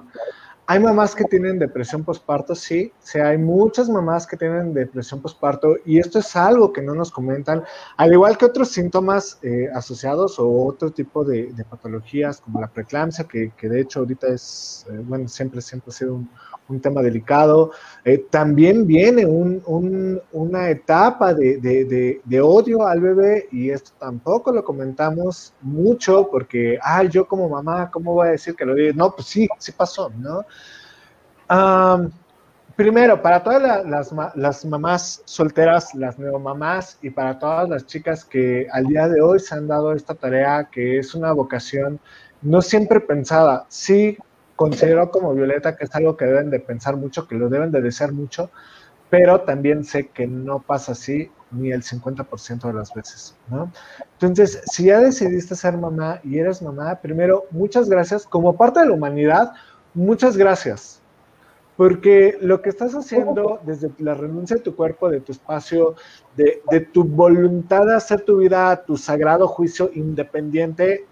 Hay 0.70 0.80
mamás 0.80 1.14
que 1.14 1.24
tienen 1.24 1.58
depresión 1.58 2.04
postparto, 2.04 2.54
sí, 2.54 2.92
sí, 2.98 3.18
hay 3.18 3.38
muchas 3.38 3.88
mamás 3.88 4.26
que 4.26 4.36
tienen 4.36 4.74
depresión 4.74 5.22
postparto 5.22 5.76
y 5.86 5.98
esto 5.98 6.18
es 6.18 6.36
algo 6.36 6.74
que 6.74 6.82
no 6.82 6.94
nos 6.94 7.10
comentan, 7.10 7.64
al 7.96 8.12
igual 8.12 8.36
que 8.36 8.44
otros 8.44 8.68
síntomas 8.68 9.38
eh, 9.40 9.70
asociados 9.74 10.38
o 10.38 10.66
otro 10.66 10.90
tipo 10.90 11.24
de, 11.24 11.54
patologías 11.70 12.42
como 12.42 12.60
la 12.60 12.66
preeclampsia, 12.66 13.24
que, 13.24 13.50
de 13.58 13.80
hecho 13.80 14.00
ahorita 14.00 14.26
es, 14.26 14.84
eh, 14.90 15.00
bueno, 15.02 15.26
siempre, 15.26 15.62
siempre 15.62 15.88
ha 15.88 15.94
sido 15.94 16.16
un, 16.16 16.28
tema 16.82 17.00
delicado. 17.00 17.70
Eh, 18.04 18.26
también 18.28 18.86
viene 18.86 19.24
un, 19.24 19.62
un, 19.64 20.20
una 20.32 20.68
etapa 20.68 21.32
de, 21.32 22.20
odio 22.42 22.86
al 22.86 23.00
bebé 23.00 23.48
y 23.50 23.70
esto 23.70 23.92
tampoco 23.98 24.52
lo 24.52 24.62
comentamos 24.62 25.54
mucho 25.62 26.28
porque, 26.30 26.78
ah, 26.82 27.04
yo 27.04 27.26
como 27.26 27.48
mamá, 27.48 27.90
¿cómo 27.90 28.12
voy 28.12 28.28
a 28.28 28.32
decir 28.32 28.54
que 28.54 28.66
lo 28.66 28.74
digo? 28.74 28.92
No, 28.94 29.14
pues 29.14 29.28
sí, 29.28 29.48
sí 29.58 29.72
pasó, 29.72 30.10
¿no? 30.18 30.44
Primero, 32.78 33.20
para 33.20 33.42
todas 33.42 33.60
la, 33.60 33.82
las, 33.82 34.12
las, 34.36 34.64
mamás 34.64 35.22
solteras, 35.24 35.96
las 35.96 36.16
neomamás 36.16 36.96
y 37.02 37.10
para 37.10 37.36
todas 37.36 37.68
las 37.68 37.86
chicas 37.86 38.24
que 38.24 38.68
al 38.70 38.84
día 38.84 39.08
de 39.08 39.20
hoy 39.20 39.40
se 39.40 39.56
han 39.56 39.66
dado 39.66 39.92
esta 39.92 40.14
tarea 40.14 40.68
que 40.70 40.98
es 40.98 41.12
una 41.16 41.32
vocación 41.32 41.98
no 42.42 42.62
siempre 42.62 43.00
pensada, 43.00 43.66
sí 43.68 44.16
considero 44.54 45.10
como 45.10 45.34
Violeta 45.34 45.76
que 45.76 45.86
es 45.86 45.94
algo 45.96 46.16
que 46.16 46.26
deben 46.26 46.50
de 46.50 46.60
pensar 46.60 46.96
mucho, 46.96 47.26
que 47.26 47.34
lo 47.34 47.48
deben 47.48 47.72
de 47.72 47.80
desear 47.80 48.12
mucho, 48.12 48.50
pero 49.10 49.40
también 49.40 49.84
sé 49.84 50.08
que 50.08 50.26
no 50.26 50.60
pasa 50.60 50.92
así 50.92 51.30
ni 51.50 51.72
el 51.72 51.82
50% 51.82 52.66
de 52.66 52.72
las 52.74 52.92
veces, 52.94 53.34
¿no? 53.48 53.72
Entonces, 54.12 54.60
si 54.70 54.84
ya 54.84 55.00
decidiste 55.00 55.56
ser 55.56 55.76
mamá 55.76 56.20
y 56.22 56.38
eres 56.38 56.60
mamá, 56.60 56.94
primero, 56.96 57.46
muchas 57.50 57.88
gracias. 57.88 58.26
Como 58.26 58.56
parte 58.56 58.80
de 58.80 58.86
la 58.86 58.92
humanidad, 58.92 59.52
muchas 59.94 60.36
gracias. 60.36 61.00
Porque 61.78 62.36
lo 62.40 62.60
que 62.60 62.70
estás 62.70 62.92
haciendo 62.96 63.60
desde 63.62 63.92
la 63.98 64.14
renuncia 64.14 64.56
de 64.56 64.62
tu 64.62 64.74
cuerpo, 64.74 65.08
de 65.08 65.20
tu 65.20 65.30
espacio, 65.30 65.94
de, 66.36 66.60
de 66.72 66.80
tu 66.80 67.04
voluntad 67.04 67.86
de 67.86 67.94
hacer 67.94 68.22
tu 68.22 68.38
vida 68.38 68.82
tu 68.84 68.96
sagrado 68.96 69.46
juicio 69.46 69.88
independiente, 69.94 71.06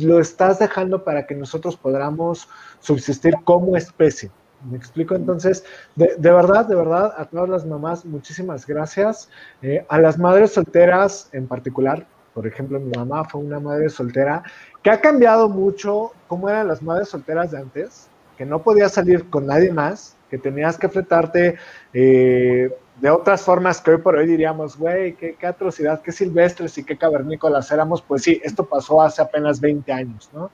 lo 0.00 0.20
estás 0.20 0.58
dejando 0.58 1.04
para 1.04 1.26
que 1.26 1.34
nosotros 1.34 1.76
podamos 1.76 2.48
subsistir 2.80 3.34
como 3.44 3.76
especie. 3.76 4.30
¿Me 4.70 4.78
explico? 4.78 5.16
Entonces, 5.16 5.66
de, 5.96 6.14
de 6.16 6.32
verdad, 6.32 6.66
de 6.66 6.76
verdad, 6.76 7.12
a 7.18 7.26
todas 7.26 7.50
las 7.50 7.66
mamás, 7.66 8.06
muchísimas 8.06 8.66
gracias. 8.66 9.28
Eh, 9.60 9.84
a 9.90 9.98
las 9.98 10.18
madres 10.18 10.52
solteras 10.52 11.28
en 11.32 11.46
particular, 11.46 12.06
por 12.32 12.46
ejemplo, 12.46 12.80
mi 12.80 12.90
mamá 12.90 13.24
fue 13.24 13.42
una 13.42 13.60
madre 13.60 13.90
soltera 13.90 14.42
que 14.82 14.88
ha 14.88 15.02
cambiado 15.02 15.50
mucho 15.50 16.12
cómo 16.26 16.48
eran 16.48 16.68
las 16.68 16.82
madres 16.82 17.10
solteras 17.10 17.50
de 17.50 17.58
antes, 17.58 18.08
que 18.36 18.44
no 18.44 18.62
podías 18.62 18.92
salir 18.92 19.28
con 19.30 19.46
nadie 19.46 19.72
más, 19.72 20.16
que 20.30 20.38
tenías 20.38 20.76
que 20.78 20.88
fletarte 20.88 21.56
eh, 21.92 22.70
de 23.00 23.10
otras 23.10 23.42
formas 23.42 23.80
que 23.80 23.92
hoy 23.92 23.98
por 23.98 24.16
hoy 24.16 24.26
diríamos, 24.26 24.76
güey, 24.76 25.14
qué, 25.14 25.36
atrocidad, 25.46 26.02
qué 26.02 26.12
silvestres 26.12 26.78
y 26.78 26.84
qué 26.84 26.96
cavernícolas 26.96 27.70
éramos, 27.70 28.02
pues 28.02 28.22
sí, 28.22 28.40
esto 28.44 28.66
pasó 28.66 29.02
hace 29.02 29.22
apenas 29.22 29.60
20 29.60 29.92
años, 29.92 30.30
¿no? 30.32 30.50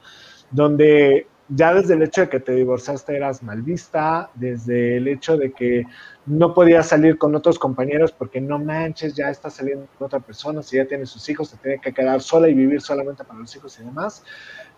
Donde 0.50 1.26
ya 1.48 1.74
desde 1.74 1.94
el 1.94 2.02
hecho 2.02 2.22
de 2.22 2.28
que 2.28 2.40
te 2.40 2.52
divorciaste 2.52 3.16
eras 3.16 3.42
mal 3.42 3.62
vista, 3.62 4.30
desde 4.34 4.96
el 4.96 5.08
hecho 5.08 5.36
de 5.36 5.52
que 5.52 5.84
no 6.26 6.54
podías 6.54 6.86
salir 6.86 7.18
con 7.18 7.34
otros 7.34 7.58
compañeros 7.58 8.12
porque 8.12 8.40
no 8.40 8.58
manches, 8.58 9.14
ya 9.14 9.30
estás 9.30 9.54
saliendo 9.54 9.86
con 9.98 10.06
otra 10.06 10.20
persona, 10.20 10.62
si 10.62 10.76
ya 10.76 10.86
tiene 10.86 11.06
sus 11.06 11.28
hijos, 11.28 11.48
se 11.48 11.56
tiene 11.56 11.80
que 11.80 11.92
quedar 11.92 12.20
sola 12.20 12.48
y 12.48 12.54
vivir 12.54 12.80
solamente 12.80 13.24
para 13.24 13.40
los 13.40 13.54
hijos 13.56 13.78
y 13.80 13.84
demás. 13.84 14.24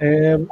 Eh, 0.01 0.47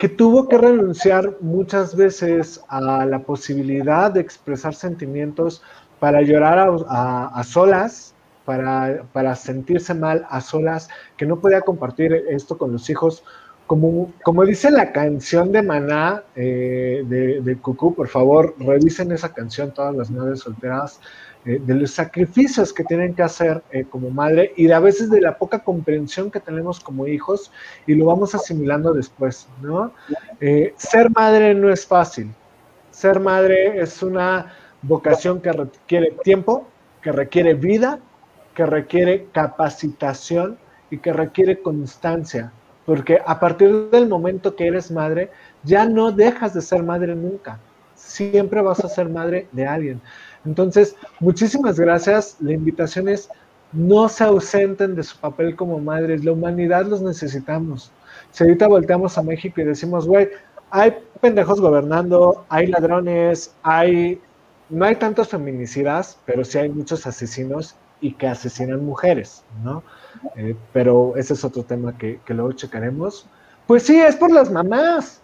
que 0.00 0.08
tuvo 0.08 0.48
que 0.48 0.56
renunciar 0.56 1.36
muchas 1.42 1.94
veces 1.94 2.64
a 2.68 3.04
la 3.04 3.18
posibilidad 3.18 4.10
de 4.10 4.20
expresar 4.20 4.74
sentimientos 4.74 5.62
para 5.98 6.22
llorar 6.22 6.58
a, 6.88 7.44
solas, 7.44 8.14
para, 8.46 9.04
para, 9.12 9.36
sentirse 9.36 9.92
mal 9.92 10.26
a 10.30 10.40
solas, 10.40 10.88
que 11.18 11.26
no 11.26 11.38
podía 11.38 11.60
compartir 11.60 12.14
esto 12.30 12.56
con 12.56 12.72
los 12.72 12.88
hijos. 12.88 13.22
Como, 13.66 14.10
como 14.24 14.46
dice 14.46 14.70
la 14.70 14.90
canción 14.90 15.52
de 15.52 15.60
Maná 15.60 16.24
eh, 16.34 17.04
de, 17.06 17.42
de 17.42 17.56
Cucú, 17.58 17.94
por 17.94 18.08
favor, 18.08 18.54
revisen 18.58 19.12
esa 19.12 19.34
canción, 19.34 19.70
todas 19.74 19.94
las 19.94 20.10
madres 20.10 20.40
solteras. 20.40 20.98
Eh, 21.46 21.58
de 21.58 21.74
los 21.74 21.92
sacrificios 21.92 22.70
que 22.70 22.84
tienen 22.84 23.14
que 23.14 23.22
hacer 23.22 23.62
eh, 23.70 23.86
como 23.88 24.10
madre 24.10 24.52
y 24.58 24.70
a 24.70 24.78
veces 24.78 25.08
de 25.08 25.22
la 25.22 25.38
poca 25.38 25.60
comprensión 25.60 26.30
que 26.30 26.38
tenemos 26.38 26.80
como 26.80 27.06
hijos 27.06 27.50
y 27.86 27.94
lo 27.94 28.04
vamos 28.04 28.34
asimilando 28.34 28.92
después, 28.92 29.48
¿no? 29.62 29.90
Eh, 30.38 30.74
ser 30.76 31.08
madre 31.10 31.54
no 31.54 31.70
es 31.70 31.86
fácil. 31.86 32.30
Ser 32.90 33.20
madre 33.20 33.80
es 33.80 34.02
una 34.02 34.52
vocación 34.82 35.40
que 35.40 35.50
requiere 35.50 36.14
tiempo, 36.22 36.68
que 37.00 37.10
requiere 37.10 37.54
vida, 37.54 38.00
que 38.54 38.66
requiere 38.66 39.28
capacitación 39.32 40.58
y 40.90 40.98
que 40.98 41.14
requiere 41.14 41.62
constancia, 41.62 42.52
porque 42.84 43.18
a 43.24 43.40
partir 43.40 43.88
del 43.88 44.08
momento 44.08 44.56
que 44.56 44.66
eres 44.66 44.90
madre, 44.90 45.30
ya 45.62 45.86
no 45.86 46.12
dejas 46.12 46.52
de 46.52 46.60
ser 46.60 46.82
madre 46.82 47.14
nunca. 47.14 47.58
Siempre 48.00 48.62
vas 48.62 48.84
a 48.84 48.88
ser 48.88 49.08
madre 49.08 49.46
de 49.52 49.66
alguien. 49.66 50.00
Entonces, 50.44 50.96
muchísimas 51.20 51.78
gracias. 51.78 52.36
La 52.40 52.52
invitación 52.52 53.08
es 53.08 53.28
no 53.72 54.08
se 54.08 54.24
ausenten 54.24 54.96
de 54.96 55.02
su 55.02 55.16
papel 55.18 55.54
como 55.54 55.78
madres. 55.78 56.24
La 56.24 56.32
humanidad 56.32 56.86
los 56.86 57.02
necesitamos. 57.02 57.92
Si 58.32 58.44
ahorita 58.44 58.68
volteamos 58.68 59.16
a 59.18 59.22
México 59.22 59.60
y 59.60 59.64
decimos, 59.64 60.06
güey, 60.06 60.28
hay 60.70 60.94
pendejos 61.20 61.60
gobernando, 61.60 62.44
hay 62.48 62.66
ladrones, 62.66 63.54
hay... 63.62 64.20
No 64.68 64.84
hay 64.84 64.94
tantos 64.94 65.26
feminicidas, 65.26 66.16
pero 66.24 66.44
sí 66.44 66.56
hay 66.56 66.68
muchos 66.68 67.04
asesinos 67.04 67.74
y 68.00 68.12
que 68.12 68.28
asesinan 68.28 68.84
mujeres, 68.84 69.42
¿no? 69.64 69.82
Eh, 70.36 70.54
pero 70.72 71.14
ese 71.16 71.34
es 71.34 71.44
otro 71.44 71.64
tema 71.64 71.98
que, 71.98 72.20
que 72.24 72.34
luego 72.34 72.52
checaremos. 72.52 73.26
Pues 73.66 73.82
sí, 73.82 74.00
es 74.00 74.14
por 74.14 74.30
las 74.30 74.48
mamás. 74.48 75.20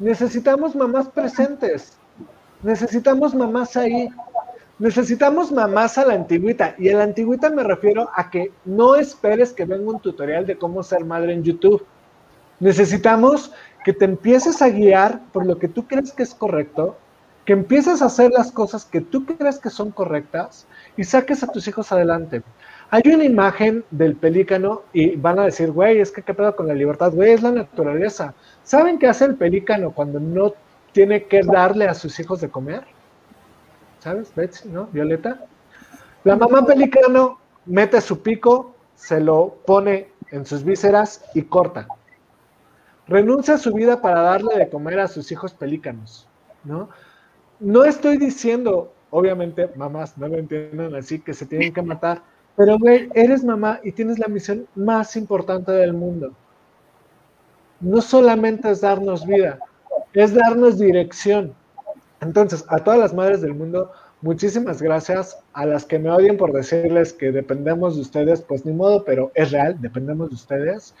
Necesitamos 0.00 0.74
mamás 0.74 1.08
presentes. 1.08 1.99
Necesitamos 2.62 3.34
mamás 3.34 3.76
ahí. 3.76 4.08
Necesitamos 4.78 5.52
mamás 5.52 5.98
a 5.98 6.06
la 6.06 6.14
antigüita. 6.14 6.74
Y 6.78 6.88
a 6.88 6.96
la 6.96 7.04
antigüita 7.04 7.50
me 7.50 7.62
refiero 7.62 8.10
a 8.14 8.30
que 8.30 8.52
no 8.64 8.96
esperes 8.96 9.52
que 9.52 9.64
venga 9.64 9.90
un 9.90 10.00
tutorial 10.00 10.46
de 10.46 10.56
cómo 10.56 10.82
ser 10.82 11.04
madre 11.04 11.32
en 11.32 11.42
YouTube. 11.42 11.84
Necesitamos 12.60 13.52
que 13.84 13.92
te 13.92 14.04
empieces 14.04 14.60
a 14.60 14.68
guiar 14.68 15.20
por 15.32 15.46
lo 15.46 15.58
que 15.58 15.68
tú 15.68 15.86
crees 15.86 16.12
que 16.12 16.22
es 16.22 16.34
correcto, 16.34 16.96
que 17.46 17.54
empieces 17.54 18.02
a 18.02 18.06
hacer 18.06 18.30
las 18.30 18.52
cosas 18.52 18.84
que 18.84 19.00
tú 19.00 19.24
crees 19.24 19.58
que 19.58 19.70
son 19.70 19.90
correctas 19.90 20.66
y 20.96 21.04
saques 21.04 21.42
a 21.42 21.46
tus 21.46 21.66
hijos 21.66 21.90
adelante. 21.90 22.42
Hay 22.90 23.02
una 23.06 23.24
imagen 23.24 23.84
del 23.90 24.16
pelícano 24.16 24.82
y 24.92 25.16
van 25.16 25.38
a 25.38 25.44
decir, 25.44 25.70
güey, 25.70 26.00
es 26.00 26.10
que 26.10 26.22
qué 26.22 26.34
pedo 26.34 26.54
con 26.54 26.68
la 26.68 26.74
libertad, 26.74 27.12
güey, 27.12 27.32
es 27.32 27.42
la 27.42 27.52
naturaleza. 27.52 28.34
¿Saben 28.62 28.98
qué 28.98 29.06
hace 29.06 29.24
el 29.24 29.36
pelícano 29.36 29.92
cuando 29.92 30.20
no 30.20 30.52
tiene 30.92 31.24
que 31.24 31.42
darle 31.42 31.86
a 31.86 31.94
sus 31.94 32.18
hijos 32.20 32.40
de 32.40 32.50
comer? 32.50 32.84
¿sabes? 34.00 34.34
Betsy, 34.34 34.68
¿no? 34.68 34.86
Violeta. 34.86 35.44
La 36.24 36.36
mamá 36.36 36.66
pelicano 36.66 37.38
mete 37.66 38.00
su 38.00 38.20
pico, 38.20 38.74
se 38.94 39.20
lo 39.20 39.58
pone 39.66 40.08
en 40.30 40.44
sus 40.44 40.64
vísceras 40.64 41.24
y 41.34 41.42
corta. 41.42 41.86
Renuncia 43.06 43.54
a 43.54 43.58
su 43.58 43.72
vida 43.72 44.00
para 44.00 44.22
darle 44.22 44.56
de 44.56 44.68
comer 44.68 45.00
a 45.00 45.08
sus 45.08 45.30
hijos 45.32 45.52
pelícanos, 45.52 46.26
¿no? 46.64 46.88
No 47.58 47.84
estoy 47.84 48.16
diciendo, 48.16 48.92
obviamente, 49.10 49.70
mamás, 49.76 50.16
no 50.16 50.28
lo 50.28 50.38
entiendan 50.38 50.94
así, 50.94 51.20
que 51.20 51.34
se 51.34 51.46
tienen 51.46 51.72
que 51.72 51.82
matar, 51.82 52.22
pero 52.56 52.78
güey, 52.78 53.10
eres 53.14 53.44
mamá 53.44 53.80
y 53.82 53.92
tienes 53.92 54.18
la 54.18 54.28
misión 54.28 54.66
más 54.74 55.16
importante 55.16 55.72
del 55.72 55.92
mundo. 55.92 56.32
No 57.80 58.00
solamente 58.00 58.70
es 58.70 58.82
darnos 58.82 59.26
vida, 59.26 59.58
es 60.12 60.34
darnos 60.34 60.78
dirección. 60.78 61.54
Entonces, 62.20 62.64
a 62.68 62.78
todas 62.78 63.00
las 63.00 63.14
madres 63.14 63.40
del 63.40 63.54
mundo, 63.54 63.92
muchísimas 64.20 64.82
gracias. 64.82 65.38
A 65.52 65.66
las 65.66 65.84
que 65.84 65.98
me 65.98 66.10
odien 66.10 66.36
por 66.36 66.52
decirles 66.52 67.12
que 67.12 67.32
dependemos 67.32 67.96
de 67.96 68.02
ustedes, 68.02 68.42
pues 68.42 68.64
ni 68.64 68.72
modo, 68.72 69.04
pero 69.04 69.32
es 69.34 69.50
real, 69.50 69.76
dependemos 69.80 70.28
de 70.28 70.34
ustedes. 70.34 70.94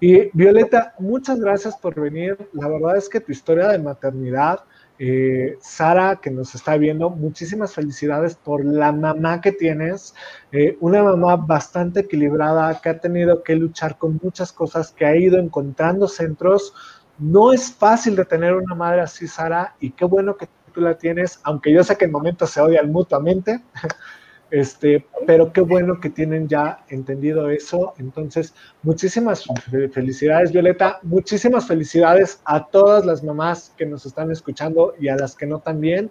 Y 0.00 0.30
Violeta, 0.32 0.94
muchas 0.98 1.40
gracias 1.40 1.76
por 1.76 1.98
venir. 2.00 2.36
La 2.52 2.68
verdad 2.68 2.96
es 2.96 3.08
que 3.08 3.20
tu 3.20 3.32
historia 3.32 3.68
de 3.68 3.78
maternidad, 3.78 4.60
eh, 4.98 5.56
Sara, 5.60 6.20
que 6.20 6.30
nos 6.30 6.54
está 6.54 6.76
viendo, 6.76 7.10
muchísimas 7.10 7.74
felicidades 7.74 8.34
por 8.34 8.64
la 8.64 8.92
mamá 8.92 9.40
que 9.40 9.52
tienes, 9.52 10.14
eh, 10.52 10.76
una 10.80 11.02
mamá 11.02 11.36
bastante 11.36 12.00
equilibrada, 12.00 12.80
que 12.80 12.88
ha 12.88 12.98
tenido 12.98 13.42
que 13.42 13.56
luchar 13.56 13.98
con 13.98 14.18
muchas 14.22 14.52
cosas, 14.52 14.92
que 14.92 15.04
ha 15.04 15.16
ido 15.16 15.38
encontrando 15.38 16.08
centros 16.08 16.74
no 17.18 17.52
es 17.52 17.72
fácil 17.72 18.16
de 18.16 18.24
tener 18.24 18.54
una 18.54 18.74
madre 18.74 19.00
así, 19.00 19.26
Sara, 19.26 19.74
y 19.80 19.90
qué 19.90 20.04
bueno 20.04 20.36
que 20.36 20.48
tú 20.72 20.80
la 20.80 20.98
tienes, 20.98 21.40
aunque 21.44 21.72
yo 21.72 21.84
sé 21.84 21.96
que 21.96 22.06
en 22.06 22.12
momentos 22.12 22.50
se 22.50 22.60
odian 22.60 22.90
mutuamente, 22.90 23.62
este, 24.50 25.06
pero 25.26 25.52
qué 25.52 25.60
bueno 25.60 26.00
que 26.00 26.10
tienen 26.10 26.48
ya 26.48 26.84
entendido 26.88 27.48
eso. 27.50 27.94
Entonces, 27.98 28.54
muchísimas 28.82 29.44
felicidades, 29.92 30.52
Violeta, 30.52 30.98
muchísimas 31.02 31.66
felicidades 31.66 32.40
a 32.44 32.66
todas 32.66 33.06
las 33.06 33.22
mamás 33.22 33.72
que 33.76 33.86
nos 33.86 34.04
están 34.06 34.30
escuchando 34.30 34.94
y 34.98 35.08
a 35.08 35.16
las 35.16 35.34
que 35.34 35.46
no 35.46 35.60
también. 35.60 36.10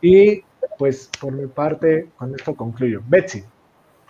Y 0.00 0.42
pues 0.78 1.10
por 1.20 1.32
mi 1.32 1.46
parte, 1.46 2.10
con 2.16 2.34
esto 2.34 2.54
concluyo. 2.54 3.02
Betsy. 3.06 3.44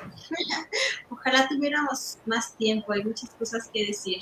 Ojalá 1.10 1.46
tuviéramos 1.48 2.18
más 2.24 2.54
tiempo, 2.56 2.92
hay 2.92 3.04
muchas 3.04 3.30
cosas 3.30 3.68
que 3.72 3.86
decir. 3.86 4.18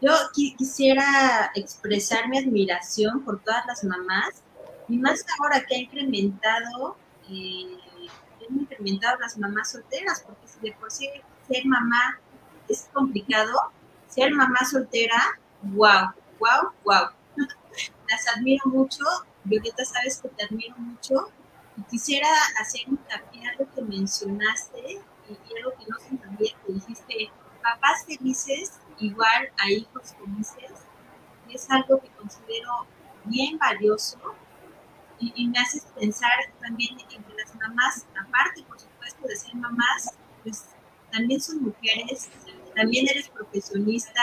Yo 0.00 0.12
quisiera 0.32 1.50
expresar 1.54 2.28
mi 2.28 2.38
admiración 2.38 3.24
por 3.24 3.40
todas 3.40 3.64
las 3.66 3.84
mamás 3.84 4.42
y 4.88 4.98
más 4.98 5.24
ahora 5.38 5.64
que 5.64 5.76
ha 5.76 5.78
incrementado, 5.78 6.96
eh, 7.30 7.78
han 8.48 8.60
incrementado 8.60 9.18
las 9.20 9.38
mamás 9.38 9.70
solteras, 9.70 10.22
porque 10.26 10.46
si 10.46 10.60
de 10.60 10.72
por 10.72 10.90
sí 10.90 11.08
ser 11.48 11.64
mamá 11.64 12.20
es 12.68 12.88
complicado, 12.92 13.52
ser 14.08 14.32
mamá 14.32 14.58
soltera, 14.70 15.16
wow, 15.62 16.12
wow, 16.38 16.72
wow. 16.84 17.08
Las 18.08 18.28
admiro 18.36 18.66
mucho, 18.66 19.04
Violeta, 19.44 19.84
sabes 19.84 20.20
que 20.20 20.28
te 20.28 20.44
admiro 20.44 20.76
mucho 20.76 21.32
quisiera 21.90 22.28
hacer 22.60 22.82
un 22.88 22.98
hincapié 22.98 23.48
a 23.48 23.54
lo 23.58 23.70
que 23.74 23.82
mencionaste 23.82 24.78
y, 24.78 25.32
y 25.32 25.58
algo 25.58 25.72
que 25.78 25.86
no 25.88 25.98
se 25.98 26.08
entendía, 26.10 26.52
que 26.64 26.72
dijiste, 26.72 27.30
papás 27.62 28.04
felices 28.06 28.72
igual 28.98 29.48
a 29.58 29.70
hijos 29.70 30.14
felices, 30.18 30.84
es 31.48 31.70
algo 31.70 32.00
que 32.00 32.08
considero 32.10 32.86
bien 33.24 33.58
valioso 33.58 34.18
y, 35.18 35.46
me 35.48 35.58
hace 35.58 35.80
pensar 35.98 36.32
también 36.60 36.98
en 37.00 37.22
que 37.24 37.34
las 37.34 37.54
mamás, 37.54 38.06
aparte 38.20 38.62
por 38.64 38.78
supuesto 38.78 39.26
de 39.26 39.36
ser 39.36 39.54
mamás, 39.54 40.10
pues 40.42 40.66
también 41.10 41.40
son 41.40 41.62
mujeres, 41.62 42.28
también 42.74 43.08
eres 43.08 43.28
profesionista, 43.28 44.22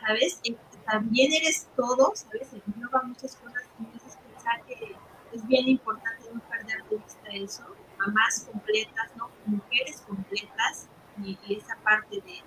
¿sabes? 0.00 0.40
también 0.86 1.32
eres 1.32 1.68
todo, 1.76 2.12
¿sabes? 2.14 2.48
Engloba 2.66 3.02
muchas 3.02 3.36
cosas 3.36 3.62
y 3.78 3.82
me 3.82 3.96
haces 3.96 4.16
pensar 4.16 4.64
que 4.64 4.96
es 5.32 5.46
bien 5.46 5.68
importante 5.68 6.28
no 6.32 6.40
perder 6.48 6.82
de 6.84 6.96
vista 6.96 7.28
eso, 7.32 7.64
mamás 7.98 8.46
completas, 8.50 9.10
¿no? 9.16 9.30
Mujeres 9.46 10.00
completas 10.06 10.88
y, 11.22 11.38
esa 11.48 11.76
parte 11.82 12.16
de 12.16 12.42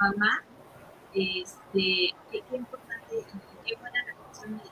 mamá, 0.00 0.42
este, 1.14 2.14
qué, 2.30 2.42
importante 2.52 3.14
y 3.14 3.66
qué 3.66 3.76
buena 3.76 4.02
reflexión 4.04 4.56
me 4.56 4.62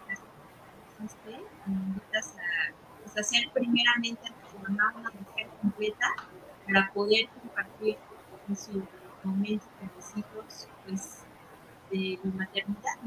hiciste. 1.04 1.44
Invitas 1.66 2.36
a, 2.36 2.72
pues, 3.02 3.16
a 3.18 3.22
ser 3.22 3.50
primeramente 3.52 4.22
a 4.26 4.48
tu 4.48 4.58
mamá 4.58 4.94
una 4.96 5.10
mujer 5.10 5.48
completa 5.60 6.06
para 6.66 6.90
poder 6.92 7.28
compartir 7.28 7.98
en 8.48 8.56
su 8.56 8.82
momento 9.22 9.66
con 9.78 9.90
mis 9.96 10.16
hijos, 10.16 10.68
pues, 10.86 11.24
de 11.90 12.18
mi 12.22 12.32
maternidad, 12.32 12.98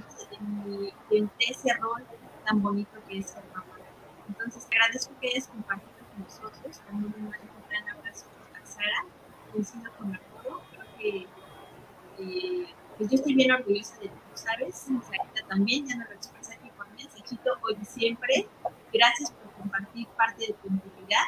de, 1.10 1.22
de 1.22 1.30
ese 1.40 1.74
rol 1.76 2.04
tan 2.46 2.62
bonito 2.62 3.00
que 3.08 3.20
es 3.20 3.32
ser 3.32 3.44
mamá. 3.54 3.66
Entonces, 4.28 4.68
agradezco 4.72 5.14
que 5.20 5.28
hayas 5.30 5.48
compartido 5.48 5.92
con 6.14 6.24
nosotros. 6.24 6.80
También 6.86 7.14
un 7.18 7.30
gran 7.70 7.90
abrazo 7.90 8.26
a 8.56 8.66
Sara. 8.66 9.06
Coincido 9.52 9.92
con 9.98 10.14
Arturo. 10.14 10.62
Creo 10.72 10.86
que 10.98 11.28
pues 12.98 13.10
yo 13.10 13.16
estoy 13.16 13.34
bien 13.34 13.52
orgullosa 13.52 13.96
de 14.00 14.10
ti, 14.10 14.20
¿sabes? 14.34 14.76
Sarita 14.76 15.48
también, 15.48 15.88
ya 15.88 15.98
me 15.98 16.06
lo 16.06 16.12
expresé 16.12 16.54
aquí 16.54 16.70
por 16.78 16.88
mensajito 16.92 17.52
hoy 17.64 17.78
y 17.82 17.86
siempre. 17.86 18.48
Gracias 18.94 19.32
por 19.32 19.52
compartir 19.54 20.08
parte 20.10 20.48
de 20.48 20.54
tu 20.54 20.68
integridad. 20.68 21.24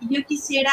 Y, 0.00 0.14
yo 0.14 0.24
quisiera, 0.24 0.72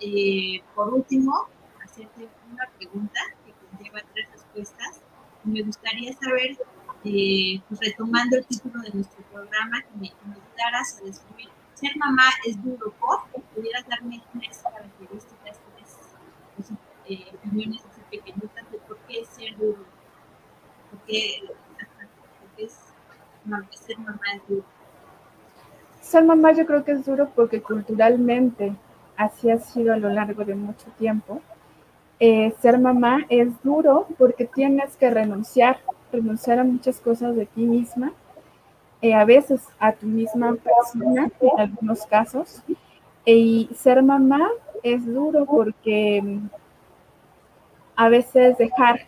eh, 0.00 0.62
por 0.74 0.92
último, 0.92 1.48
hacerte 1.82 2.28
una 2.52 2.68
pregunta 2.76 3.20
que 3.44 3.52
conlleva 3.52 4.00
tres 4.12 4.28
respuestas. 4.32 5.00
me 5.44 5.62
gustaría 5.62 6.12
saber, 6.12 6.58
eh, 7.04 7.60
pues 7.68 7.80
retomando 7.80 8.36
el 8.36 8.46
título 8.46 8.80
de 8.82 8.90
nuestro 8.90 9.22
programa, 9.32 9.80
que 9.82 9.98
me, 9.98 10.08
ayudaras 10.08 10.98
a 11.00 11.04
describir, 11.04 11.48
ser 11.74 11.96
mamá 11.96 12.24
es 12.46 12.62
duro, 12.62 12.92
¿por? 13.00 13.20
¿Pudieras 13.54 13.86
darme 13.88 14.22
tres 14.38 14.62
características, 14.62 15.58
tres 15.74 15.98
pues, 16.56 16.70
eh, 17.06 17.32
opiniones 17.34 17.82
así 17.86 18.00
pequeñitas 18.10 18.59
ser 19.10 19.56
ser 23.70 23.98
mamá? 23.98 24.20
Ser 26.00 26.24
mamá 26.24 26.52
yo 26.52 26.66
creo 26.66 26.84
que 26.84 26.92
es 26.92 27.04
duro 27.04 27.30
porque 27.34 27.62
culturalmente 27.62 28.74
así 29.16 29.50
ha 29.50 29.58
sido 29.58 29.92
a 29.92 29.96
lo 29.96 30.08
largo 30.10 30.44
de 30.44 30.54
mucho 30.54 30.86
tiempo. 30.98 31.40
Eh, 32.18 32.54
ser 32.60 32.78
mamá 32.78 33.24
es 33.28 33.48
duro 33.62 34.06
porque 34.18 34.44
tienes 34.44 34.96
que 34.96 35.10
renunciar, 35.10 35.80
renunciar 36.12 36.58
a 36.58 36.64
muchas 36.64 37.00
cosas 37.00 37.34
de 37.34 37.46
ti 37.46 37.62
misma, 37.62 38.12
eh, 39.00 39.14
a 39.14 39.24
veces 39.24 39.62
a 39.78 39.92
tu 39.92 40.06
misma 40.06 40.54
persona 40.56 41.30
en 41.40 41.60
algunos 41.60 42.06
casos. 42.06 42.62
y 43.24 43.68
ser 43.74 44.02
mamá 44.02 44.48
es 44.82 45.04
duro 45.06 45.44
porque 45.44 46.40
a 48.00 48.08
veces 48.08 48.56
dejar 48.56 49.02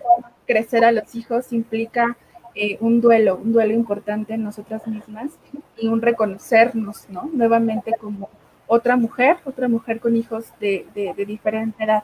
crecer 0.47 0.85
a 0.85 0.93
los 0.93 1.15
hijos 1.15 1.51
implica 1.55 2.15
eh, 2.55 2.77
un 2.81 3.01
duelo, 3.01 3.37
un 3.43 3.55
duelo 3.55 3.73
importante 3.73 4.35
en 4.35 4.45
nosotras 4.45 4.87
mismas 4.87 5.31
y 5.79 5.89
un 5.89 6.03
reconocernos, 6.03 7.09
¿no? 7.09 7.31
Nuevamente 7.33 7.95
como 7.99 8.29
otra 8.67 8.99
mujer, 8.99 9.39
otra 9.47 9.67
mujer 9.67 9.99
con 9.99 10.15
hijos 10.15 10.45
de, 10.61 10.85
diferente 11.27 11.85
edad. 11.85 12.03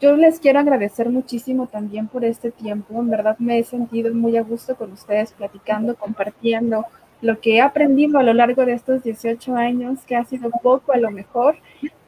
Yo 0.00 0.16
les 0.16 0.40
quiero 0.40 0.58
agradecer 0.58 1.10
muchísimo 1.10 1.66
también 1.66 2.08
por 2.08 2.24
este 2.24 2.50
tiempo. 2.50 2.98
En 2.98 3.10
verdad 3.10 3.36
me 3.38 3.58
he 3.58 3.64
sentido 3.64 4.14
muy 4.14 4.38
a 4.38 4.42
gusto 4.42 4.74
con 4.74 4.90
ustedes 4.92 5.32
platicando, 5.32 5.96
compartiendo 5.96 6.86
lo 7.20 7.40
que 7.40 7.56
he 7.56 7.60
aprendido 7.60 8.18
a 8.18 8.22
lo 8.22 8.32
largo 8.32 8.64
de 8.64 8.72
estos 8.72 9.02
18 9.02 9.54
años, 9.54 9.98
que 10.06 10.16
ha 10.16 10.24
sido 10.24 10.48
poco 10.62 10.94
a 10.94 10.96
lo 10.96 11.10
mejor, 11.10 11.56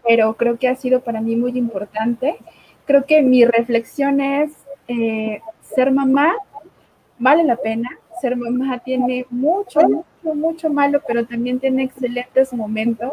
pero 0.02 0.32
creo 0.32 0.58
que 0.58 0.68
ha 0.68 0.76
sido 0.76 1.00
para 1.00 1.20
mí 1.20 1.36
muy 1.36 1.58
importante. 1.58 2.38
Creo 2.86 3.04
que 3.06 3.22
mi 3.22 3.44
reflexión 3.44 4.20
es 4.20 4.52
eh, 4.88 5.40
ser 5.74 5.90
mamá 5.90 6.34
vale 7.18 7.44
la 7.44 7.56
pena. 7.56 7.88
Ser 8.20 8.36
mamá 8.36 8.78
tiene 8.78 9.26
mucho, 9.30 9.80
mucho, 9.80 10.34
mucho 10.34 10.70
malo, 10.70 11.00
pero 11.06 11.26
también 11.26 11.58
tiene 11.58 11.82
excelentes 11.82 12.52
momentos. 12.52 13.12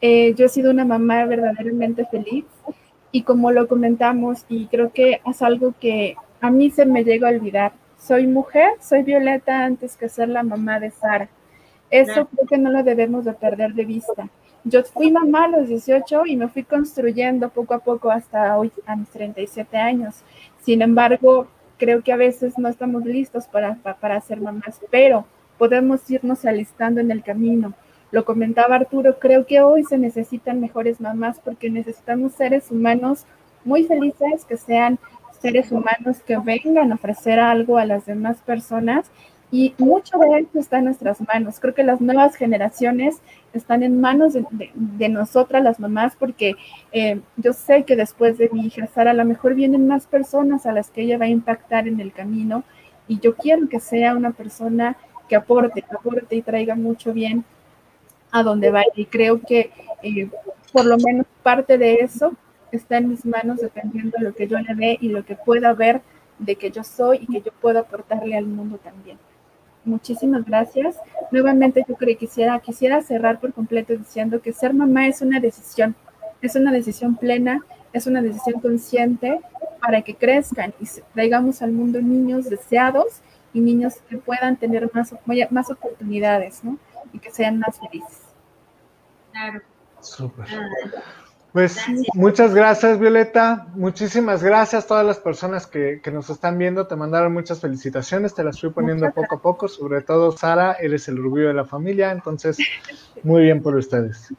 Eh, 0.00 0.34
yo 0.34 0.46
he 0.46 0.48
sido 0.48 0.70
una 0.70 0.84
mamá 0.84 1.24
verdaderamente 1.26 2.04
feliz 2.06 2.44
y 3.12 3.22
como 3.22 3.52
lo 3.52 3.68
comentamos, 3.68 4.44
y 4.48 4.66
creo 4.66 4.90
que 4.92 5.20
es 5.24 5.42
algo 5.42 5.74
que 5.78 6.16
a 6.40 6.50
mí 6.50 6.70
se 6.70 6.86
me 6.86 7.04
llega 7.04 7.28
a 7.28 7.32
olvidar, 7.32 7.72
soy 7.98 8.26
mujer, 8.26 8.70
soy 8.80 9.02
Violeta 9.02 9.64
antes 9.64 9.96
que 9.96 10.08
ser 10.08 10.30
la 10.30 10.42
mamá 10.42 10.80
de 10.80 10.90
Sara. 10.90 11.28
Eso 11.90 12.26
creo 12.26 12.48
que 12.48 12.58
no 12.58 12.70
lo 12.70 12.82
debemos 12.82 13.26
de 13.26 13.34
perder 13.34 13.74
de 13.74 13.84
vista. 13.84 14.28
Yo 14.64 14.84
fui 14.84 15.10
mamá 15.10 15.44
a 15.44 15.48
los 15.48 15.68
18 15.68 16.26
y 16.26 16.36
me 16.36 16.48
fui 16.48 16.62
construyendo 16.62 17.48
poco 17.48 17.74
a 17.74 17.80
poco 17.80 18.10
hasta 18.10 18.56
hoy, 18.56 18.70
a 18.86 18.96
mis 18.96 19.08
37 19.08 19.76
años. 19.76 20.22
Sin 20.62 20.82
embargo, 20.82 21.48
creo 21.78 22.02
que 22.02 22.12
a 22.12 22.16
veces 22.16 22.58
no 22.58 22.68
estamos 22.68 23.04
listos 23.04 23.46
para, 23.46 23.74
para, 23.74 24.20
ser 24.20 24.40
mamás, 24.40 24.80
pero 24.90 25.26
podemos 25.58 26.08
irnos 26.10 26.44
alistando 26.44 27.00
en 27.00 27.10
el 27.10 27.22
camino 27.22 27.74
lo 28.12 28.26
comentaba 28.26 28.76
Arturo, 28.76 29.18
creo 29.18 29.46
que 29.46 29.62
hoy 29.62 29.84
se 29.84 29.96
necesitan 29.96 30.60
mejores 30.60 31.00
mamás 31.00 31.40
porque 31.42 31.70
necesitamos 31.70 32.32
seres 32.34 32.70
humanos 32.70 33.24
muy 33.64 33.84
felices, 33.84 34.44
que 34.46 34.58
sean 34.58 34.98
seres 35.40 35.72
humanos 35.72 36.18
que 36.26 36.36
vengan 36.36 36.92
a 36.92 36.96
ofrecer 36.96 37.40
algo 37.40 37.78
a 37.78 37.86
las 37.86 38.04
demás 38.04 38.36
personas 38.42 39.10
y 39.52 39.74
mucho 39.76 40.16
de 40.18 40.38
esto 40.38 40.58
está 40.58 40.78
en 40.78 40.86
nuestras 40.86 41.20
manos. 41.20 41.60
Creo 41.60 41.74
que 41.74 41.84
las 41.84 42.00
nuevas 42.00 42.36
generaciones 42.36 43.20
están 43.52 43.82
en 43.82 44.00
manos 44.00 44.32
de, 44.32 45.08
nosotras, 45.10 45.62
las 45.62 45.78
mamás, 45.78 46.16
porque 46.18 46.54
eh, 46.90 47.20
yo 47.36 47.52
sé 47.52 47.84
que 47.84 47.94
después 47.94 48.38
de 48.38 48.48
mi 48.50 48.64
hija 48.66 48.86
Sara, 48.86 49.10
a 49.10 49.14
lo 49.14 49.26
mejor 49.26 49.54
vienen 49.54 49.86
más 49.86 50.06
personas 50.06 50.64
a 50.64 50.72
las 50.72 50.90
que 50.90 51.02
ella 51.02 51.18
va 51.18 51.26
a 51.26 51.28
impactar 51.28 51.86
en 51.86 52.00
el 52.00 52.12
camino 52.12 52.64
y 53.06 53.20
yo 53.20 53.36
quiero 53.36 53.68
que 53.68 53.78
sea 53.78 54.16
una 54.16 54.30
persona 54.30 54.96
que 55.28 55.36
aporte, 55.36 55.84
aporte 55.90 56.34
y 56.34 56.40
traiga 56.40 56.74
mucho 56.74 57.12
bien 57.12 57.44
a 58.30 58.42
donde 58.42 58.70
vaya. 58.70 58.90
Y 58.96 59.04
creo 59.04 59.38
que 59.42 59.70
eh, 60.02 60.30
por 60.72 60.86
lo 60.86 60.96
menos 60.96 61.26
parte 61.42 61.76
de 61.76 61.96
eso 61.96 62.32
está 62.70 62.96
en 62.96 63.10
mis 63.10 63.26
manos 63.26 63.58
dependiendo 63.58 64.16
de 64.18 64.24
lo 64.24 64.34
que 64.34 64.48
yo 64.48 64.58
le 64.58 64.74
dé 64.74 64.96
y 64.98 65.10
lo 65.10 65.26
que 65.26 65.36
pueda 65.36 65.74
ver 65.74 66.00
de 66.38 66.56
que 66.56 66.70
yo 66.70 66.82
soy 66.82 67.18
y 67.20 67.26
que 67.26 67.42
yo 67.42 67.52
puedo 67.60 67.80
aportarle 67.80 68.34
al 68.34 68.46
mundo 68.46 68.78
también. 68.78 69.18
Muchísimas 69.84 70.44
gracias. 70.44 70.96
Nuevamente 71.30 71.84
yo 71.88 71.96
creo 71.96 72.10
que 72.10 72.26
quisiera, 72.26 72.58
quisiera 72.60 73.02
cerrar 73.02 73.40
por 73.40 73.52
completo 73.52 73.94
diciendo 73.94 74.40
que 74.40 74.52
ser 74.52 74.74
mamá 74.74 75.08
es 75.08 75.22
una 75.22 75.40
decisión, 75.40 75.96
es 76.40 76.54
una 76.54 76.70
decisión 76.70 77.16
plena, 77.16 77.64
es 77.92 78.06
una 78.06 78.22
decisión 78.22 78.60
consciente 78.60 79.40
para 79.80 80.02
que 80.02 80.14
crezcan 80.14 80.72
y 80.80 80.86
traigamos 81.14 81.62
al 81.62 81.72
mundo 81.72 82.00
niños 82.00 82.48
deseados 82.48 83.20
y 83.52 83.60
niños 83.60 83.94
que 84.08 84.18
puedan 84.18 84.56
tener 84.56 84.88
más, 84.94 85.14
más 85.50 85.70
oportunidades, 85.70 86.62
¿no? 86.62 86.78
Y 87.12 87.18
que 87.18 87.30
sean 87.30 87.58
más 87.58 87.78
felices. 87.78 88.20
Claro. 89.32 89.60
Súper. 90.00 90.46
Pues 91.52 91.78
muchas 92.14 92.54
gracias, 92.54 92.98
Violeta. 92.98 93.66
Muchísimas 93.74 94.42
gracias 94.42 94.84
a 94.84 94.86
todas 94.86 95.04
las 95.04 95.18
personas 95.18 95.66
que, 95.66 96.00
nos 96.10 96.30
están 96.30 96.56
viendo. 96.56 96.86
Te 96.86 96.96
mandaron 96.96 97.32
muchas 97.32 97.60
felicitaciones, 97.60 98.34
te 98.34 98.42
las 98.42 98.58
fui 98.58 98.70
poniendo 98.70 99.10
poco 99.12 99.34
a 99.34 99.42
poco. 99.42 99.68
Sobre 99.68 100.00
todo, 100.00 100.32
Sara, 100.32 100.72
eres 100.80 101.08
el 101.08 101.18
orgullo 101.18 101.48
de 101.48 101.54
la 101.54 101.66
familia. 101.66 102.10
Entonces, 102.10 102.56
muy 103.22 103.42
bien 103.42 103.62
por 103.62 103.76
ustedes. 103.76 104.32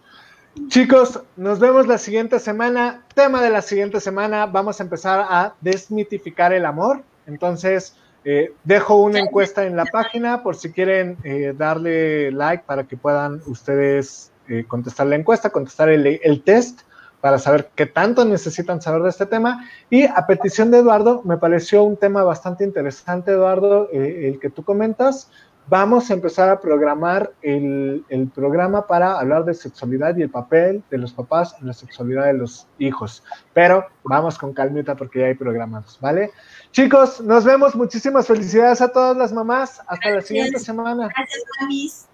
Chicos, 0.68 1.22
nos 1.36 1.60
vemos 1.60 1.88
la 1.88 2.00
siguiente 2.00 2.40
semana. 2.40 3.04
Tema 3.14 3.44
de 3.44 3.52
la 3.52 3.62
siguiente 3.62 4.00
semana, 4.00 4.48
vamos 4.48 4.80
a 4.80 4.84
empezar 4.84 5.26
a 5.30 5.54
desmitificar 5.62 6.52
el 6.52 6.66
amor. 6.66 7.04
Entonces, 7.28 7.96
eh, 8.26 8.54
dejo 8.64 8.96
una 8.96 9.20
encuesta 9.20 9.66
en 9.66 9.76
la 9.76 9.86
página 9.86 10.44
por 10.44 10.56
si 10.56 10.72
quieren 10.72 11.18
eh, 11.24 11.54
darle 11.56 12.32
like 12.32 12.64
para 12.66 12.86
que 12.86 12.96
puedan 12.96 13.42
ustedes 13.48 14.32
eh, 14.48 14.64
contestar 14.68 15.08
la 15.08 15.16
encuesta, 15.16 15.50
contestar 15.50 15.90
el, 15.90 16.42
test 16.44 16.82
para 17.24 17.40
saber 17.40 17.70
qué 17.74 17.86
tanto 17.86 18.26
necesitan 18.26 18.82
saber 18.82 19.02
de 19.04 19.08
este 19.08 19.26
tema. 19.26 19.66
Y 19.90 20.04
a 20.04 20.28
petición 20.28 20.72
de 20.72 20.80
Eduardo, 20.80 21.22
me 21.24 21.38
pareció 21.38 21.82
un 21.86 21.96
tema 21.96 22.22
bastante 22.22 22.66
interesante, 22.66 23.32
Eduardo, 23.32 23.88
eh, 23.94 24.28
el 24.28 24.42
que 24.42 24.50
tú 24.50 24.66
comentas. 24.66 25.32
Vamos 25.70 26.12
a 26.12 26.16
empezar 26.16 26.50
a 26.50 26.60
programar 26.60 27.32
el, 27.42 28.04
el, 28.10 28.28
programa 28.28 28.88
para 28.88 29.18
hablar 29.18 29.46
de 29.46 29.54
sexualidad 29.54 30.18
y 30.18 30.24
el 30.24 30.32
papel 30.32 30.84
de 30.92 30.98
los 30.98 31.14
papás 31.14 31.56
en 31.62 31.68
la 31.68 31.72
sexualidad 31.72 32.26
de 32.26 32.34
los 32.34 32.68
hijos. 32.78 33.24
Pero 33.54 33.86
vamos 34.04 34.38
con 34.38 34.52
calmita 34.52 34.94
porque 34.96 35.20
ya 35.20 35.28
hay 35.28 35.36
programados, 35.36 35.98
¿vale? 36.02 36.32
Chicos, 36.72 37.22
nos 37.22 37.46
vemos. 37.46 37.74
Muchísimas 37.74 38.28
felicidades 38.28 38.82
a 38.82 38.92
todas 38.92 39.16
las 39.16 39.32
mamás. 39.32 39.82
Hasta 39.88 40.10
la 40.10 40.22
siguiente 40.22 40.60
semana. 40.60 41.08
Gracias, 41.08 41.44
mamis. 41.62 42.08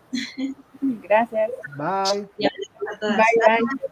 Gracias. 1.01 1.49
Bye. 1.75 2.29
Bye, 2.37 3.17
bye. 3.57 3.89